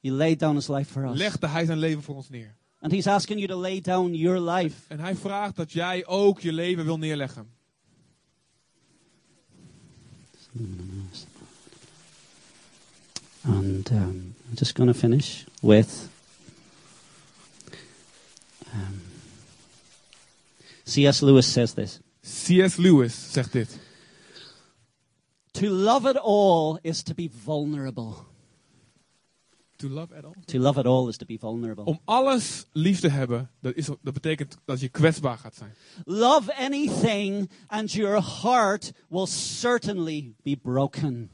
[0.01, 1.17] He laid down his life for us.
[1.17, 2.55] legde hij zijn leven voor ons neer.
[2.79, 4.75] And he's asking you to lay down your life.
[4.87, 7.51] En hij vraagt dat jij ook je leven wil neerleggen.
[13.45, 16.09] And um, I'm just going to finish with
[18.73, 19.01] um,
[20.83, 21.21] C.S.
[21.21, 22.77] Lewis says this C.S.
[22.77, 23.79] Lewis zegt dit.
[25.51, 28.15] To love it all is to be vulnerable.
[29.77, 30.35] To love at all.
[30.45, 31.83] To love it all is to be vulnerable.
[31.83, 35.73] Om alles lief te hebben, dat, is, dat betekent dat je kwetsbaar gaat zijn.
[36.05, 41.29] Love anything, and your heart will certainly be broken.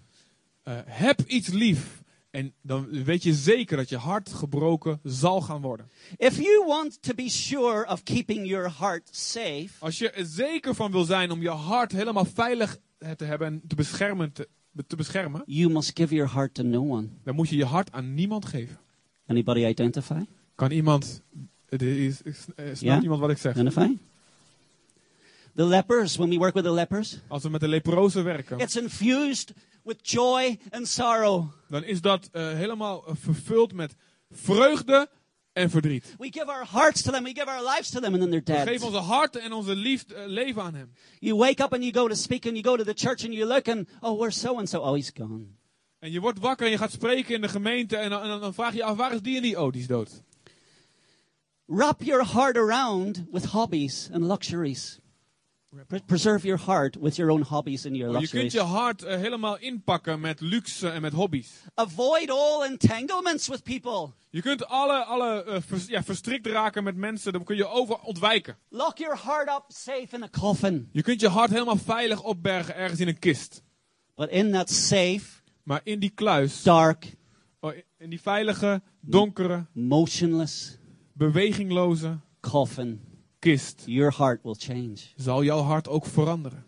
[0.64, 1.99] Eh, heb iets lief
[2.30, 5.90] en dan weet je zeker dat je hart gebroken zal gaan worden.
[6.18, 10.76] If you want to be sure of keeping your heart safe, Als je er zeker
[10.76, 12.78] van wil zijn om je hart helemaal veilig
[13.18, 14.48] te hebben en te beschermen, te,
[14.88, 17.08] te beschermen, you must give your heart to no one.
[17.24, 18.78] dan moet je je hart aan niemand geven.
[19.28, 20.22] Anybody identify?
[20.56, 21.22] Kan iemand,
[21.70, 22.18] is,
[22.56, 23.02] snapt Ja?
[23.02, 23.54] iemand wat ik zeg?
[23.54, 23.96] Identify?
[25.56, 28.76] The lepers, when we work with the lepers, Als we met de leprozen werken, it's
[28.76, 29.54] infused
[29.84, 31.52] with joy and sorrow.
[31.70, 33.96] dan is dat eh, helemaal eh, vervuld met
[34.30, 35.10] vreugde
[35.54, 36.16] en verdriet.
[36.18, 38.44] We give our hearts to them, we give our lives to them, and then they're
[38.46, 38.68] We dead.
[38.68, 40.92] geven onze harten en onze liefde, eh, leven aan hem.
[41.20, 43.34] You wake up and you go to speak and you go to the church and
[43.34, 44.80] you look and, oh, where's so and so?
[44.80, 45.46] Oh, he's gone.
[46.00, 48.54] En je wordt wakker en je gaat spreken in de gemeente en dan, en dan
[48.54, 49.60] vraag je je af, waar is die en die?
[49.62, 50.24] Oh, die is dood.
[51.66, 55.00] Wrap your heart around with hobbies and luxuries.
[55.88, 58.54] Pre- preserve your heart with your own hobbies and your Oh, je kunt luxuries.
[58.54, 61.52] je hart eh, helemaal inpakken met luxe en met hobby's.
[61.76, 64.14] Avoid all entanglements with people.
[64.30, 67.96] Je kunt alle, alle eh, vers- ja, verstrikt raken met mensen, dan kun je over
[68.00, 68.58] ontwijken.
[68.70, 70.90] Lock your heart up safe in a coffin.
[70.92, 73.64] Je kunt je hart helemaal veilig opbergen ergens in een kist.
[74.16, 75.22] But in that safe,
[75.64, 77.16] Maar in die kluis, dark,
[77.60, 80.78] oh, in die veilige, donkere, motionless
[81.14, 83.02] bewegingloze coffin,
[83.40, 84.96] kist, your heart will change.
[85.16, 86.66] zal jouw hart ook veranderen.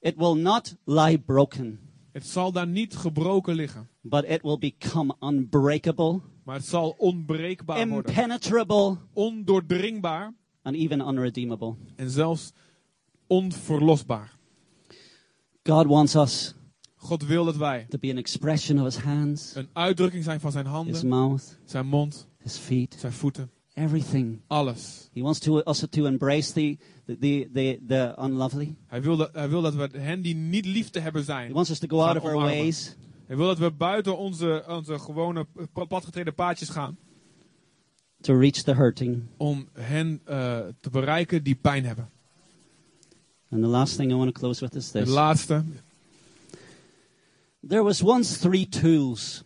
[0.00, 1.78] It will not lie broken,
[2.12, 7.88] Het zal daar niet gebroken liggen, but it will become unbreakable, maar het zal onbreekbaar
[7.88, 8.12] worden.
[8.14, 11.74] impenetrable, Ondoordringbaar and even unredeemable.
[11.96, 12.52] en zelfs
[13.26, 14.38] onverlosbaar.
[15.62, 16.54] God wants us
[16.96, 20.52] God wil dat wij to be an expression of his hands, een uitdrukking zijn van
[20.52, 23.50] zijn his handen, mouth, zijn mond, his feet, zijn voeten,
[23.80, 24.40] everything.
[24.46, 25.08] alles.
[25.14, 26.76] He wants to, us to embrace the,
[27.06, 28.74] the, the, the, unlovely.
[28.86, 31.52] Hij wil, dat, hij wil dat we hen die niet lief te hebben He zijn.
[31.52, 32.56] wants us to go out of our omarmen.
[32.58, 32.96] ways
[33.26, 35.46] Hij wil dat we buiten onze, onze gewone
[35.88, 36.96] padgetreden paadjes gaan.
[38.20, 39.22] to reach the hurting.
[39.36, 42.10] Om hen eh, te bereiken die pijn hebben.
[43.50, 45.14] And the last thing I want to close with is Het this.
[45.14, 45.64] laatste.
[47.68, 49.42] There was once three tools.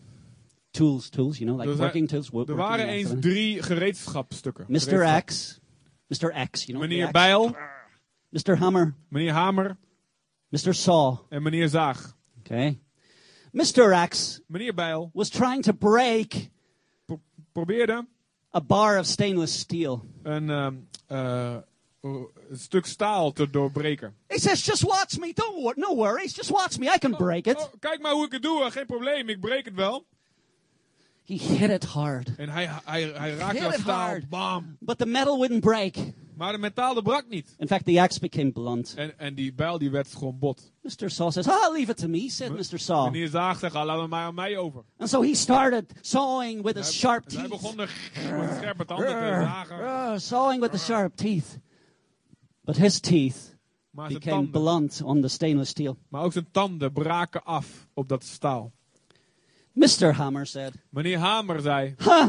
[0.74, 2.30] Tools, tools, you know, like Er, working tools.
[2.48, 4.64] er waren eens drie gereedschapstukken.
[4.68, 4.78] Mr.
[4.80, 5.22] Gereedschap.
[5.28, 5.60] X,
[6.08, 6.48] Mr.
[6.50, 7.10] X, you know, Meneer.
[7.12, 7.56] Bijl,
[8.30, 8.56] Mr.
[8.58, 9.76] Hammer, meneer Hamer
[10.48, 10.74] Mr.
[10.74, 11.16] Saw.
[11.28, 12.16] en meneer Zaag.
[12.38, 12.80] Okay,
[13.52, 14.08] Mr.
[14.08, 16.50] X Meneer Bijl was trying to break
[17.06, 17.20] pro-
[17.52, 18.06] probeerde
[18.54, 20.04] a bar of stainless steel.
[20.22, 20.74] een, ehm,
[21.06, 21.56] eh,
[22.00, 24.14] een stuk staal te doorbreken.
[24.26, 25.32] He says, "Just watch me.
[25.34, 26.34] Don't wor- no worries.
[26.34, 26.86] Just watch me.
[26.94, 29.64] I can break it." Oh, kijk maar hoe ik het doe, geen probleem, ik breek
[29.64, 30.06] het wel.
[31.26, 34.28] He hit it hard, En hij, hij, hij raakte dat staal, hard.
[34.28, 34.76] bam.
[34.80, 35.94] but the metal wouldn't break.
[36.36, 37.54] Maar de metaal dat brak niet.
[37.58, 38.94] In fact, the axe became blunt.
[38.96, 40.72] En, en die bijl die werd gewoon bot.
[40.82, 41.10] Mr.
[41.10, 42.78] Saw says, Ah, leave it to me, said Mr.
[42.78, 43.04] Saw.
[43.04, 44.82] Meneer Zaag zegt, ah, laat het maar aan mij over.
[44.98, 47.60] And so he started sawing with his sharp en hij teeth.
[47.60, 47.86] begon de
[48.38, 49.12] met scherpe tanden te
[49.44, 50.20] zagen.
[50.20, 51.58] Sawing with the sharp teeth.
[52.60, 53.56] But his teeth
[53.90, 55.96] Maar became tanden, blunt on the stainless steel.
[56.08, 58.72] maar ook zijn tanden braken af op dat staal.
[59.74, 60.12] Mr.
[60.12, 62.28] Hammer said, Meneer Hamer zei, Huh,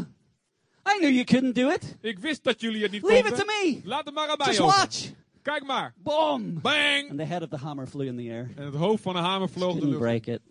[0.87, 1.97] I knew you couldn't do it.
[2.01, 3.39] ik wist dat jullie het niet Leave konden.
[3.39, 3.81] it to me.
[3.83, 4.77] Laat het maar aan mij Just over.
[4.77, 5.11] watch.
[5.41, 5.93] Kijk maar.
[5.97, 6.61] Boom.
[6.61, 7.09] Bang!
[7.09, 8.49] And the head of the hammer flew in the air.
[8.55, 9.99] En het hoofd van de hamer vloog de lucht.
[9.99, 10.41] break it.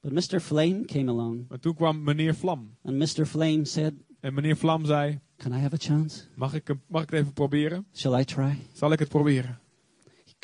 [0.00, 0.40] But Mr.
[0.40, 2.76] Flame came along, Maar toen kwam meneer Vlam.
[2.84, 3.26] and Mr.
[3.26, 6.20] Flame said, En meneer Vlam zei, Can I have a chance?
[6.34, 7.86] mag ik, mag ik het even proberen?
[7.94, 8.56] Shall I try?
[8.72, 9.60] Zal ik het proberen?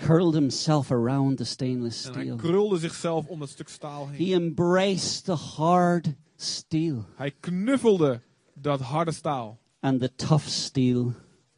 [0.06, 2.14] Curled himself around the stainless steel.
[2.14, 4.26] En hij krulde zichzelf om dat stuk staal heen.
[4.28, 6.06] He embraced the hard
[6.36, 8.20] steel, Hij knuffelde
[8.54, 9.58] dat harde staal.
[9.80, 11.12] and the tough steel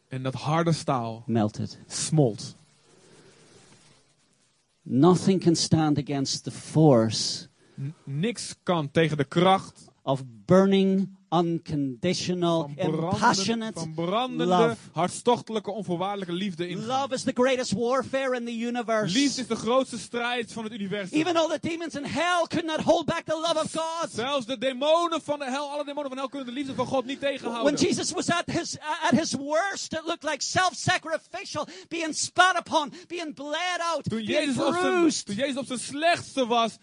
[0.08, 1.78] En dat harde staal melted.
[1.86, 2.56] smolt.
[4.82, 7.48] Nothing can stand against the force
[7.80, 14.76] N- niks kan tegen de kracht of burning, unconditional, van brandende, impassionate van brandende love.
[14.92, 16.86] hartstochtelijke, onvoorwaardelijke liefde in.
[16.86, 19.18] Love is the greatest warfare in the universe.
[19.18, 21.18] Liefde is de grootste strijd van het universum.
[21.18, 24.10] Even though the demons in hell could not hold back the love of God.
[24.10, 26.86] Zelfs de demonen van de hel, alle demonen van de hel kunnen de liefde van
[26.86, 27.74] God niet When tegenhouden.
[27.74, 28.78] Jesus was at his
[29.10, 34.30] at his worst, it looked like self-sacrificial, being spat upon, being bled out, Toen being
[34.30, 35.26] Jezus, op zijn, bruised.
[35.26, 36.76] toen Jezus op zijn slechtste was,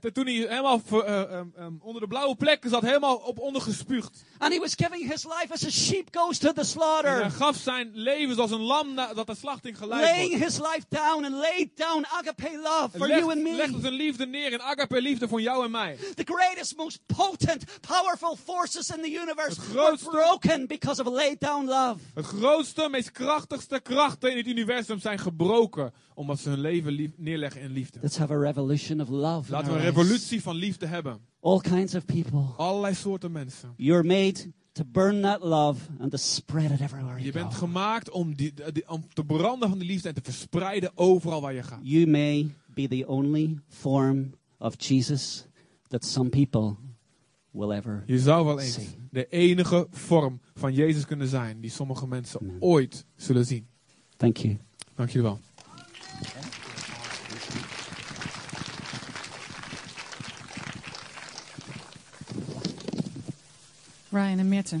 [0.00, 4.24] t- toen hij helemaal eh, ehm, ehm, onder de blauwe plekken zat, helemaal op ondergespuugd.
[4.38, 7.30] And he was giving his life as a sheep goes to the En hij slaughter.
[7.30, 10.44] gaf zijn leven zoals een lam na- dat de slachting geleid Laying wordt.
[10.44, 13.80] his life down and laid down agape love for Leg- you and legde me.
[13.80, 15.96] zijn liefde neer in agape liefde voor jou en mij.
[16.14, 21.08] The greatest, most potent, powerful forces in the universe Het were grootste- broken because of
[21.12, 21.96] laid down love.
[22.14, 27.10] Het grootste, meest krachtigste krachten in het universum zijn gebroken omdat ze hun leven lief-
[27.16, 27.98] neerleggen in liefde.
[28.02, 29.50] Let's have a revolution of love.
[29.50, 31.18] Laten we een revolutie van liefde hebben.
[31.40, 32.40] All kinds of people.
[32.56, 33.72] Allerlei soorten mensen.
[33.76, 37.58] You're made to burn that love and to spread it everywhere you Je bent go.
[37.66, 41.54] gemaakt om, die, die- om te branden van die liefde en te verspreiden overal waar
[41.54, 41.80] je gaat.
[41.82, 45.46] You may be the only form of Jesus
[45.88, 46.74] that some people
[47.50, 48.02] will ever.
[48.06, 49.08] Je zou wel eens Zien.
[49.10, 52.56] de enige vorm van Jezus kunnen zijn die sommige mensen Amen.
[52.60, 53.66] ooit zullen zien.
[54.16, 54.58] Thank you.
[54.94, 55.38] Dank jullie wel.
[64.14, 64.80] Ryan and Mirte,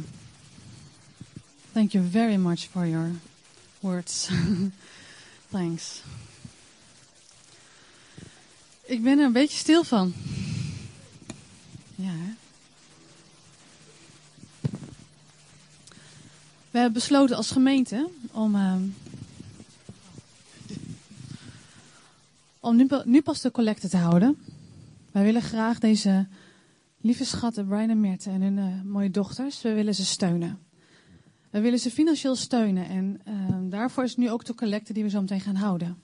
[1.72, 3.10] thank you very much for your
[3.80, 4.30] words.
[5.50, 6.02] Thanks.
[8.82, 10.14] Ik ben er een beetje stil van.
[11.94, 12.34] Ja, hè?
[16.70, 18.82] We hebben besloten als gemeente om, ehm,
[22.60, 24.36] om nu, nu pas de collecte te houden.
[25.12, 26.26] Wij willen graag deze
[27.04, 30.58] lieve schatten, Brian en Mirte en hun eh, mooie dochters, we willen ze steunen.
[31.50, 35.08] We willen ze financieel steunen en ehm, daarvoor is nu ook de collecte die we
[35.08, 36.02] zo meteen gaan houden.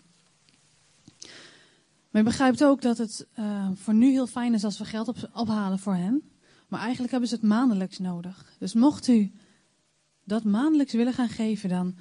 [2.10, 5.31] Je begrijpt ook dat het eh, voor nu heel fijn is als we geld op,
[5.35, 6.22] ophalen voor hen.
[6.68, 8.55] Maar eigenlijk hebben ze het maandelijks nodig.
[8.59, 9.32] Dus mocht u
[10.24, 11.97] dat maandelijks willen gaan geven, dan,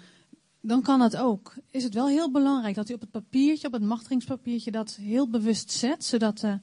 [0.61, 1.53] dan kan dat ook.
[1.71, 5.29] Is het wel heel belangrijk dat u op het papiertje, op het machtigingspapiertje, dat heel
[5.29, 6.05] bewust zet.
[6.05, 6.53] Zodat, eh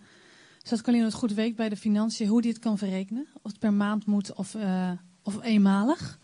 [0.66, 3.26] zodat Colleen het goed weet bij de financiën hoe die het kan verrekenen.
[3.42, 4.90] Of het per maand moet of, eh,
[5.22, 6.18] of eenmalig.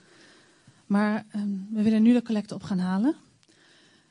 [0.86, 3.14] Maar ehm, we willen nu de collecte op gaan halen.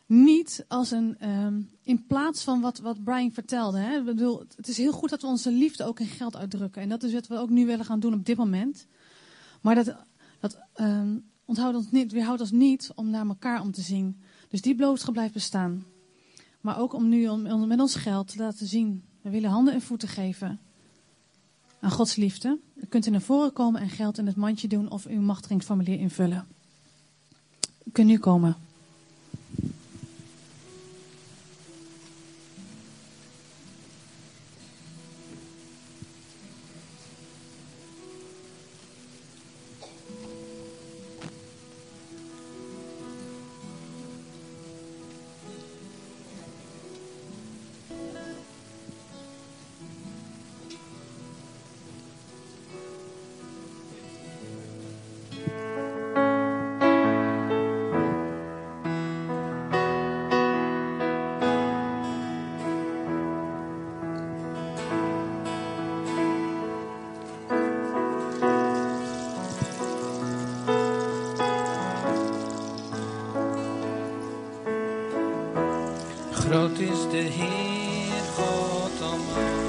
[0.05, 3.79] Niet als een, ehm, in plaats van wat, wat Brian vertelde.
[3.79, 3.97] Hè?
[3.97, 6.81] Ik bedoel, het is heel goed dat we onze liefde ook in geld uitdrukken.
[6.81, 8.87] En dat is wat we ook nu willen gaan doen op dit moment.
[9.61, 9.95] Maar dat,
[10.39, 14.21] dat ehm, onthoudt ons niet, weerhoudt ons niet om naar elkaar om te zien.
[14.49, 15.85] Dus die boodschap blijft bestaan.
[16.61, 19.09] Maar ook om nu om, om met ons geld te laten zien.
[19.21, 20.59] We willen handen en voeten geven
[21.79, 22.59] aan Gods liefde.
[22.75, 25.99] U kunt er naar voren komen en geld in het mandje doen of uw machtigingsformulier
[25.99, 26.47] invullen.
[27.83, 28.55] U kunt nu komen.
[76.41, 79.60] Groot is de Heer God almachtig.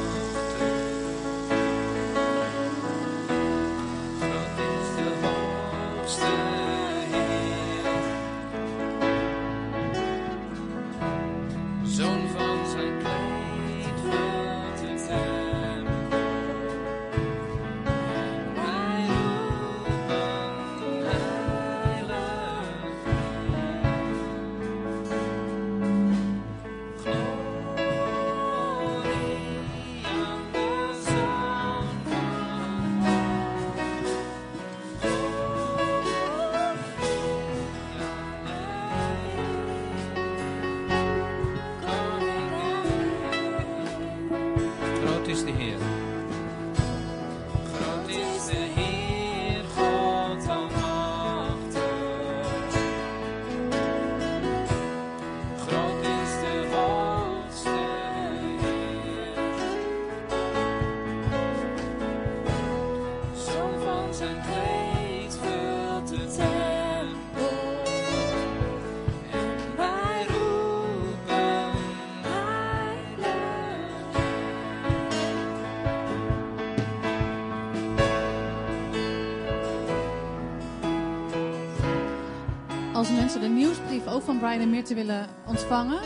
[83.23, 86.01] Mensen de nieuwsbrief ook van Brian en Mirte willen ontvangen,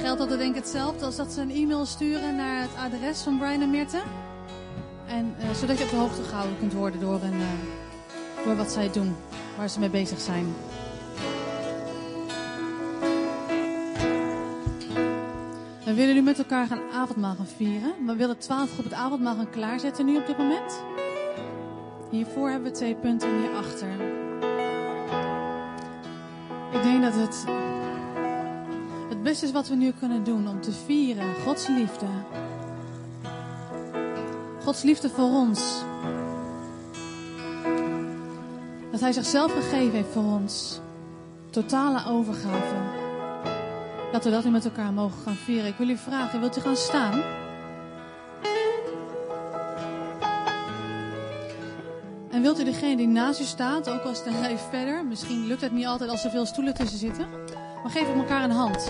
[0.00, 3.38] geldt dat denk ik hetzelfde als dat ze een e-mail sturen naar het adres van
[3.38, 4.02] Brian en Mirte.
[5.06, 8.72] En, eh, zodat je op de hoogte gehouden kunt worden door, een, eh, door wat
[8.72, 9.16] zij doen,
[9.56, 10.54] waar ze mee bezig zijn.
[15.84, 17.92] We willen nu met elkaar gaan avondmaal gaan vieren.
[18.06, 20.82] We willen twaalf groep het avondmaal gaan klaarzetten nu op dit moment.
[22.10, 24.24] Hiervoor hebben we twee punten en hierachter.
[26.86, 27.44] Denk dat het
[29.08, 32.06] het beste is wat we nu kunnen doen om te vieren Gods liefde.
[34.62, 35.82] Gods liefde voor ons.
[38.90, 40.80] Dat Hij zichzelf gegeven heeft voor ons.
[41.50, 42.74] Totale overgave.
[44.12, 45.66] Dat we dat nu met elkaar mogen gaan vieren.
[45.66, 47.22] Ik wil u vragen, wilt u gaan staan?
[52.46, 55.72] Wilt u degene die naast u staat, ook al de rij verder, misschien lukt het
[55.72, 57.28] niet altijd als er veel stoelen tussen zitten,
[57.82, 58.88] maar geef elkaar een hand.